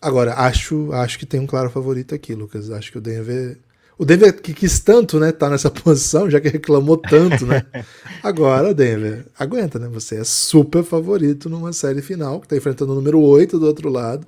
Agora, 0.02 0.34
acho, 0.34 0.90
acho 0.92 1.16
que 1.16 1.24
tem 1.24 1.38
um 1.38 1.46
claro 1.46 1.70
favorito 1.70 2.12
aqui, 2.12 2.34
Lucas. 2.34 2.72
Acho 2.72 2.90
que 2.90 2.98
o 2.98 3.00
Denver 3.00 3.56
o 3.96 4.04
Denver 4.04 4.40
que 4.40 4.52
quis 4.52 4.80
tanto, 4.80 5.20
né, 5.20 5.30
tá 5.32 5.48
nessa 5.48 5.70
posição, 5.70 6.30
já 6.30 6.40
que 6.40 6.48
reclamou 6.48 6.96
tanto, 6.96 7.46
né? 7.46 7.64
Agora, 8.22 8.74
Denver, 8.74 9.26
aguenta, 9.38 9.78
né? 9.78 9.88
Você 9.92 10.16
é 10.16 10.24
super 10.24 10.82
favorito 10.82 11.48
numa 11.48 11.72
série 11.72 12.02
final, 12.02 12.40
que 12.40 12.48
tá 12.48 12.56
enfrentando 12.56 12.92
o 12.92 12.94
número 12.94 13.20
8 13.20 13.58
do 13.58 13.66
outro 13.66 13.88
lado, 13.88 14.26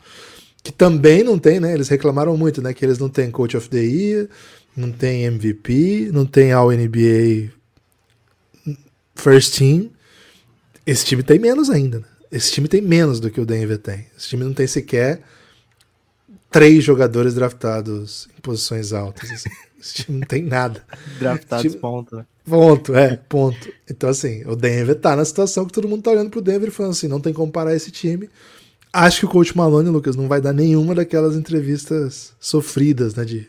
que 0.63 0.73
também 0.73 1.23
não 1.23 1.39
tem, 1.39 1.59
né? 1.59 1.75
Eles 1.75 1.89
reclamaram 1.89 2.37
muito, 2.37 2.63
né, 2.63 2.73
que 2.73 2.85
eles 2.85 2.99
não 2.99 3.09
têm 3.09 3.31
Coach 3.31 3.57
of 3.57 3.69
the 3.69 3.83
Year, 3.83 4.29
não 4.77 4.93
tem 4.93 5.25
MVP, 5.25 6.11
não 6.13 6.27
tem 6.27 6.53
All 6.53 6.71
NBA 6.71 7.51
First 9.15 9.59
Team. 9.59 9.91
Esse 10.87 11.05
time 11.05 11.23
tem 11.23 11.39
menos 11.39 11.71
ainda, 11.71 11.99
né? 11.99 12.05
Esse 12.31 12.53
time 12.53 12.69
tem 12.69 12.83
menos 12.83 13.19
do 13.19 13.31
que 13.31 13.41
o 13.41 13.47
Denver 13.47 13.79
tem. 13.79 14.07
Esse 14.17 14.29
time 14.29 14.45
não 14.45 14.53
tem 14.53 14.67
sequer 14.67 15.23
três 16.57 16.83
jogadores 16.83 17.35
draftados 17.35 18.29
em 18.37 18.41
posições 18.41 18.95
altas. 18.95 19.31
Assim. 19.31 19.51
Esse 19.79 19.95
time 19.95 20.21
não 20.21 20.27
tem 20.27 20.43
nada. 20.43 20.83
Draftados 21.19 21.71
time... 21.71 21.77
ponto. 21.77 22.25
Ponto, 22.47 22.95
é, 22.95 23.17
ponto. 23.29 23.71
Então, 23.91 24.09
assim, 24.09 24.43
o 24.47 24.57
Denver 24.57 24.95
tá 24.95 25.15
na 25.15 25.25
situação 25.25 25.67
que 25.67 25.73
todo 25.73 25.87
mundo 25.87 26.03
tá 26.03 26.13
olhando 26.13 26.31
pro 26.31 26.41
Denver 26.41 26.69
e 26.69 26.73
falando 26.73 26.93
assim, 26.93 27.09
não 27.09 27.21
tem 27.21 27.33
como 27.33 27.53
parar 27.53 27.75
esse 27.75 27.91
time. 27.91 28.31
Acho 28.91 29.21
que 29.21 29.27
o 29.27 29.29
coach 29.29 29.55
Malone, 29.55 29.91
Lucas, 29.91 30.17
não 30.17 30.29
vai 30.29 30.41
dar 30.41 30.55
nenhuma 30.55 30.95
daquelas 30.95 31.37
entrevistas 31.37 32.33
sofridas, 32.41 33.15
né, 33.15 33.25
de 33.25 33.49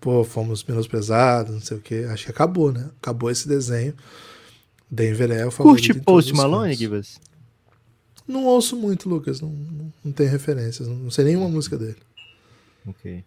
pô, 0.00 0.24
fomos 0.24 0.64
menosprezados, 0.64 1.52
não 1.52 1.60
sei 1.60 1.76
o 1.76 1.80
quê. 1.80 2.06
Acho 2.08 2.24
que 2.24 2.30
acabou, 2.30 2.72
né? 2.72 2.88
Acabou 3.02 3.30
esse 3.30 3.46
desenho. 3.46 3.92
Denver 4.90 5.30
é 5.32 5.44
o 5.44 5.50
favorito. 5.50 5.88
Curte 5.88 6.00
Post 6.00 6.32
Malone, 6.32 6.72
Gibas? 6.72 7.20
Não 8.26 8.46
ouço 8.46 8.74
muito, 8.74 9.06
Lucas. 9.06 9.40
Não, 9.40 9.50
não, 9.50 9.92
não 10.04 10.12
tem 10.12 10.26
referências. 10.26 10.88
Não, 10.88 10.94
não 10.94 11.10
sei 11.10 11.26
nenhuma 11.26 11.48
música 11.48 11.76
dele. 11.76 11.96
Ok. 12.88 13.24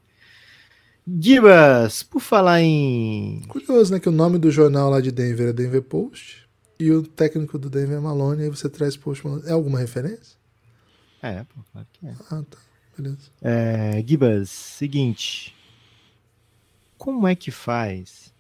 Gibas, 1.07 2.03
por 2.03 2.21
falar 2.21 2.61
em. 2.61 3.41
Curioso, 3.47 3.93
né? 3.93 3.99
Que 3.99 4.09
o 4.09 4.11
nome 4.11 4.37
do 4.37 4.51
jornal 4.51 4.89
lá 4.89 5.01
de 5.01 5.11
Denver 5.11 5.49
é 5.49 5.53
Denver 5.53 5.81
Post 5.81 6.47
e 6.79 6.91
o 6.91 7.03
técnico 7.03 7.59
do 7.59 7.69
Denver 7.69 7.97
é 7.97 7.99
Malone, 7.99 8.43
aí 8.43 8.49
você 8.49 8.69
traz 8.69 8.97
Post 8.97 9.25
Malone. 9.25 9.47
É 9.47 9.51
alguma 9.51 9.79
referência? 9.79 10.37
É, 11.21 11.43
pô, 11.43 11.61
claro 11.71 11.87
que 11.93 12.07
é. 12.07 12.15
Ah, 12.31 12.43
tá. 12.49 12.57
Beleza. 12.97 13.29
É, 13.41 14.03
Gibas, 14.05 14.49
seguinte. 14.49 15.55
Como 16.97 17.27
é 17.27 17.35
que 17.35 17.51
faz? 17.51 18.33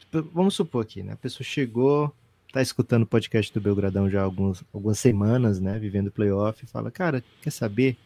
Tipo, 0.00 0.22
vamos 0.32 0.54
supor 0.54 0.82
aqui, 0.82 1.02
né? 1.02 1.12
A 1.12 1.16
pessoa 1.16 1.44
chegou, 1.44 2.12
tá 2.52 2.62
escutando 2.62 3.02
o 3.02 3.06
podcast 3.06 3.52
do 3.52 3.60
Belgradão 3.60 4.10
já 4.10 4.20
há 4.20 4.24
alguns, 4.24 4.64
algumas 4.72 4.98
semanas, 4.98 5.60
né? 5.60 5.78
Vivendo 5.78 6.10
playoff, 6.10 6.64
e 6.64 6.68
fala, 6.68 6.90
cara, 6.90 7.22
quer 7.42 7.50
saber? 7.50 7.96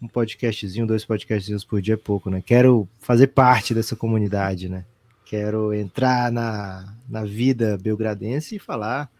Um 0.00 0.06
podcastzinho, 0.06 0.86
dois 0.86 1.04
podcastzinhos 1.04 1.64
por 1.64 1.82
dia 1.82 1.94
é 1.94 1.96
pouco, 1.96 2.30
né? 2.30 2.42
Quero 2.44 2.88
fazer 3.00 3.28
parte 3.28 3.74
dessa 3.74 3.96
comunidade, 3.96 4.68
né? 4.68 4.84
Quero 5.24 5.74
entrar 5.74 6.30
na, 6.30 6.94
na 7.08 7.24
vida 7.24 7.76
belgradense 7.76 8.56
e 8.56 8.58
falar 8.58 9.10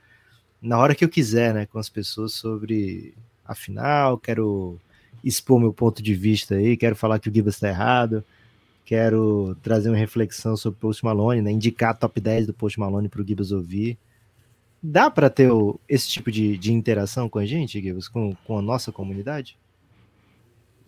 na 0.63 0.79
hora 0.79 0.95
que 0.95 1.05
eu 1.05 1.09
quiser, 1.09 1.53
né? 1.53 1.67
Com 1.67 1.79
as 1.79 1.89
pessoas 1.89 2.33
sobre 2.33 3.15
a 3.45 3.55
final, 3.55 4.19
quero 4.19 4.79
expor 5.25 5.59
meu 5.59 5.73
ponto 5.73 6.03
de 6.03 6.15
vista 6.15 6.55
aí, 6.55 6.77
quero 6.77 6.95
falar 6.95 7.19
que 7.19 7.29
o 7.29 7.35
Gibas 7.35 7.55
está 7.55 7.69
errado, 7.69 8.25
quero 8.85 9.57
trazer 9.63 9.89
uma 9.89 9.97
reflexão 9.97 10.57
sobre 10.57 10.77
o 10.79 10.81
Post 10.81 11.05
Malone, 11.05 11.43
né? 11.43 11.51
Indicar 11.51 11.97
top 11.97 12.21
10 12.21 12.47
do 12.47 12.55
Post 12.55 12.79
Malone 12.79 13.09
para 13.09 13.21
o 13.21 13.27
Gibas 13.27 13.51
ouvir. 13.51 13.99
Dá 14.81 15.11
para 15.11 15.29
ter 15.29 15.51
esse 15.89 16.09
tipo 16.09 16.31
de, 16.31 16.57
de 16.57 16.73
interação 16.73 17.29
com 17.29 17.41
a 17.41 17.47
gente, 17.47 17.81
Gibas, 17.81 18.07
com, 18.07 18.33
com 18.47 18.59
a 18.59 18.63
nossa 18.63 18.93
comunidade? 18.93 19.57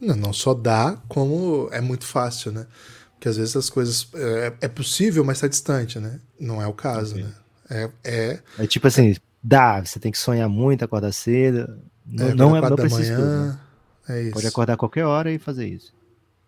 Não, 0.01 0.17
não 0.17 0.33
só 0.33 0.55
dá, 0.55 0.97
como 1.09 1.69
é 1.73 1.81
muito 1.81 2.07
fácil, 2.07 2.53
né? 2.53 2.67
Porque 3.15 3.29
às 3.29 3.37
vezes 3.37 3.55
as 3.55 3.69
coisas. 3.69 4.09
É, 4.15 4.53
é 4.63 4.69
possível, 4.69 5.25
mas 5.25 5.37
está 5.37 5.47
distante, 5.47 5.99
né? 5.99 6.19
Não 6.39 6.61
é 6.63 6.67
o 6.67 6.73
caso, 6.73 7.13
okay. 7.13 7.25
né? 7.25 7.35
É, 7.69 7.91
é, 8.03 8.39
é 8.59 8.67
tipo 8.67 8.87
assim, 8.87 9.15
dá, 9.43 9.85
você 9.85 10.01
tem 10.01 10.11
que 10.11 10.19
sonhar 10.19 10.49
muito, 10.49 10.85
acordar 10.85 11.13
cedo. 11.13 11.79
Não 12.05 12.27
é, 12.27 12.35
não, 12.35 12.57
é, 12.57 12.61
não 12.61 12.77
precisa 12.77 13.15
manhã, 13.15 13.17
tudo, 13.17 13.47
né? 13.47 13.61
é 14.09 14.23
isso. 14.23 14.33
Pode 14.33 14.47
acordar 14.47 14.73
a 14.73 14.77
qualquer 14.77 15.05
hora 15.05 15.31
e 15.31 15.39
fazer 15.39 15.69
isso. 15.69 15.93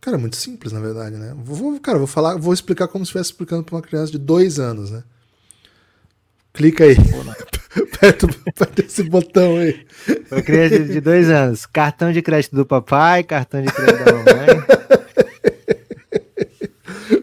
Cara, 0.01 0.17
é 0.17 0.21
muito 0.21 0.35
simples, 0.35 0.73
na 0.73 0.81
verdade, 0.81 1.17
né? 1.17 1.33
Vou, 1.37 1.79
cara, 1.79 1.99
vou 1.99 2.09
falar, 2.09 2.37
vou 2.37 2.53
explicar 2.53 2.89
como 2.89 3.05
se 3.05 3.11
estivesse 3.11 3.31
explicando 3.31 3.63
para 3.63 3.77
uma 3.77 3.83
criança 3.83 4.11
de 4.11 4.19
dois 4.19 4.59
anos, 4.59 4.91
né? 4.91 5.05
Clica 6.53 6.85
aí. 6.85 6.97
perto, 8.01 8.29
perto 8.53 8.83
desse 8.83 9.03
botão 9.03 9.57
aí. 9.57 9.87
Foi 10.27 10.43
criança 10.43 10.81
de 10.81 11.01
dois 11.01 11.31
anos. 11.31 11.65
Cartão 11.67 12.13
de 12.13 12.21
crédito 12.21 12.55
do 12.55 12.67
papai, 12.67 13.23
cartão 13.23 13.63
de 13.63 13.73
crédito 13.73 14.05
da 14.05 14.13
mamãe. 14.13 14.47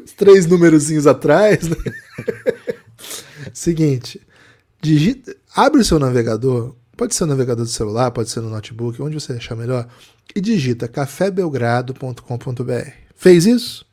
Os 0.03 0.11
três 0.13 0.45
númerozinhos 0.45 1.07
atrás, 1.07 1.67
né? 1.67 1.75
Seguinte. 3.53 4.21
Digita, 4.81 5.35
abre 5.55 5.81
o 5.81 5.85
seu 5.85 5.99
navegador. 5.99 6.75
Pode 6.97 7.13
ser 7.15 7.25
o 7.25 7.27
navegador 7.27 7.65
do 7.65 7.71
celular, 7.71 8.11
pode 8.11 8.29
ser 8.29 8.41
no 8.41 8.49
notebook, 8.49 9.01
onde 9.01 9.15
você 9.15 9.33
achar 9.33 9.55
melhor. 9.55 9.87
E 10.35 10.41
digita 10.41 10.87
cafébelgrado.com.br. 10.87 12.91
Fez 13.15 13.45
isso? 13.45 13.85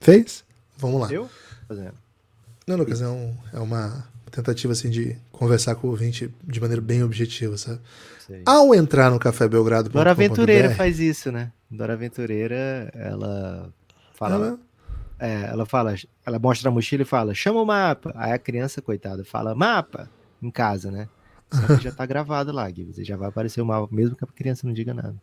Fez? 0.00 0.44
Vamos 0.76 1.00
lá. 1.00 1.12
Eu? 1.12 1.28
Fazendo. 1.66 2.07
Não, 2.68 2.76
Lucas, 2.76 3.00
é, 3.00 3.08
um, 3.08 3.34
é 3.50 3.58
uma 3.58 4.06
tentativa 4.30 4.74
assim 4.74 4.90
de 4.90 5.16
conversar 5.32 5.74
com 5.74 5.86
o 5.86 5.90
ouvinte 5.90 6.30
de 6.44 6.60
maneira 6.60 6.82
bem 6.82 7.02
objetiva, 7.02 7.56
sabe? 7.56 7.80
Sei. 8.26 8.42
Ao 8.44 8.74
entrar 8.74 9.10
no 9.10 9.18
Café 9.18 9.48
Belgrado. 9.48 9.88
Dora 9.88 10.10
Aventureira 10.10 10.74
faz 10.74 11.00
isso, 11.00 11.32
né? 11.32 11.50
Dora 11.70 11.94
Aventureira, 11.94 12.90
ela 12.94 13.72
fala. 14.12 14.34
Ela... 14.34 14.58
É, 15.18 15.46
ela 15.46 15.64
fala, 15.64 15.94
ela 16.24 16.38
mostra 16.38 16.68
a 16.68 16.72
mochila 16.72 17.02
e 17.02 17.06
fala, 17.06 17.34
chama 17.34 17.62
o 17.62 17.64
mapa. 17.64 18.12
Aí 18.14 18.32
a 18.32 18.38
criança, 18.38 18.82
coitada, 18.82 19.24
fala, 19.24 19.54
mapa, 19.54 20.08
em 20.40 20.50
casa, 20.50 20.90
né? 20.90 21.08
Só 21.50 21.74
que 21.74 21.82
já 21.82 21.90
tá 21.90 22.04
gravado 22.06 22.52
lá, 22.52 22.70
Gui. 22.70 22.84
Você 22.84 23.02
já 23.02 23.16
vai 23.16 23.30
aparecer 23.30 23.62
o 23.62 23.66
mapa, 23.66 23.88
mesmo 23.90 24.14
que 24.14 24.24
a 24.24 24.28
criança 24.28 24.66
não 24.66 24.74
diga 24.74 24.92
nada. 24.92 25.16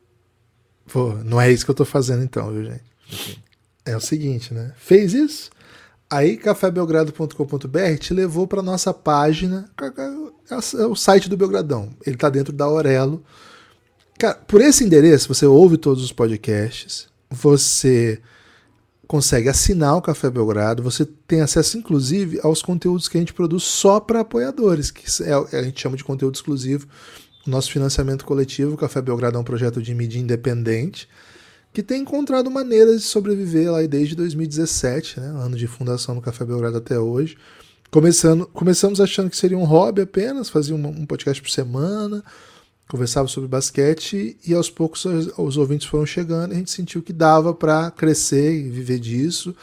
Pô, 0.91 1.13
não 1.23 1.39
é 1.39 1.51
isso 1.51 1.63
que 1.63 1.69
eu 1.69 1.75
tô 1.75 1.85
fazendo 1.85 2.23
então, 2.23 2.51
viu, 2.51 2.65
gente? 2.65 2.83
Okay. 3.07 3.37
É 3.85 3.95
o 3.95 4.01
seguinte, 4.01 4.51
né? 4.51 4.73
Fez 4.75 5.13
isso, 5.13 5.51
Aí 6.09 6.37
cafébelgrado.com.br 6.37 7.97
te 7.99 8.13
levou 8.13 8.47
para 8.47 8.61
nossa 8.61 8.93
página, 8.93 9.69
é 10.77 10.85
o 10.85 10.95
site 10.95 11.27
do 11.27 11.35
Belgradão. 11.35 11.89
Ele 12.05 12.15
está 12.15 12.29
dentro 12.29 12.53
da 12.53 12.65
Aurelo. 12.65 13.23
Cara, 14.17 14.35
por 14.35 14.61
esse 14.61 14.83
endereço 14.83 15.33
você 15.33 15.45
ouve 15.45 15.77
todos 15.77 16.03
os 16.03 16.11
podcasts, 16.11 17.07
você 17.29 18.21
consegue 19.07 19.49
assinar 19.49 19.97
o 19.97 20.01
Café 20.01 20.29
Belgrado, 20.29 20.81
você 20.81 21.05
tem 21.27 21.41
acesso 21.41 21.77
inclusive 21.77 22.39
aos 22.41 22.61
conteúdos 22.61 23.07
que 23.07 23.17
a 23.17 23.19
gente 23.19 23.33
produz 23.33 23.63
só 23.63 23.99
para 23.99 24.21
apoiadores, 24.21 24.91
que 24.91 25.05
é, 25.23 25.57
a 25.57 25.63
gente 25.63 25.81
chama 25.81 25.97
de 25.97 26.03
conteúdo 26.03 26.35
exclusivo. 26.35 26.87
Nosso 27.45 27.71
financiamento 27.71 28.25
coletivo, 28.25 28.73
o 28.73 28.77
Café 28.77 29.01
Belgrado 29.01 29.37
é 29.37 29.39
um 29.39 29.43
projeto 29.43 29.81
de 29.81 29.93
mídia 29.93 30.19
independente 30.19 31.07
que 31.75 31.83
tem 31.83 32.03
encontrado 32.03 32.49
maneiras 32.49 33.01
de 33.01 33.07
sobreviver 33.07 33.69
lá 33.69 33.81
desde 33.81 34.15
2017, 34.15 35.19
né, 35.19 35.27
ano 35.27 35.57
de 35.57 35.67
fundação 35.67 36.15
do 36.15 36.21
Café 36.21 36.45
Belgrado 36.45 36.77
até 36.77 36.97
hoje. 36.97 37.37
Começando, 37.91 38.47
começamos 38.47 39.01
achando 39.01 39.29
que 39.29 39.35
seria 39.35 39.57
um 39.57 39.65
hobby 39.65 40.01
apenas, 40.01 40.47
fazia 40.47 40.73
um, 40.73 40.87
um 40.87 41.05
podcast 41.05 41.41
por 41.41 41.51
semana, 41.51 42.23
conversava 42.87 43.27
sobre 43.27 43.49
basquete 43.49 44.37
e 44.47 44.53
aos 44.53 44.69
poucos 44.69 45.03
os, 45.03 45.37
os 45.37 45.57
ouvintes 45.57 45.85
foram 45.85 46.05
chegando 46.05 46.53
e 46.53 46.55
a 46.55 46.59
gente 46.59 46.71
sentiu 46.71 47.03
que 47.03 47.11
dava 47.11 47.53
para 47.53 47.91
crescer 47.91 48.53
e 48.53 48.69
viver 48.69 48.97
disso. 48.97 49.53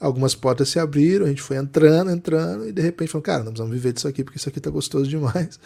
Algumas 0.00 0.34
portas 0.34 0.70
se 0.70 0.78
abriram, 0.78 1.26
a 1.26 1.28
gente 1.28 1.42
foi 1.42 1.58
entrando, 1.58 2.10
entrando 2.10 2.66
e 2.66 2.72
de 2.72 2.80
repente 2.80 3.10
falou, 3.10 3.22
cara, 3.22 3.44
nós 3.44 3.58
vamos 3.58 3.74
viver 3.74 3.92
disso 3.92 4.08
aqui 4.08 4.24
porque 4.24 4.38
isso 4.38 4.48
aqui 4.48 4.58
tá 4.58 4.70
gostoso 4.70 5.06
demais. 5.06 5.60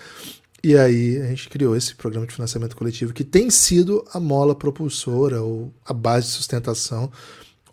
E 0.64 0.76
aí 0.76 1.20
a 1.20 1.26
gente 1.26 1.48
criou 1.48 1.76
esse 1.76 1.94
programa 1.94 2.26
de 2.26 2.34
financiamento 2.34 2.76
coletivo 2.76 3.12
que 3.12 3.24
tem 3.24 3.50
sido 3.50 4.04
a 4.12 4.20
mola 4.20 4.54
propulsora 4.54 5.42
ou 5.42 5.72
a 5.84 5.92
base 5.92 6.26
de 6.26 6.32
sustentação 6.32 7.10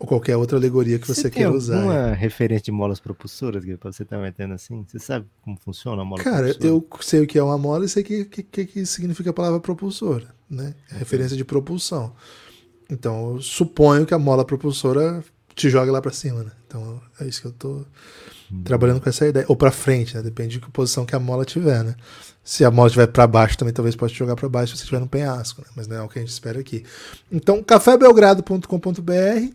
ou 0.00 0.06
qualquer 0.06 0.36
outra 0.36 0.56
alegoria 0.56 0.98
que 0.98 1.06
você, 1.06 1.22
você 1.22 1.30
queira 1.30 1.52
usar. 1.52 1.74
Tem 1.74 1.82
alguma 1.82 2.12
referência 2.14 2.64
de 2.64 2.72
molas 2.72 2.98
propulsoras 2.98 3.62
que 3.62 3.76
você 3.76 4.02
está 4.02 4.18
metendo 4.18 4.54
assim? 4.54 4.84
Você 4.88 4.98
sabe 4.98 5.26
como 5.42 5.58
funciona 5.58 6.00
a 6.00 6.04
mola 6.04 6.22
Cara, 6.22 6.48
propulsora? 6.48 6.68
eu 6.68 6.88
sei 7.02 7.20
o 7.20 7.26
que 7.26 7.38
é 7.38 7.42
uma 7.42 7.58
mola 7.58 7.84
e 7.84 7.88
sei 7.88 8.02
o 8.02 8.06
que, 8.06 8.24
que, 8.24 8.64
que, 8.64 8.86
significa 8.86 9.28
a 9.28 9.34
palavra 9.34 9.60
propulsora, 9.60 10.34
né? 10.48 10.74
É 10.90 10.96
referência 10.96 11.36
de 11.36 11.44
propulsão. 11.44 12.12
Então, 12.90 13.34
eu 13.34 13.42
suponho 13.42 14.06
que 14.06 14.14
a 14.14 14.18
mola 14.18 14.44
propulsora 14.44 15.22
te 15.54 15.68
joga 15.68 15.92
lá 15.92 16.00
para 16.00 16.12
cima, 16.12 16.42
né? 16.42 16.50
Então, 16.66 17.00
é 17.20 17.26
isso 17.26 17.42
que 17.42 17.46
eu 17.48 17.52
tô. 17.52 17.84
Trabalhando 18.64 19.00
com 19.00 19.08
essa 19.08 19.26
ideia. 19.26 19.46
Ou 19.48 19.56
para 19.56 19.70
frente, 19.70 20.16
né? 20.16 20.22
Depende 20.22 20.54
de 20.54 20.60
que 20.60 20.70
posição 20.70 21.04
que 21.04 21.14
a 21.14 21.18
mola 21.18 21.44
tiver, 21.44 21.84
né? 21.84 21.94
Se 22.42 22.64
a 22.64 22.70
mola 22.70 22.88
estiver 22.88 23.06
para 23.06 23.26
baixo, 23.26 23.58
também 23.58 23.72
talvez 23.72 23.94
possa 23.94 24.14
jogar 24.14 24.34
para 24.34 24.48
baixo 24.48 24.72
se 24.72 24.78
você 24.78 24.82
estiver 24.84 25.00
no 25.00 25.08
penhasco, 25.08 25.60
né? 25.60 25.68
mas 25.76 25.86
não 25.86 25.96
é 25.96 26.02
o 26.02 26.08
que 26.08 26.18
a 26.18 26.22
gente 26.22 26.32
espera 26.32 26.58
aqui. 26.58 26.84
Então, 27.30 27.62
cafébelgrado.com.br. 27.62 29.54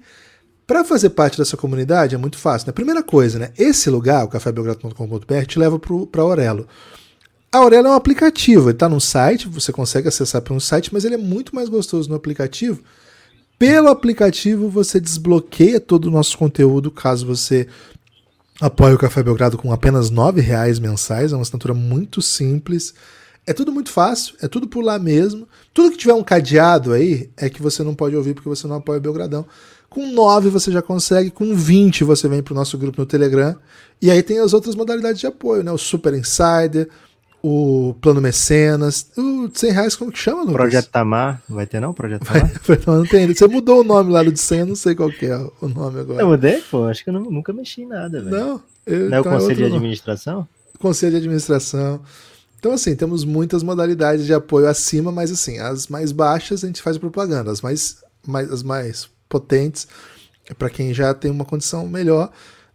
Para 0.68 0.84
fazer 0.84 1.12
parte 1.12 1.38
dessa 1.38 1.56
comunidade 1.56 2.16
é 2.16 2.18
muito 2.18 2.38
fácil. 2.38 2.68
Né? 2.68 2.74
Primeira 2.74 3.04
coisa, 3.04 3.38
né? 3.38 3.52
esse 3.58 3.90
lugar, 3.90 4.26
o 4.26 4.28
cafébelgrado.com.br, 4.28 5.46
te 5.48 5.60
leva 5.60 5.80
para 5.80 6.22
Aurelo. 6.22 6.68
A 7.52 7.60
Aurelo 7.60 7.88
é 7.88 7.92
um 7.92 7.96
aplicativo, 7.96 8.66
ele 8.66 8.76
está 8.76 8.90
no 8.90 9.00
site, 9.00 9.48
você 9.48 9.72
consegue 9.72 10.08
acessar 10.08 10.42
pelo 10.42 10.60
site, 10.60 10.94
mas 10.94 11.06
ele 11.06 11.16
é 11.16 11.18
muito 11.18 11.56
mais 11.56 11.70
gostoso 11.70 12.10
no 12.10 12.16
aplicativo. 12.16 12.82
Pelo 13.58 13.88
aplicativo 13.88 14.70
você 14.70 15.00
desbloqueia 15.00 15.80
todo 15.80 16.06
o 16.06 16.12
nosso 16.12 16.38
conteúdo, 16.38 16.92
caso 16.92 17.26
você 17.26 17.68
apoia 18.60 18.96
o 18.96 18.98
Café 18.98 19.22
Belgrado 19.22 19.58
com 19.58 19.72
apenas 19.72 20.10
R$ 20.10 20.42
reais 20.42 20.80
mensais, 20.80 21.32
é 21.32 21.36
uma 21.36 21.42
assinatura 21.42 21.74
muito 21.74 22.22
simples. 22.22 22.94
É 23.48 23.54
tudo 23.54 23.72
muito 23.72 23.92
fácil, 23.92 24.36
é 24.42 24.48
tudo 24.48 24.68
por 24.68 24.84
lá 24.84 24.98
mesmo. 24.98 25.48
Tudo 25.72 25.92
que 25.92 25.98
tiver 25.98 26.14
um 26.14 26.24
cadeado 26.24 26.94
aí 26.94 27.30
é 27.38 27.48
que 27.48 27.62
você 27.62 27.84
não 27.84 27.94
pode 27.94 28.16
ouvir 28.16 28.34
porque 28.34 28.50
você 28.50 28.68
não 28.68 28.78
apoia 28.78 28.98
o 28.98 29.02
Belgradão. 29.02 29.46
Com 29.88 30.12
9 30.12 30.50
você 30.50 30.72
já 30.72 30.82
consegue, 30.82 31.30
com 31.30 31.56
20 31.56 32.04
você 32.04 32.28
vem 32.28 32.42
para 32.42 32.54
o 32.54 32.56
nosso 32.56 32.78
grupo 32.78 33.00
no 33.00 33.06
Telegram. 33.06 33.56
E 34.02 34.10
aí 34.10 34.24
tem 34.24 34.40
as 34.40 34.52
outras 34.52 34.76
modalidades 34.76 35.20
de 35.20 35.28
apoio, 35.28 35.64
né? 35.64 35.72
O 35.72 35.78
Super 35.78 36.16
Insider, 36.16 36.90
o 37.48 37.94
Plano 38.02 38.20
Mecenas, 38.20 39.12
o 39.16 39.52
100 39.54 39.72
reais, 39.72 39.96
como 39.96 40.12
que 40.12 40.18
chama, 40.18 40.42
Lucas? 40.42 40.56
Projeto 40.56 40.90
Tamar, 40.90 41.44
vai 41.48 41.68
ter 41.68 41.80
não? 41.80 41.94
Projeto 41.94 42.26
Tamar? 42.26 42.52
Vai, 42.66 42.80
não 42.88 43.06
tem. 43.06 43.32
Você 43.32 43.48
mudou 43.48 43.82
o 43.82 43.84
nome 43.84 44.12
lá 44.12 44.24
do 44.24 44.36
100, 44.36 44.66
não 44.66 44.76
sei 44.76 44.96
qual 44.96 45.12
que 45.12 45.28
é 45.28 45.38
o 45.62 45.68
nome 45.68 46.00
agora. 46.00 46.24
Eu 46.24 46.30
mudei? 46.30 46.64
Pô, 46.72 46.86
acho 46.86 47.04
que 47.04 47.12
eu 47.12 47.14
não, 47.14 47.22
nunca 47.22 47.54
mexi 47.54 47.84
em 47.84 47.88
nada, 47.88 48.20
velho. 48.20 48.36
Não. 48.36 48.64
Eu, 48.84 49.10
não 49.12 49.18
é 49.18 49.20
o 49.20 49.22
então 49.22 49.32
é 49.32 49.36
Conselho 49.36 49.66
é 49.66 49.70
de 49.70 49.76
Administração? 49.76 50.48
Conselho 50.80 51.12
de 51.12 51.18
Administração. 51.18 52.02
Então, 52.58 52.72
assim, 52.72 52.96
temos 52.96 53.24
muitas 53.24 53.62
modalidades 53.62 54.26
de 54.26 54.34
apoio 54.34 54.68
acima, 54.68 55.12
mas 55.12 55.30
assim, 55.30 55.60
as 55.60 55.88
mais 55.88 56.12
baixas 56.12 56.64
a 56.64 56.68
gente 56.68 56.82
faz 56.82 56.98
propaganda, 56.98 57.52
as 57.52 57.62
mais, 57.62 57.98
mais, 58.26 58.52
as 58.52 58.64
mais 58.64 59.08
potentes 59.30 59.88
é 60.50 60.54
para 60.56 60.72
quem 60.72 60.96
já 60.96 61.14
tem 61.14 61.30
uma 61.30 61.46
condição 61.46 61.88
melhor. 61.88 62.32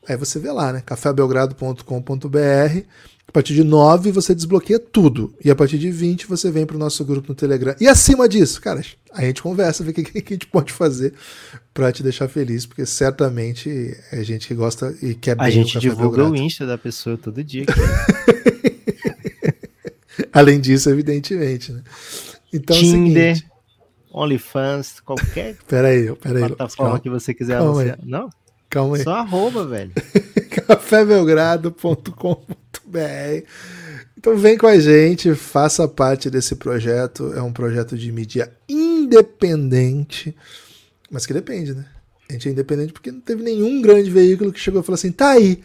Aí 0.09 0.17
você 0.17 0.39
vê 0.39 0.53
lá, 0.53 0.73
né? 0.73 0.81
cafébelgrado.com.br 0.87 2.87
a 3.31 3.33
partir 3.33 3.55
de 3.55 3.63
9 3.63 4.11
você 4.11 4.35
desbloqueia 4.35 4.81
tudo. 4.81 5.33
E 5.43 5.51
a 5.53 5.55
partir 5.55 5.79
de 5.79 5.89
20 5.89 6.27
você 6.27 6.51
vem 6.51 6.67
para 6.67 6.75
o 6.75 6.79
nosso 6.79 7.05
grupo 7.05 7.29
no 7.29 7.35
Telegram. 7.35 7.77
E 7.81 7.87
acima 7.87 8.29
disso, 8.29 8.61
cara, 8.61 8.83
a 9.13 9.23
gente 9.23 9.41
conversa, 9.41 9.85
vê 9.85 9.93
o 9.93 9.95
que, 9.95 10.03
que, 10.11 10.19
a 10.19 10.35
gente 10.35 10.49
pode 10.49 10.73
fazer 10.73 11.15
para 11.73 11.93
te 11.93 12.03
deixar 12.03 12.29
feliz, 12.29 12.67
porque 12.67 12.85
certamente 12.85 13.97
é 14.11 14.25
gente 14.25 14.49
que 14.49 14.55
gosta 14.55 14.93
e 15.01 15.15
quer 15.15 15.37
bem 15.37 15.47
A 15.47 15.51
gente 15.51 15.79
divulga 15.79 16.25
o 16.25 16.35
Insta 16.35 16.67
da 16.67 16.77
pessoa 16.77 17.17
todo 17.17 17.45
dia. 17.45 17.67
Além 20.33 20.61
disso, 20.61 20.91
evidentemente, 20.91 21.73
né? 21.73 21.83
Então, 22.53 22.77
Tinder, 22.77 23.31
é 23.31 23.35
seguinte... 23.37 23.53
OnlyFans, 24.13 24.99
qualquer 24.99 25.57
peraí, 25.69 26.13
peraí, 26.17 26.49
plataforma 26.49 26.91
calma, 26.91 27.01
que 27.01 27.09
você 27.09 27.33
quiser 27.33 27.59
calma 27.59 27.71
anunciar. 27.71 27.97
Aí. 28.03 28.11
Não? 28.11 28.29
Calma 28.69 28.97
aí. 28.97 29.05
Só 29.05 29.15
arroba, 29.15 29.65
velho. 29.65 29.93
cafébelgrado.com.br 30.67 32.70
Então 34.17 34.37
vem 34.37 34.59
com 34.59 34.67
a 34.67 34.79
gente, 34.79 35.35
faça 35.35 35.87
parte 35.89 36.29
desse 36.29 36.57
projeto. 36.57 37.33
É 37.35 37.43
um 37.43 37.53
projeto 37.53 37.97
de 37.97 38.11
mídia 38.13 38.53
independente, 38.69 40.37
mas 41.11 41.27
que 41.27 41.33
depende, 41.33 41.75
né? 41.75 41.87
A 42.29 42.33
gente 42.33 42.49
é 42.49 42.53
independente 42.53 42.93
porque 42.93 43.11
não 43.11 43.21
teve 43.21 43.43
nenhum 43.43 43.83
grande 43.83 44.11
veículo 44.11 44.53
que 44.53 44.61
chegou 44.61 44.81
e 44.81 44.85
falou 44.85 44.95
assim: 44.95 45.11
tá 45.11 45.31
aí, 45.31 45.61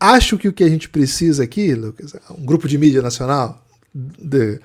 acho 0.00 0.36
que 0.38 0.48
o 0.48 0.52
que 0.52 0.64
a 0.64 0.68
gente 0.68 0.88
precisa 0.88 1.44
aqui, 1.44 1.74
Lucas, 1.74 2.14
é 2.14 2.32
um 2.32 2.44
grupo 2.44 2.66
de 2.66 2.78
mídia 2.78 3.02
nacional, 3.02 3.64
de 3.94 4.60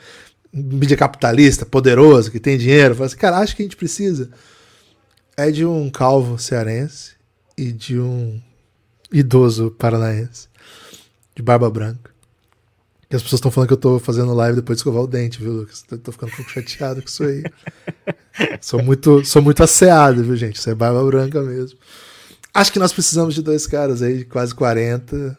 mídia 0.51 0.97
capitalista, 0.97 1.65
poderoso, 1.65 2.31
que 2.31 2.39
tem 2.39 2.57
dinheiro, 2.57 2.95
fala 2.95 3.07
assim, 3.07 3.17
cara, 3.17 3.37
acho 3.39 3.55
que 3.55 3.63
a 3.63 3.65
gente 3.65 3.75
precisa 3.75 4.29
é 5.35 5.49
de 5.49 5.65
um 5.65 5.89
calvo 5.89 6.37
cearense 6.37 7.13
e 7.57 7.71
de 7.71 7.99
um 7.99 8.39
idoso 9.11 9.71
paranaense 9.71 10.47
de 11.35 11.41
barba 11.41 11.69
branca. 11.69 12.11
E 13.09 13.15
as 13.15 13.21
pessoas 13.21 13.37
estão 13.37 13.51
falando 13.51 13.67
que 13.67 13.73
eu 13.73 13.77
tô 13.77 13.99
fazendo 13.99 14.33
live 14.33 14.55
depois 14.55 14.77
de 14.77 14.79
escovar 14.79 15.03
o 15.03 15.07
dente, 15.07 15.39
viu, 15.39 15.53
Lucas? 15.53 15.83
Tô 16.03 16.11
ficando 16.11 16.31
um 16.31 16.35
pouco 16.35 16.49
chateado 16.49 17.01
com 17.01 17.07
isso 17.07 17.23
aí. 17.23 17.43
sou 18.59 18.81
muito, 18.81 19.23
sou 19.23 19.41
muito 19.41 19.63
asseado, 19.63 20.23
viu, 20.23 20.35
gente? 20.35 20.55
Isso 20.55 20.69
é 20.69 20.75
barba 20.75 21.03
branca 21.05 21.41
mesmo. 21.41 21.77
Acho 22.53 22.71
que 22.71 22.79
nós 22.79 22.91
precisamos 22.91 23.35
de 23.35 23.41
dois 23.41 23.67
caras 23.67 24.01
aí, 24.01 24.19
de 24.19 24.25
quase 24.25 24.53
40, 24.55 25.37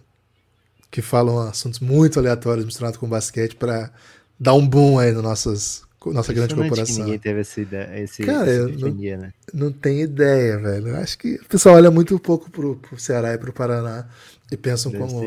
que 0.91 1.03
falam 1.03 1.41
assuntos 1.41 1.81
muito 1.81 2.19
aleatórios 2.19 2.65
misturados 2.65 2.97
com 2.97 3.09
basquete 3.09 3.57
para 3.57 3.93
dar 4.39 4.55
um 4.55 4.67
boom 4.67 4.99
aí 4.99 5.11
nas 5.11 5.23
nossas 5.23 5.83
nossa 6.13 6.33
grande 6.33 6.55
corporação. 6.55 6.97
Que 6.97 7.03
ninguém 7.03 7.19
teve 7.19 7.41
essa 7.41 7.61
ideia, 7.61 8.01
esse, 8.01 8.23
Cara, 8.23 8.51
eu 8.51 8.69
não, 8.69 8.91
né? 8.93 9.33
não 9.53 9.73
tenho 9.73 10.01
ideia, 10.03 10.59
velho. 10.59 10.89
Eu 10.89 10.97
acho 10.97 11.19
que 11.19 11.37
o 11.37 11.45
pessoal 11.47 11.77
olha 11.77 11.91
muito 11.91 12.19
pouco 12.19 12.51
pro, 12.51 12.77
pro 12.77 13.01
Ceará 13.01 13.35
e 13.35 13.39
pro 13.39 13.53
Paraná 13.53 14.07
e 14.51 14.57
pensam 14.57 14.93
Deve 14.93 15.05
como 15.05 15.25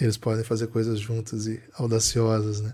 eles 0.00 0.16
podem 0.16 0.44
fazer 0.44 0.68
coisas 0.68 0.98
juntas 0.98 1.46
e 1.46 1.60
audaciosas, 1.78 2.60
né? 2.60 2.72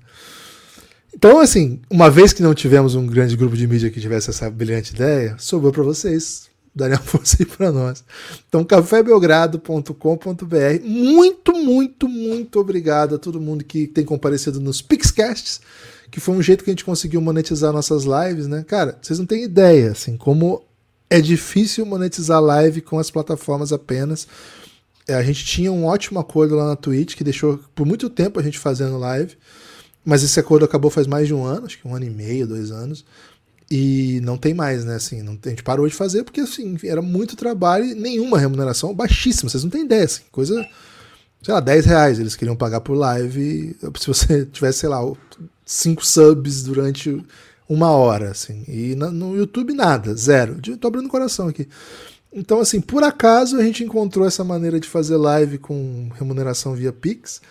Então, 1.14 1.38
assim, 1.38 1.80
uma 1.90 2.10
vez 2.10 2.32
que 2.32 2.42
não 2.42 2.54
tivemos 2.54 2.94
um 2.94 3.06
grande 3.06 3.36
grupo 3.36 3.56
de 3.56 3.66
mídia 3.66 3.90
que 3.90 4.00
tivesse 4.00 4.30
essa 4.30 4.50
brilhante 4.50 4.94
ideia, 4.94 5.36
sobrou 5.38 5.70
para 5.70 5.82
vocês 5.82 6.50
darem 6.74 6.96
a 6.96 7.00
força 7.00 7.36
aí 7.40 7.46
para 7.46 7.70
nós. 7.70 8.02
Então, 8.48 8.64
cafébelgrado.com.br. 8.64 10.82
Muito, 10.82 11.52
muito, 11.52 12.08
muito 12.08 12.58
obrigado 12.58 13.14
a 13.14 13.18
todo 13.18 13.40
mundo 13.40 13.62
que 13.62 13.86
tem 13.86 14.04
comparecido 14.04 14.58
nos 14.58 14.80
Pixcasts 14.80 15.60
que 16.12 16.20
foi 16.20 16.34
um 16.34 16.42
jeito 16.42 16.62
que 16.62 16.68
a 16.68 16.72
gente 16.72 16.84
conseguiu 16.84 17.22
monetizar 17.22 17.72
nossas 17.72 18.04
lives, 18.04 18.46
né? 18.46 18.62
Cara, 18.68 18.98
vocês 19.00 19.18
não 19.18 19.24
têm 19.24 19.44
ideia, 19.44 19.92
assim, 19.92 20.18
como 20.18 20.62
é 21.08 21.22
difícil 21.22 21.86
monetizar 21.86 22.38
live 22.38 22.82
com 22.82 22.98
as 22.98 23.10
plataformas 23.10 23.72
apenas. 23.72 24.28
É, 25.06 25.14
a 25.14 25.22
gente 25.22 25.44
tinha 25.44 25.72
um 25.72 25.84
ótimo 25.84 26.20
acordo 26.20 26.54
lá 26.54 26.66
na 26.66 26.76
Twitch 26.76 27.16
que 27.16 27.24
deixou 27.24 27.58
por 27.74 27.86
muito 27.86 28.08
tempo 28.08 28.38
a 28.38 28.42
gente 28.42 28.58
fazendo 28.58 28.98
live, 28.98 29.36
mas 30.04 30.22
esse 30.22 30.38
acordo 30.38 30.64
acabou 30.64 30.90
faz 30.90 31.06
mais 31.06 31.26
de 31.26 31.34
um 31.34 31.44
ano, 31.44 31.66
acho 31.66 31.78
que 31.78 31.86
um 31.86 31.94
ano 31.94 32.04
e 32.04 32.10
meio, 32.10 32.46
dois 32.46 32.70
anos, 32.70 33.04
e 33.70 34.20
não 34.22 34.36
tem 34.36 34.54
mais, 34.54 34.84
né? 34.84 34.96
Assim, 34.96 35.22
não, 35.22 35.38
a 35.44 35.48
gente 35.48 35.62
parou 35.62 35.88
de 35.88 35.94
fazer 35.94 36.24
porque 36.24 36.40
assim, 36.40 36.76
era 36.84 37.02
muito 37.02 37.36
trabalho 37.36 37.84
e 37.84 37.94
nenhuma 37.94 38.38
remuneração 38.38 38.94
baixíssima, 38.94 39.50
vocês 39.50 39.64
não 39.64 39.70
têm 39.70 39.84
ideia, 39.84 40.04
assim, 40.04 40.22
coisa 40.30 40.66
sei 41.42 41.52
lá, 41.52 41.60
10 41.60 41.86
reais 41.86 42.18
eles 42.20 42.36
queriam 42.36 42.56
pagar 42.56 42.80
por 42.80 42.94
live. 42.94 43.76
Se 43.98 44.06
você 44.06 44.46
tivesse, 44.46 44.80
sei 44.80 44.88
lá, 44.88 45.00
cinco 45.66 46.06
subs 46.06 46.62
durante 46.62 47.24
uma 47.68 47.90
hora, 47.90 48.30
assim. 48.30 48.64
E 48.68 48.94
no 48.94 49.36
YouTube 49.36 49.74
nada, 49.74 50.14
zero. 50.14 50.60
Tô 50.78 50.88
abrindo 50.88 51.06
o 51.06 51.10
coração 51.10 51.48
aqui. 51.48 51.68
Então, 52.32 52.60
assim, 52.60 52.80
por 52.80 53.02
acaso 53.02 53.56
a 53.58 53.62
gente 53.62 53.84
encontrou 53.84 54.26
essa 54.26 54.42
maneira 54.42 54.80
de 54.80 54.88
fazer 54.88 55.16
live 55.16 55.58
com 55.58 56.08
remuneração 56.14 56.74
via 56.74 56.92
Pix, 56.92 57.42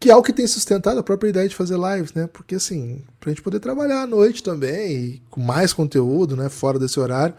que 0.00 0.10
é 0.10 0.16
o 0.16 0.22
que 0.22 0.32
tem 0.32 0.46
sustentado 0.46 0.98
a 0.98 1.02
própria 1.02 1.28
ideia 1.28 1.48
de 1.48 1.54
fazer 1.54 1.78
lives, 1.78 2.12
né? 2.12 2.26
Porque, 2.26 2.56
assim, 2.56 3.02
pra 3.20 3.30
gente 3.30 3.42
poder 3.42 3.60
trabalhar 3.60 4.02
à 4.02 4.06
noite 4.06 4.42
também, 4.42 5.22
com 5.30 5.40
mais 5.40 5.72
conteúdo, 5.72 6.36
né, 6.36 6.48
fora 6.48 6.78
desse 6.78 6.98
horário. 6.98 7.34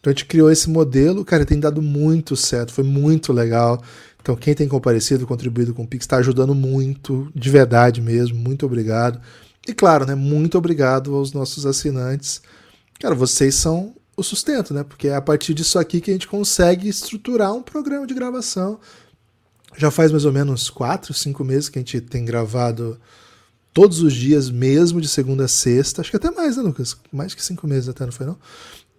Então 0.00 0.10
a 0.10 0.14
gente 0.14 0.24
criou 0.24 0.50
esse 0.50 0.70
modelo, 0.70 1.24
cara, 1.24 1.44
tem 1.44 1.60
dado 1.60 1.82
muito 1.82 2.34
certo, 2.34 2.72
foi 2.72 2.84
muito 2.84 3.32
legal. 3.32 3.82
Então 4.20 4.34
quem 4.34 4.54
tem 4.54 4.66
comparecido, 4.66 5.26
contribuído 5.26 5.74
com 5.74 5.82
o 5.82 5.86
Pix, 5.86 6.04
está 6.04 6.16
ajudando 6.16 6.54
muito, 6.54 7.30
de 7.34 7.50
verdade 7.50 8.00
mesmo, 8.00 8.38
muito 8.38 8.64
obrigado. 8.64 9.20
E 9.68 9.74
claro, 9.74 10.06
né, 10.06 10.14
muito 10.14 10.56
obrigado 10.56 11.14
aos 11.14 11.32
nossos 11.34 11.66
assinantes. 11.66 12.40
Cara, 12.98 13.14
vocês 13.14 13.54
são 13.54 13.94
o 14.20 14.24
sustento, 14.24 14.72
né? 14.72 14.84
Porque 14.84 15.08
é 15.08 15.14
a 15.14 15.20
partir 15.20 15.54
disso 15.54 15.78
aqui 15.78 16.00
que 16.00 16.10
a 16.10 16.14
gente 16.14 16.28
consegue 16.28 16.88
estruturar 16.88 17.52
um 17.52 17.62
programa 17.62 18.06
de 18.06 18.14
gravação. 18.14 18.78
Já 19.76 19.90
faz 19.90 20.10
mais 20.10 20.24
ou 20.24 20.32
menos 20.32 20.68
quatro, 20.68 21.14
cinco 21.14 21.44
meses 21.44 21.68
que 21.68 21.78
a 21.78 21.82
gente 21.82 22.00
tem 22.00 22.24
gravado 22.24 23.00
todos 23.72 24.02
os 24.02 24.12
dias, 24.12 24.50
mesmo 24.50 25.00
de 25.00 25.08
segunda 25.08 25.44
a 25.44 25.48
sexta. 25.48 26.00
Acho 26.00 26.10
que 26.10 26.16
até 26.16 26.30
mais, 26.30 26.56
né, 26.56 26.62
Lucas? 26.62 26.96
Mais 27.12 27.34
que 27.34 27.42
cinco 27.42 27.66
meses 27.66 27.88
até, 27.88 28.04
não 28.04 28.12
foi 28.12 28.26
não? 28.26 28.38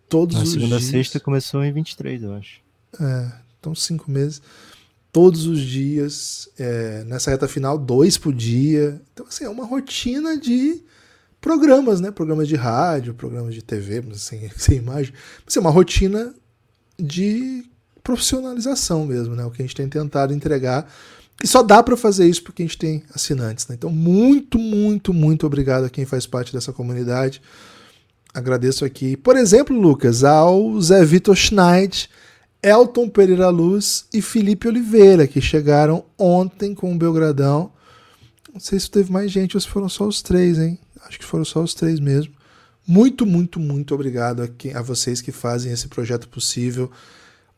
Todos 0.10 0.38
a 0.38 0.44
os 0.44 0.52
segunda 0.52 0.78
dias. 0.78 0.90
sexta 0.90 1.20
começou 1.20 1.64
em 1.64 1.72
23, 1.72 2.24
eu 2.24 2.34
acho. 2.34 2.60
É, 3.00 3.32
então 3.60 3.74
cinco 3.74 4.10
meses 4.12 4.42
todos 5.12 5.46
os 5.46 5.60
dias, 5.60 6.50
é, 6.58 7.04
nessa 7.04 7.32
reta 7.32 7.48
final, 7.48 7.78
dois 7.78 8.18
por 8.18 8.34
dia. 8.34 9.02
Então, 9.14 9.26
assim, 9.28 9.44
é 9.44 9.50
uma 9.50 9.66
rotina 9.66 10.38
de 10.38 10.82
programas, 11.42 12.00
né? 12.00 12.12
Programas 12.12 12.48
de 12.48 12.56
rádio, 12.56 13.16
programas 13.16 13.56
de 13.56 13.64
TV, 13.64 14.04
sem, 14.14 14.50
sem 14.56 14.78
imagem. 14.78 15.14
Mas 15.44 15.58
é 15.58 15.60
uma 15.60 15.72
rotina 15.72 16.34
de 16.98 17.66
profissionalização 18.04 19.06
mesmo, 19.06 19.36
né? 19.36 19.44
O 19.44 19.52
que 19.52 19.62
a 19.62 19.66
gente 19.66 19.76
tem 19.76 19.90
tentado 19.90 20.34
entregar. 20.34 20.88
E 21.44 21.48
só 21.48 21.64
dá 21.64 21.82
para 21.82 21.98
fazer 21.98 22.28
isso 22.28 22.44
porque 22.44 22.62
a 22.62 22.66
gente 22.66 22.78
tem 22.78 23.04
assinantes, 23.14 23.68
né? 23.68 23.76
Então, 23.76 23.90
muito, 23.90 24.60
muito, 24.60 25.12
muito 25.14 25.46
obrigado 25.48 25.86
a 25.86 25.90
quem 25.90 26.06
faz 26.06 26.28
parte 26.28 26.54
dessa 26.54 26.72
comunidade. 26.72 27.42
Agradeço 28.34 28.86
aqui, 28.86 29.18
por 29.18 29.36
exemplo, 29.36 29.78
Lucas, 29.78 30.24
ao 30.24 30.80
Zé 30.80 31.04
Vitor 31.04 31.36
Schneid, 31.36 32.10
Elton 32.64 33.10
Pereira 33.10 33.50
Luz 33.50 34.06
e 34.14 34.22
Felipe 34.22 34.68
Oliveira, 34.68 35.28
que 35.28 35.42
chegaram 35.42 36.06
ontem 36.18 36.74
com 36.74 36.94
o 36.94 36.98
Belgradão. 36.98 37.72
Não 38.54 38.60
sei 38.60 38.80
se 38.80 38.90
teve 38.90 39.12
mais 39.12 39.32
gente 39.32 39.58
ou 39.58 39.62
se 39.62 39.68
foram 39.68 39.90
só 39.90 40.06
os 40.06 40.22
três, 40.22 40.60
hein? 40.60 40.80
Acho 41.08 41.20
que 41.20 41.26
foram 41.26 41.46
só 41.46 41.62
os 41.62 41.74
três 41.74 42.00
mesmo. 42.00 42.34
Muito, 42.88 43.26
muito, 43.26 43.60
muito 43.60 43.94
obrigado 43.94 44.42
a, 44.42 44.48
quem, 44.48 44.74
a 44.74 44.82
vocês 44.82 45.22
que 45.22 45.32
fazem 45.32 45.72
esse 45.72 45.88
projeto 45.88 46.28
possível. 46.28 46.92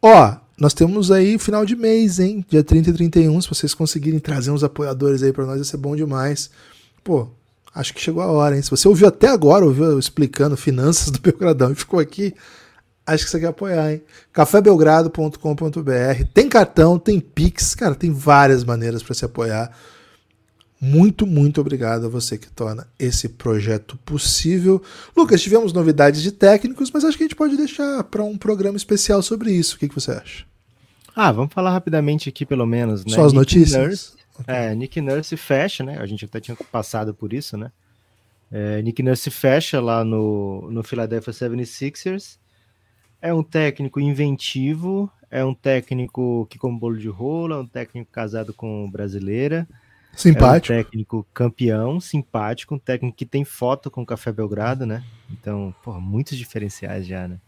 Ó, 0.02 0.36
nós 0.58 0.74
temos 0.74 1.12
aí 1.12 1.40
final 1.40 1.66
de 1.66 1.76
mês, 1.76 2.20
hein? 2.20 2.46
Dia 2.50 2.64
30 2.64 2.90
e 2.90 2.94
31. 2.94 3.42
Se 3.42 3.50
vocês 3.50 3.74
conseguirem 3.74 4.20
trazer 4.20 4.52
uns 4.52 4.64
apoiadores 4.64 5.24
aí 5.24 5.32
para 5.32 5.46
nós, 5.46 5.56
vai 5.56 5.64
ser 5.64 5.78
bom 5.78 5.96
demais. 5.96 6.50
Pô, 7.04 7.30
acho 7.74 7.94
que 7.94 8.02
chegou 8.02 8.22
a 8.22 8.28
hora, 8.28 8.56
hein? 8.56 8.62
Se 8.62 8.70
você 8.70 8.88
ouviu 8.88 9.08
até 9.08 9.28
agora, 9.28 9.66
ouviu 9.66 9.86
eu 9.86 9.98
explicando 9.98 10.58
finanças 10.58 11.10
do 11.10 11.20
Belgradão 11.24 11.72
e 11.72 11.76
ficou 11.76 12.00
aqui, 12.00 12.34
acho 13.06 13.24
que 13.24 13.32
você 13.32 13.40
quer 13.40 13.48
apoiar, 13.48 13.94
hein? 13.94 14.02
cafébelgrado.com.br. 14.32 16.24
Tem 16.34 16.50
cartão, 16.50 17.00
tem 17.00 17.20
Pix, 17.20 17.74
cara, 17.74 17.96
tem 17.96 18.12
várias 18.12 18.64
maneiras 18.64 19.02
para 19.02 19.16
se 19.16 19.26
apoiar. 19.26 19.72
Muito, 20.86 21.26
muito 21.26 21.62
obrigado 21.62 22.08
a 22.08 22.10
você 22.10 22.38
que 22.38 22.52
torna 22.52 22.86
esse 23.00 23.30
projeto 23.30 23.96
possível. 24.04 24.84
Lucas, 25.16 25.42
tivemos 25.42 25.72
novidades 25.72 26.22
de 26.22 26.30
técnicos, 26.30 26.92
mas 26.92 27.06
acho 27.06 27.18
que 27.18 27.24
a 27.24 27.28
gente 27.28 27.38
pode 27.38 27.56
deixar 27.56 28.04
para 28.04 28.22
um 28.22 28.38
programa 28.38 28.76
especial 28.76 29.22
sobre 29.22 29.50
isso. 29.50 29.78
O 29.78 29.80
que, 29.80 29.88
que 29.88 29.96
você 29.96 30.12
acha? 30.12 30.44
Ah, 31.16 31.32
vamos 31.32 31.54
falar 31.54 31.72
rapidamente 31.72 32.28
aqui, 32.28 32.46
pelo 32.46 32.66
menos, 32.66 33.06
né? 33.06 33.16
Só 33.16 33.24
as 33.24 33.32
notícias? 33.32 34.14
Okay. 34.38 34.54
É, 34.54 34.76
Nick 34.76 35.00
Nurse 35.00 35.38
fecha, 35.38 35.86
né? 35.86 36.00
A 36.00 36.06
gente 36.06 36.26
até 36.26 36.42
tinha 36.42 36.58
passado 36.70 37.14
por 37.14 37.32
isso, 37.32 37.56
né? 37.56 37.72
É, 38.52 38.82
Nick 38.82 39.02
Nurse 39.02 39.32
fecha 39.32 39.80
lá 39.80 40.04
no, 40.04 40.70
no 40.70 40.84
Philadelphia 40.84 41.32
76ers. 41.32 42.38
É 43.22 43.34
um 43.34 43.42
técnico 43.42 44.02
inventivo, 44.02 45.10
é 45.32 45.46
um 45.46 45.54
técnico 45.54 46.46
que 46.50 46.60
come 46.60 46.78
bolo 46.78 46.98
de 46.98 47.08
rolo, 47.08 47.54
é 47.54 47.58
um 47.60 47.66
técnico 47.66 48.12
casado 48.12 48.54
com 48.54 48.92
brasileira. 48.92 49.66
Simpático. 50.16 50.74
É 50.74 50.80
um 50.80 50.84
técnico 50.84 51.28
campeão, 51.34 52.00
simpático, 52.00 52.76
um 52.76 52.80
técnico 52.80 53.18
que 53.18 53.26
tem 53.26 53.44
foto 53.44 53.90
com 53.90 54.04
o 54.04 54.06
Café 54.06 54.32
Belgrado, 54.32 54.86
né? 54.86 55.04
Então, 55.32 55.74
porra, 55.84 56.00
muitos 56.00 56.38
diferenciais 56.38 57.08
já, 57.08 57.28
né? 57.28 57.40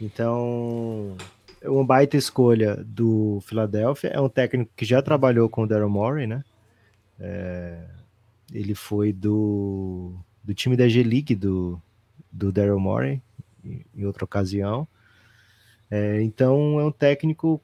Então, 0.00 1.16
é 1.60 1.68
uma 1.68 1.84
baita 1.84 2.16
escolha 2.16 2.76
do 2.84 3.40
Philadelphia. 3.42 4.08
É 4.08 4.20
um 4.20 4.28
técnico 4.28 4.70
que 4.76 4.84
já 4.84 5.02
trabalhou 5.02 5.48
com 5.48 5.62
o 5.62 5.66
Daryl 5.66 5.90
Morey, 5.90 6.26
né? 6.26 6.44
É, 7.18 7.84
ele 8.52 8.74
foi 8.74 9.12
do, 9.12 10.14
do 10.42 10.54
time 10.54 10.76
da 10.76 10.88
G-League 10.88 11.34
do, 11.34 11.80
do 12.30 12.52
Daryl 12.52 12.78
Morey 12.78 13.20
em, 13.64 14.06
outra 14.06 14.24
ocasião. 14.24 14.86
É, 15.90 16.22
então 16.22 16.78
é 16.78 16.84
um 16.84 16.92
técnico 16.92 17.60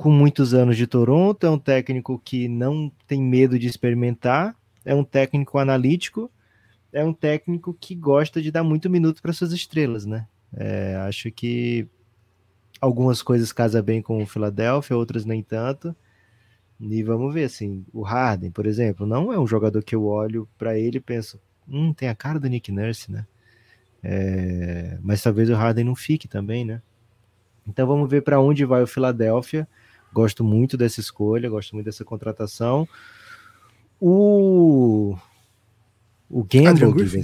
com 0.00 0.10
muitos 0.10 0.54
anos 0.54 0.78
de 0.78 0.86
Toronto, 0.86 1.46
é 1.46 1.50
um 1.50 1.58
técnico 1.58 2.18
que 2.24 2.48
não 2.48 2.90
tem 3.06 3.22
medo 3.22 3.58
de 3.58 3.66
experimentar, 3.66 4.56
é 4.82 4.94
um 4.94 5.04
técnico 5.04 5.58
analítico, 5.58 6.30
é 6.90 7.04
um 7.04 7.12
técnico 7.12 7.76
que 7.78 7.94
gosta 7.94 8.40
de 8.40 8.50
dar 8.50 8.64
muito 8.64 8.88
minuto 8.88 9.20
para 9.20 9.34
suas 9.34 9.52
estrelas, 9.52 10.06
né? 10.06 10.26
É, 10.56 10.96
acho 11.06 11.30
que 11.30 11.86
algumas 12.80 13.20
coisas 13.20 13.52
casam 13.52 13.82
bem 13.82 14.00
com 14.00 14.22
o 14.22 14.26
Philadelphia, 14.26 14.96
outras 14.96 15.26
nem 15.26 15.42
tanto. 15.42 15.94
E 16.80 17.02
vamos 17.02 17.34
ver, 17.34 17.44
assim, 17.44 17.84
o 17.92 18.00
Harden, 18.00 18.50
por 18.50 18.64
exemplo, 18.64 19.06
não 19.06 19.30
é 19.30 19.38
um 19.38 19.46
jogador 19.46 19.84
que 19.84 19.94
eu 19.94 20.06
olho 20.06 20.48
para 20.56 20.78
ele 20.78 20.96
e 20.96 21.00
penso, 21.00 21.38
hum, 21.68 21.92
tem 21.92 22.08
a 22.08 22.14
cara 22.14 22.40
do 22.40 22.48
Nick 22.48 22.72
Nurse, 22.72 23.12
né? 23.12 23.26
É, 24.02 24.98
mas 25.02 25.22
talvez 25.22 25.50
o 25.50 25.54
Harden 25.54 25.84
não 25.84 25.94
fique 25.94 26.26
também, 26.26 26.64
né? 26.64 26.80
Então 27.68 27.86
vamos 27.86 28.08
ver 28.08 28.22
para 28.22 28.40
onde 28.40 28.64
vai 28.64 28.82
o 28.82 28.86
Philadelphia. 28.86 29.68
Gosto 30.12 30.42
muito 30.42 30.76
dessa 30.76 31.00
escolha, 31.00 31.48
gosto 31.48 31.74
muito 31.74 31.86
dessa 31.86 32.04
contratação. 32.04 32.88
O 34.00 35.16
o 36.28 36.44
Gamble, 36.44 36.94
que 36.94 37.22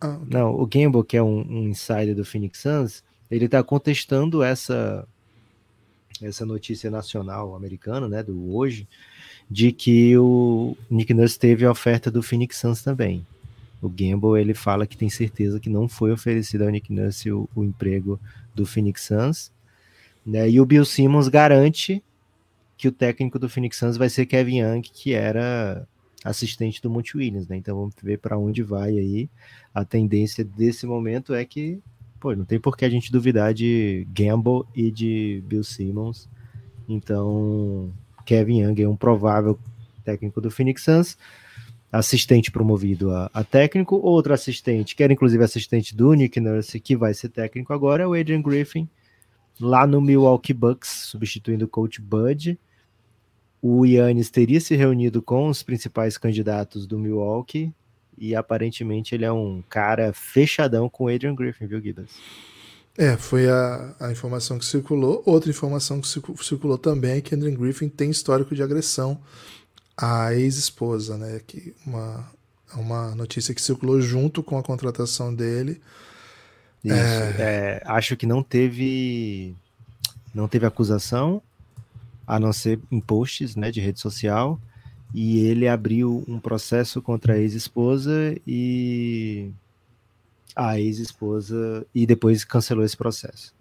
ah, 0.00 0.16
okay. 0.16 0.26
não, 0.28 0.54
o 0.54 0.66
Gamble 0.66 1.04
que 1.04 1.16
é 1.16 1.22
um, 1.22 1.40
um 1.48 1.68
insider 1.68 2.14
do 2.14 2.24
Phoenix 2.24 2.60
Suns, 2.60 3.04
ele 3.30 3.44
está 3.44 3.62
contestando 3.62 4.42
essa 4.42 5.06
essa 6.20 6.44
notícia 6.44 6.90
nacional 6.90 7.54
americana, 7.54 8.08
né, 8.08 8.24
do 8.24 8.56
hoje, 8.56 8.88
de 9.48 9.70
que 9.70 10.18
o 10.18 10.76
Nick 10.90 11.14
Nurse 11.14 11.38
teve 11.38 11.64
a 11.64 11.70
oferta 11.70 12.10
do 12.10 12.22
Phoenix 12.22 12.56
Suns 12.56 12.82
também. 12.82 13.24
O 13.80 13.88
Gamble 13.88 14.40
ele 14.40 14.52
fala 14.52 14.86
que 14.86 14.96
tem 14.96 15.08
certeza 15.08 15.60
que 15.60 15.70
não 15.70 15.88
foi 15.88 16.10
oferecido 16.10 16.64
ao 16.64 16.70
Nick 16.70 16.92
Nurse 16.92 17.30
o, 17.30 17.48
o 17.54 17.62
emprego 17.62 18.18
do 18.52 18.66
Phoenix 18.66 19.02
Suns, 19.02 19.52
né? 20.26 20.50
E 20.50 20.60
o 20.60 20.66
Bill 20.66 20.84
Simmons 20.84 21.28
garante 21.28 22.02
que 22.78 22.88
o 22.88 22.92
técnico 22.92 23.38
do 23.38 23.48
Phoenix 23.48 23.76
Suns 23.76 23.96
vai 23.96 24.08
ser 24.08 24.24
Kevin 24.24 24.60
Young, 24.60 24.82
que 24.82 25.12
era 25.12 25.86
assistente 26.24 26.80
do 26.80 26.88
Monte 26.88 27.16
Williams, 27.16 27.48
né? 27.48 27.56
Então 27.56 27.76
vamos 27.76 27.94
ver 28.00 28.18
para 28.18 28.38
onde 28.38 28.62
vai 28.62 28.90
aí. 28.90 29.28
A 29.74 29.84
tendência 29.84 30.44
desse 30.44 30.86
momento 30.86 31.34
é 31.34 31.44
que 31.44 31.80
pô, 32.18 32.34
não 32.34 32.44
tem 32.44 32.58
por 32.58 32.76
que 32.76 32.84
a 32.84 32.90
gente 32.90 33.12
duvidar 33.12 33.52
de 33.52 34.06
Gamble 34.12 34.64
e 34.74 34.90
de 34.90 35.42
Bill 35.46 35.64
Simmons. 35.64 36.28
Então, 36.88 37.92
Kevin 38.24 38.62
Young 38.62 38.82
é 38.82 38.88
um 38.88 38.96
provável 38.96 39.58
técnico 40.04 40.40
do 40.40 40.50
Phoenix 40.50 40.82
Suns, 40.82 41.18
assistente 41.92 42.50
promovido 42.50 43.10
a, 43.10 43.30
a, 43.32 43.44
técnico, 43.44 43.96
outro 43.96 44.32
assistente, 44.32 44.96
que 44.96 45.02
era 45.02 45.12
inclusive 45.12 45.42
assistente 45.42 45.94
do 45.94 46.14
Nick 46.14 46.40
Nurse, 46.40 46.80
que 46.80 46.96
vai 46.96 47.12
ser 47.12 47.28
técnico 47.28 47.72
agora, 47.72 48.04
é 48.04 48.06
o 48.06 48.14
Adrian 48.14 48.40
Griffin, 48.40 48.88
lá 49.60 49.86
no 49.86 50.00
Milwaukee 50.00 50.54
Bucks, 50.54 50.88
substituindo 51.10 51.66
o 51.66 51.68
coach 51.68 52.00
Bud. 52.00 52.58
O 53.60 53.84
Yannis 53.84 54.30
teria 54.30 54.60
se 54.60 54.76
reunido 54.76 55.20
com 55.20 55.48
os 55.48 55.62
principais 55.62 56.16
candidatos 56.16 56.86
do 56.86 56.98
Milwaukee 56.98 57.72
e 58.16 58.34
aparentemente 58.34 59.14
ele 59.14 59.24
é 59.24 59.32
um 59.32 59.62
cara 59.68 60.12
fechadão 60.12 60.88
com 60.88 61.04
o 61.04 61.08
Adrian 61.08 61.34
Griffin, 61.34 61.66
viu, 61.66 61.80
Gibbons? 61.80 62.10
É, 62.96 63.16
foi 63.16 63.48
a, 63.48 63.94
a 64.00 64.10
informação 64.10 64.58
que 64.58 64.64
circulou. 64.64 65.22
Outra 65.24 65.50
informação 65.50 66.00
que 66.00 66.08
circulou 66.08 66.76
também 66.76 67.18
é 67.18 67.20
que 67.20 67.34
Adrian 67.34 67.54
Griffin 67.54 67.88
tem 67.88 68.10
histórico 68.10 68.56
de 68.56 68.62
agressão 68.62 69.20
à 69.96 70.34
ex-esposa, 70.34 71.16
né? 71.16 71.40
Que 71.46 71.74
uma, 71.86 72.28
uma 72.74 73.14
notícia 73.14 73.54
que 73.54 73.62
circulou 73.62 74.00
junto 74.00 74.42
com 74.42 74.58
a 74.58 74.64
contratação 74.64 75.32
dele. 75.32 75.80
Isso, 76.84 76.94
é... 76.94 77.36
É, 77.38 77.82
acho 77.84 78.16
que 78.16 78.26
não 78.26 78.42
teve 78.42 79.54
não 80.34 80.48
teve 80.48 80.66
acusação, 80.66 81.40
a 82.28 82.38
não 82.38 82.52
ser 82.52 82.78
em 82.92 83.00
posts 83.00 83.56
né, 83.56 83.70
de 83.70 83.80
rede 83.80 83.98
social 83.98 84.60
e 85.14 85.38
ele 85.38 85.66
abriu 85.66 86.22
um 86.28 86.38
processo 86.38 87.00
contra 87.00 87.32
a 87.32 87.38
ex-esposa 87.38 88.36
e 88.46 89.50
a 90.54 90.78
ex-esposa 90.78 91.86
e 91.94 92.04
depois 92.06 92.44
cancelou 92.44 92.84
esse 92.84 92.96
processo. 92.96 93.54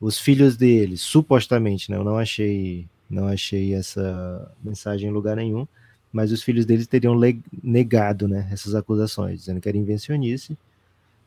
Os 0.00 0.18
filhos 0.18 0.56
dele, 0.56 0.96
supostamente, 0.96 1.88
né, 1.88 1.96
eu 1.96 2.02
não 2.02 2.18
achei 2.18 2.88
não 3.08 3.28
achei 3.28 3.72
essa 3.72 4.52
mensagem 4.60 5.08
em 5.08 5.12
lugar 5.12 5.36
nenhum, 5.36 5.64
mas 6.12 6.32
os 6.32 6.42
filhos 6.42 6.66
dele 6.66 6.84
teriam 6.84 7.16
negado, 7.62 8.26
né, 8.26 8.48
essas 8.50 8.74
acusações, 8.74 9.38
dizendo 9.38 9.60
que 9.60 9.68
era 9.68 9.78
invencionice. 9.78 10.58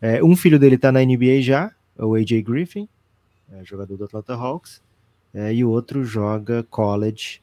É, 0.02 0.22
um 0.22 0.36
filho 0.36 0.60
dele 0.60 0.76
está 0.76 0.92
na 0.92 1.00
NBA 1.00 1.42
já, 1.42 1.72
é 1.98 2.04
o 2.04 2.16
AJ 2.16 2.42
Griffin, 2.44 2.90
é, 3.50 3.64
jogador 3.64 3.96
do 3.96 4.04
Atlanta 4.04 4.34
Hawks, 4.34 4.82
é, 5.34 5.54
e 5.54 5.64
o 5.64 5.70
outro 5.70 6.04
joga 6.04 6.64
college 6.64 7.42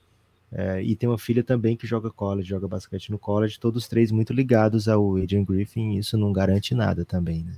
é, 0.52 0.82
e 0.82 0.94
tem 0.94 1.08
uma 1.08 1.18
filha 1.18 1.42
também 1.42 1.76
que 1.76 1.86
joga 1.86 2.10
college, 2.10 2.48
joga 2.48 2.68
basquete 2.68 3.10
no 3.10 3.18
college, 3.18 3.58
todos 3.58 3.88
três 3.88 4.12
muito 4.12 4.32
ligados 4.32 4.88
ao 4.88 5.16
Adrian 5.16 5.44
Griffin, 5.44 5.96
isso 5.96 6.16
não 6.16 6.32
garante 6.32 6.74
nada 6.74 7.04
também, 7.04 7.42
né? 7.42 7.54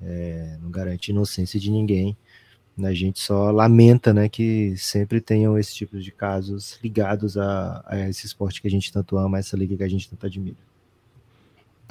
É, 0.00 0.58
não 0.62 0.70
garante 0.70 1.10
inocência 1.10 1.58
de 1.58 1.70
ninguém. 1.70 2.16
A 2.82 2.92
gente 2.92 3.20
só 3.20 3.50
lamenta, 3.50 4.12
né, 4.12 4.28
que 4.28 4.74
sempre 4.76 5.20
tenham 5.20 5.56
esse 5.56 5.72
tipo 5.74 5.98
de 5.98 6.10
casos 6.10 6.78
ligados 6.82 7.38
a, 7.38 7.84
a 7.86 8.08
esse 8.08 8.26
esporte 8.26 8.60
que 8.60 8.66
a 8.66 8.70
gente 8.70 8.92
tanto 8.92 9.16
ama, 9.16 9.38
essa 9.38 9.56
liga 9.56 9.76
que 9.76 9.82
a 9.82 9.88
gente 9.88 10.10
tanto 10.10 10.26
admira. 10.26 10.56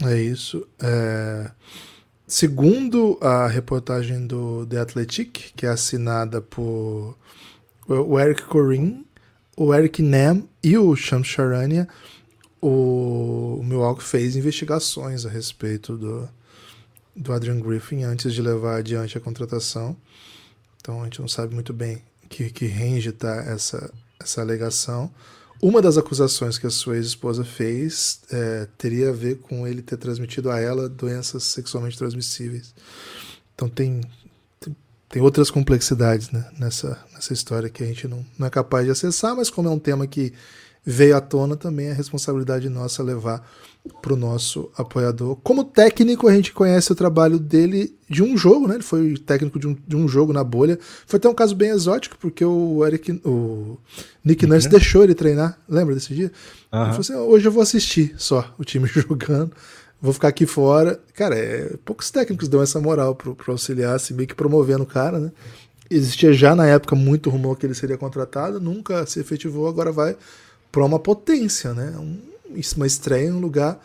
É 0.02 0.22
isso. 0.22 0.68
É... 0.82 1.52
Segundo 2.28 3.18
a 3.22 3.48
reportagem 3.48 4.26
do 4.28 4.66
The 4.66 4.80
Athletic, 4.80 5.54
que 5.56 5.66
é 5.66 5.70
assinada 5.70 6.42
por 6.42 7.18
o 7.88 8.20
Eric 8.20 8.44
Corin, 8.44 9.06
o 9.58 9.74
Eric 9.74 10.02
Nam 10.02 10.44
e 10.64 10.78
o 10.78 10.96
Shams 10.96 11.28
Charania, 11.28 11.88
o 12.62 13.62
Milwaukee 13.64 14.04
fez 14.04 14.36
investigações 14.36 15.26
a 15.26 15.30
respeito 15.30 15.98
do, 15.98 16.30
do 17.16 17.34
Adrian 17.34 17.60
Griffin 17.60 18.04
antes 18.04 18.34
de 18.34 18.42
levar 18.42 18.78
adiante 18.78 19.18
a 19.18 19.22
contratação. 19.22 19.98
Então 20.80 21.02
a 21.02 21.04
gente 21.06 21.20
não 21.20 21.28
sabe 21.28 21.54
muito 21.54 21.74
bem 21.74 22.02
que, 22.30 22.50
que 22.50 22.66
range 22.66 23.10
está 23.10 23.36
essa, 23.44 23.94
essa 24.20 24.42
alegação. 24.42 25.12
Uma 25.62 25.82
das 25.82 25.98
acusações 25.98 26.58
que 26.58 26.68
a 26.68 26.70
sua 26.70 26.98
ex-esposa 26.98 27.46
fez 27.46 28.22
é, 28.32 28.68
teria 28.78 29.10
a 29.10 29.14
ver 29.14 29.38
com 29.40 29.66
ele 29.66 29.82
ter 29.82 29.98
transmitido 29.98 30.50
a 30.50 30.60
ela 30.60 30.90
doenças 30.90 31.44
sexualmente 31.44 31.98
transmissíveis. 31.98 32.74
Então 33.56 33.70
tem, 33.70 34.02
tem 35.14 35.22
outras 35.22 35.52
complexidades 35.52 36.32
né, 36.32 36.44
nessa, 36.58 36.98
nessa 37.14 37.34
história 37.34 37.70
que 37.70 37.84
a 37.84 37.86
gente 37.86 38.08
não, 38.08 38.26
não 38.36 38.48
é 38.48 38.50
capaz 38.50 38.84
de 38.84 38.90
acessar, 38.90 39.36
mas 39.36 39.48
como 39.48 39.70
é 39.70 39.72
um 39.72 39.78
tema 39.78 40.08
que 40.08 40.34
veio 40.84 41.16
à 41.16 41.22
tona, 41.22 41.56
também 41.56 41.86
é 41.86 41.94
responsabilidade 41.94 42.68
nossa 42.68 43.04
levar 43.04 43.48
para 44.02 44.14
o 44.14 44.18
nosso 44.18 44.72
apoiador. 44.76 45.36
Como 45.44 45.64
técnico, 45.64 46.28
a 46.28 46.34
gente 46.34 46.52
conhece 46.52 46.92
o 46.92 46.96
trabalho 46.96 47.38
dele 47.38 47.96
de 48.10 48.24
um 48.24 48.36
jogo, 48.36 48.68
né? 48.68 48.74
Ele 48.74 48.84
foi 48.84 49.16
técnico 49.16 49.60
de 49.60 49.68
um, 49.68 49.78
de 49.88 49.96
um 49.96 50.08
jogo 50.08 50.34
na 50.34 50.44
bolha. 50.44 50.80
Foi 51.06 51.18
até 51.18 51.30
um 51.30 51.34
caso 51.36 51.56
bem 51.56 51.70
exótico, 51.70 52.18
porque 52.18 52.44
o 52.44 52.84
Eric, 52.84 53.12
o 53.24 53.78
Nick 54.26 54.48
Nurse 54.48 54.68
deixou 54.68 55.04
ele 55.04 55.14
treinar. 55.14 55.60
Lembra 55.70 55.94
desse 55.94 56.14
dia? 56.14 56.32
Uhum. 56.72 56.80
Ele 56.80 56.90
falou 56.90 57.02
assim: 57.02 57.14
hoje 57.14 57.48
eu 57.48 57.52
vou 57.52 57.62
assistir 57.62 58.16
só 58.18 58.52
o 58.58 58.64
time 58.64 58.88
jogando 58.92 59.52
vou 60.04 60.12
ficar 60.12 60.28
aqui 60.28 60.46
fora. 60.46 61.00
Cara, 61.14 61.34
é, 61.34 61.78
poucos 61.86 62.12
técnicos 62.12 62.50
dão 62.50 62.62
essa 62.62 62.80
moral 62.82 63.16
pro, 63.16 63.34
pro 63.34 63.54
auxiliar, 63.54 63.98
se 64.02 64.14
meio 64.14 64.28
que 64.28 64.36
promovendo 64.36 64.84
o 64.84 64.86
cara, 64.86 65.18
né? 65.18 65.32
Existia 65.90 66.34
já 66.34 66.54
na 66.54 66.68
época 66.68 66.94
muito 66.96 67.30
rumor 67.30 67.58
que 67.58 67.66
ele 67.66 67.74
seria 67.74 67.98
contratado, 67.98 68.60
nunca 68.60 69.06
se 69.06 69.20
efetivou, 69.20 69.68
agora 69.68 69.92
vai 69.92 70.18
para 70.70 70.84
uma 70.84 71.00
potência, 71.00 71.74
né? 71.74 71.96
Um, 71.98 72.20
uma 72.76 72.86
estreia 72.86 73.28
em 73.28 73.32
um 73.32 73.40
lugar 73.40 73.80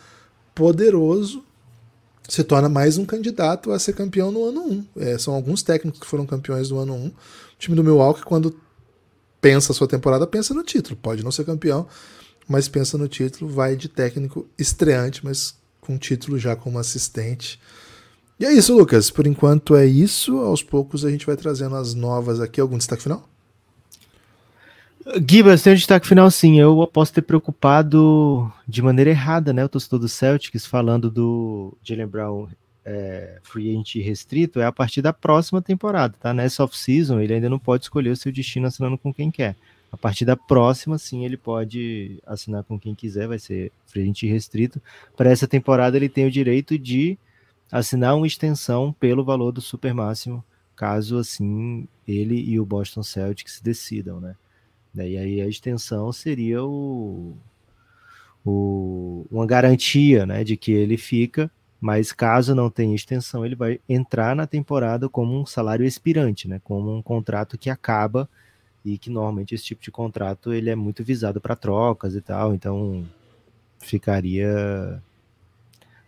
poderoso, 0.55 1.45
se 2.29 2.43
torna 2.43 2.69
mais 2.69 2.99
um 2.99 3.05
candidato 3.05 3.71
a 3.71 3.79
ser 3.79 3.93
campeão 3.93 4.33
no 4.33 4.45
ano 4.45 4.61
1. 4.61 4.87
É, 4.97 5.19
são 5.19 5.35
alguns 5.35 5.63
técnicos 5.63 6.01
que 6.01 6.07
foram 6.07 6.27
campeões 6.27 6.71
no 6.71 6.79
ano 6.79 6.95
1. 6.95 7.07
O 7.07 7.13
time 7.59 7.77
do 7.77 7.85
Milwaukee, 7.85 8.23
quando 8.23 8.59
pensa 9.41 9.73
a 9.73 9.75
sua 9.75 9.87
temporada, 9.87 10.27
pensa 10.27 10.53
no 10.53 10.65
título. 10.65 10.97
Pode 10.97 11.23
não 11.23 11.31
ser 11.31 11.45
campeão, 11.45 11.87
mas 12.49 12.69
pensa 12.69 12.99
no 12.99 13.07
título, 13.07 13.51
vai 13.51 13.77
de 13.77 13.89
técnico 13.89 14.47
estreante, 14.59 15.25
mas 15.25 15.58
com 15.89 15.97
título 15.97 16.39
já 16.39 16.55
como 16.55 16.79
assistente. 16.79 17.59
E 18.39 18.45
é 18.45 18.53
isso, 18.53 18.77
Lucas. 18.77 19.11
Por 19.11 19.27
enquanto 19.27 19.75
é 19.75 19.87
isso. 19.87 20.37
Aos 20.41 20.63
poucos 20.63 21.03
a 21.03 21.11
gente 21.11 21.25
vai 21.25 21.35
trazendo 21.35 21.75
as 21.77 21.95
novas 21.95 22.41
aqui. 22.41 22.61
Algum 22.61 22.77
destaque 22.77 23.03
final? 23.03 23.27
Gibas, 25.27 25.63
tem 25.63 25.73
um 25.73 25.77
destaque 25.77 26.07
final 26.07 26.31
sim. 26.31 26.61
Eu 26.61 26.87
posso 26.87 27.15
ter 27.15 27.23
preocupado 27.23 28.53
de 28.69 28.83
maneira 28.83 29.11
errada, 29.11 29.55
né? 29.55 29.65
O 29.65 29.69
torcedor 29.69 29.99
do 29.99 30.09
Celtics 30.09 30.67
falando 30.67 31.11
do 31.11 31.75
Jalen 31.83 32.07
Brown 32.07 32.49
é, 32.85 33.39
free 33.43 33.71
agent 33.71 33.97
restrito 34.05 34.61
é 34.61 34.67
a 34.67 34.73
partir 34.73 35.01
da 35.01 35.13
próxima 35.13 35.63
temporada, 35.63 36.15
tá? 36.21 36.35
Nessa 36.35 36.63
off-season 36.63 37.21
ele 37.21 37.33
ainda 37.33 37.49
não 37.49 37.59
pode 37.59 37.85
escolher 37.85 38.11
o 38.11 38.17
seu 38.17 38.31
destino 38.31 38.67
assinando 38.67 38.99
com 38.99 39.13
quem 39.13 39.31
quer. 39.31 39.57
A 39.91 39.97
partir 39.97 40.25
da 40.25 40.37
próxima, 40.37 40.99
sim, 40.99 41.25
ele 41.25 41.37
pode 41.37 42.23
assinar 42.27 42.63
com 42.65 42.79
quem 42.79 42.95
quiser, 42.95 43.27
vai 43.27 43.39
ser 43.39 43.73
agent 43.97 44.23
restrito. 44.25 44.83
Para 45.17 45.31
essa 45.31 45.49
temporada 45.49 45.97
ele 45.97 46.09
tem 46.09 46.27
o 46.27 46.31
direito 46.31 46.79
de 46.79 47.19
assinar 47.73 48.17
uma 48.17 48.27
extensão 48.27 48.93
pelo 48.93 49.25
valor 49.25 49.53
do 49.53 49.61
super 49.61 49.95
máximo, 49.95 50.45
caso 50.77 51.19
assim 51.19 51.89
ele 52.07 52.39
e 52.39 52.61
o 52.61 52.67
Boston 52.67 53.03
Celtics 53.03 53.61
decidam, 53.61 54.21
né? 54.21 54.37
E 54.95 55.17
aí 55.17 55.41
a 55.41 55.47
extensão 55.47 56.13
seria 56.13 56.65
o, 56.65 57.37
o, 58.45 59.27
uma 59.31 59.47
garantia 59.47 60.27
né, 60.27 60.43
de 60.43 60.57
que 60.57 60.73
ele 60.73 60.97
fica, 60.97 61.51
mas 61.81 62.11
caso 62.11 62.55
não 62.55 62.71
tenha 62.71 62.95
extensão, 62.95 63.45
ele 63.45 63.55
vai 63.55 63.81
entrar 63.89 64.35
na 64.35 64.47
temporada 64.47 65.09
como 65.09 65.39
um 65.39 65.47
salário 65.47 65.87
expirante, 65.87 66.49
né, 66.49 66.61
como 66.65 66.95
um 66.97 67.03
contrato 67.03 67.57
que 67.57 67.71
acaba 67.71 68.29
e 68.95 68.99
que 68.99 69.11
normalmente 69.11 69.55
esse 69.55 69.65
tipo 69.65 69.83
de 69.83 69.91
contrato 69.91 70.53
ele 70.53 70.71
é 70.71 70.77
muito 70.77 71.05
visado 71.05 71.41
para 71.41 71.57
trocas 71.57 72.15
e 72.15 72.21
tal, 72.21 72.55
então 72.55 73.07
ficaria 73.79 75.01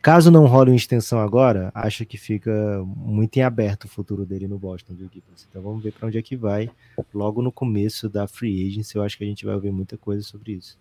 Caso 0.02 0.30
não 0.30 0.46
role 0.46 0.70
uma 0.70 0.76
extensão 0.76 1.20
agora, 1.20 1.70
acho 1.74 2.06
que 2.06 2.16
fica 2.16 2.82
muito 2.86 3.36
em 3.36 3.42
aberto 3.42 3.84
o 3.84 3.88
futuro 3.88 4.24
dele 4.24 4.48
no 4.48 4.58
Boston, 4.58 4.94
viu, 4.94 5.10
Gibbons? 5.12 5.46
Então 5.48 5.60
vamos 5.60 5.82
ver 5.82 5.92
para 5.92 6.08
onde 6.08 6.16
é 6.16 6.22
que 6.22 6.34
vai. 6.34 6.70
Logo 7.12 7.42
no 7.42 7.52
começo 7.52 8.08
da 8.08 8.26
free 8.26 8.66
agency, 8.66 8.96
eu 8.96 9.02
acho 9.02 9.18
que 9.18 9.24
a 9.24 9.26
gente 9.26 9.44
vai 9.44 9.54
ouvir 9.54 9.70
muita 9.70 9.98
coisa 9.98 10.22
sobre 10.22 10.52
isso. 10.52 10.78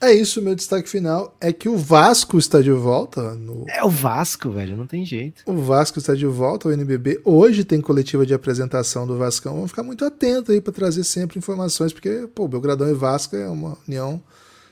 É 0.00 0.12
isso, 0.12 0.40
meu 0.40 0.54
destaque 0.54 0.88
final 0.88 1.36
é 1.40 1.52
que 1.52 1.68
o 1.68 1.76
Vasco 1.76 2.38
está 2.38 2.60
de 2.60 2.70
volta. 2.70 3.34
No... 3.34 3.64
É 3.68 3.82
o 3.82 3.90
Vasco, 3.90 4.50
velho, 4.50 4.76
não 4.76 4.86
tem 4.86 5.04
jeito. 5.04 5.42
O 5.44 5.56
Vasco 5.56 5.98
está 5.98 6.14
de 6.14 6.26
volta 6.26 6.68
ao 6.68 6.72
NBB. 6.72 7.20
Hoje 7.24 7.64
tem 7.64 7.80
coletiva 7.80 8.24
de 8.24 8.32
apresentação 8.32 9.06
do 9.06 9.18
Vascão. 9.18 9.54
Vamos 9.54 9.70
ficar 9.70 9.82
muito 9.82 10.04
atento 10.04 10.52
aí 10.52 10.60
para 10.60 10.72
trazer 10.72 11.02
sempre 11.02 11.38
informações, 11.38 11.92
porque, 11.92 12.28
pô, 12.32 12.46
Belgradão 12.46 12.88
e 12.88 12.94
Vasco 12.94 13.34
é 13.34 13.48
uma 13.48 13.76
união 13.88 14.22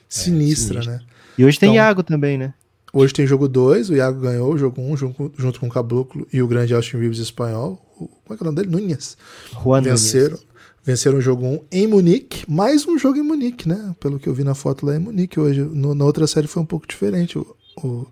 sinistra, 0.08 0.78
é, 0.78 0.82
sinistra. 0.82 0.98
né? 0.98 1.16
E 1.36 1.44
hoje 1.44 1.58
tem 1.58 1.70
então, 1.70 1.76
Iago 1.76 2.02
também, 2.04 2.38
né? 2.38 2.54
Hoje 2.92 3.12
tem 3.12 3.26
jogo 3.26 3.48
2, 3.48 3.90
o 3.90 3.94
Iago 3.94 4.20
ganhou 4.20 4.54
o 4.54 4.56
jogo 4.56 4.80
1 4.80 4.90
um, 4.90 4.96
junto, 4.96 5.32
junto, 5.36 5.60
com 5.60 5.66
o 5.66 5.70
Caboclo 5.70 6.26
e 6.32 6.40
o 6.40 6.46
grande 6.46 6.72
Austin 6.72 6.96
Reeves 6.96 7.18
espanhol. 7.18 7.78
O, 7.98 8.06
como 8.06 8.34
é 8.34 8.36
que 8.36 8.42
é 8.42 8.44
o 8.44 8.46
nome 8.46 8.56
dele? 8.56 8.70
Nunes. 8.70 9.18
Juan 9.62 9.82
venceram, 9.82 10.30
Nunes. 10.30 10.45
Venceram 10.86 11.18
o 11.18 11.20
jogo 11.20 11.44
1 11.44 11.52
um 11.52 11.60
em 11.72 11.86
Munique. 11.88 12.48
Mais 12.48 12.86
um 12.86 12.96
jogo 12.96 13.18
em 13.18 13.22
Munique, 13.22 13.68
né? 13.68 13.92
Pelo 13.98 14.20
que 14.20 14.28
eu 14.28 14.32
vi 14.32 14.44
na 14.44 14.54
foto 14.54 14.86
lá 14.86 14.94
em 14.94 15.00
Munique 15.00 15.40
hoje. 15.40 15.60
No, 15.60 15.96
na 15.96 16.04
outra 16.04 16.28
série 16.28 16.46
foi 16.46 16.62
um 16.62 16.66
pouco 16.66 16.86
diferente. 16.86 17.36
O, 17.36 17.56
o 17.82 18.06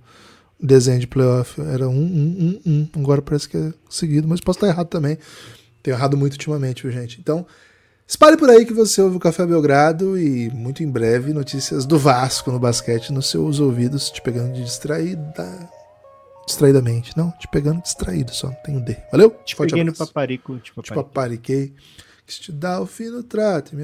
desenho 0.60 0.98
de 0.98 1.06
playoff 1.06 1.60
era 1.60 1.88
1, 1.88 1.92
1, 1.92 2.60
1, 2.66 2.88
1. 2.96 3.00
Agora 3.00 3.22
parece 3.22 3.48
que 3.48 3.56
é 3.56 3.72
seguido, 3.88 4.26
mas 4.26 4.40
posso 4.40 4.56
estar 4.56 4.66
errado 4.66 4.88
também. 4.88 5.16
Tenho 5.84 5.96
errado 5.96 6.16
muito 6.16 6.32
ultimamente, 6.32 6.82
viu, 6.82 6.90
gente? 6.90 7.20
Então, 7.20 7.46
Espalhe 8.06 8.36
por 8.36 8.50
aí 8.50 8.66
que 8.66 8.74
você 8.74 9.00
ouve 9.00 9.16
o 9.16 9.20
Café 9.20 9.46
Belgrado 9.46 10.18
e 10.18 10.50
muito 10.50 10.82
em 10.82 10.90
breve 10.90 11.32
notícias 11.32 11.86
do 11.86 11.98
Vasco 11.98 12.52
no 12.52 12.58
basquete 12.58 13.10
nos 13.10 13.30
seus 13.30 13.60
ouvidos, 13.60 14.10
te 14.10 14.20
pegando 14.20 14.52
de 14.52 14.62
distraída. 14.62 15.70
Distraidamente, 16.46 17.16
não, 17.16 17.30
te 17.30 17.48
pegando 17.48 17.80
distraído 17.80 18.30
só, 18.34 18.48
não 18.48 18.56
tem 18.56 18.76
o 18.76 18.80
D. 18.84 18.94
Valeu? 19.10 19.30
Te 19.46 19.56
Forte 19.56 19.70
peguei 19.70 19.80
abraço. 19.80 20.02
no 20.02 20.06
paparico. 20.06 20.58
Te, 20.58 20.74
papariquei. 20.74 20.82
te 20.82 20.94
papariquei. 20.94 21.74
Que 22.26 22.40
te 22.40 22.52
dá 22.52 22.80
o 22.80 22.86
fino 22.86 23.22
trato. 23.22 23.83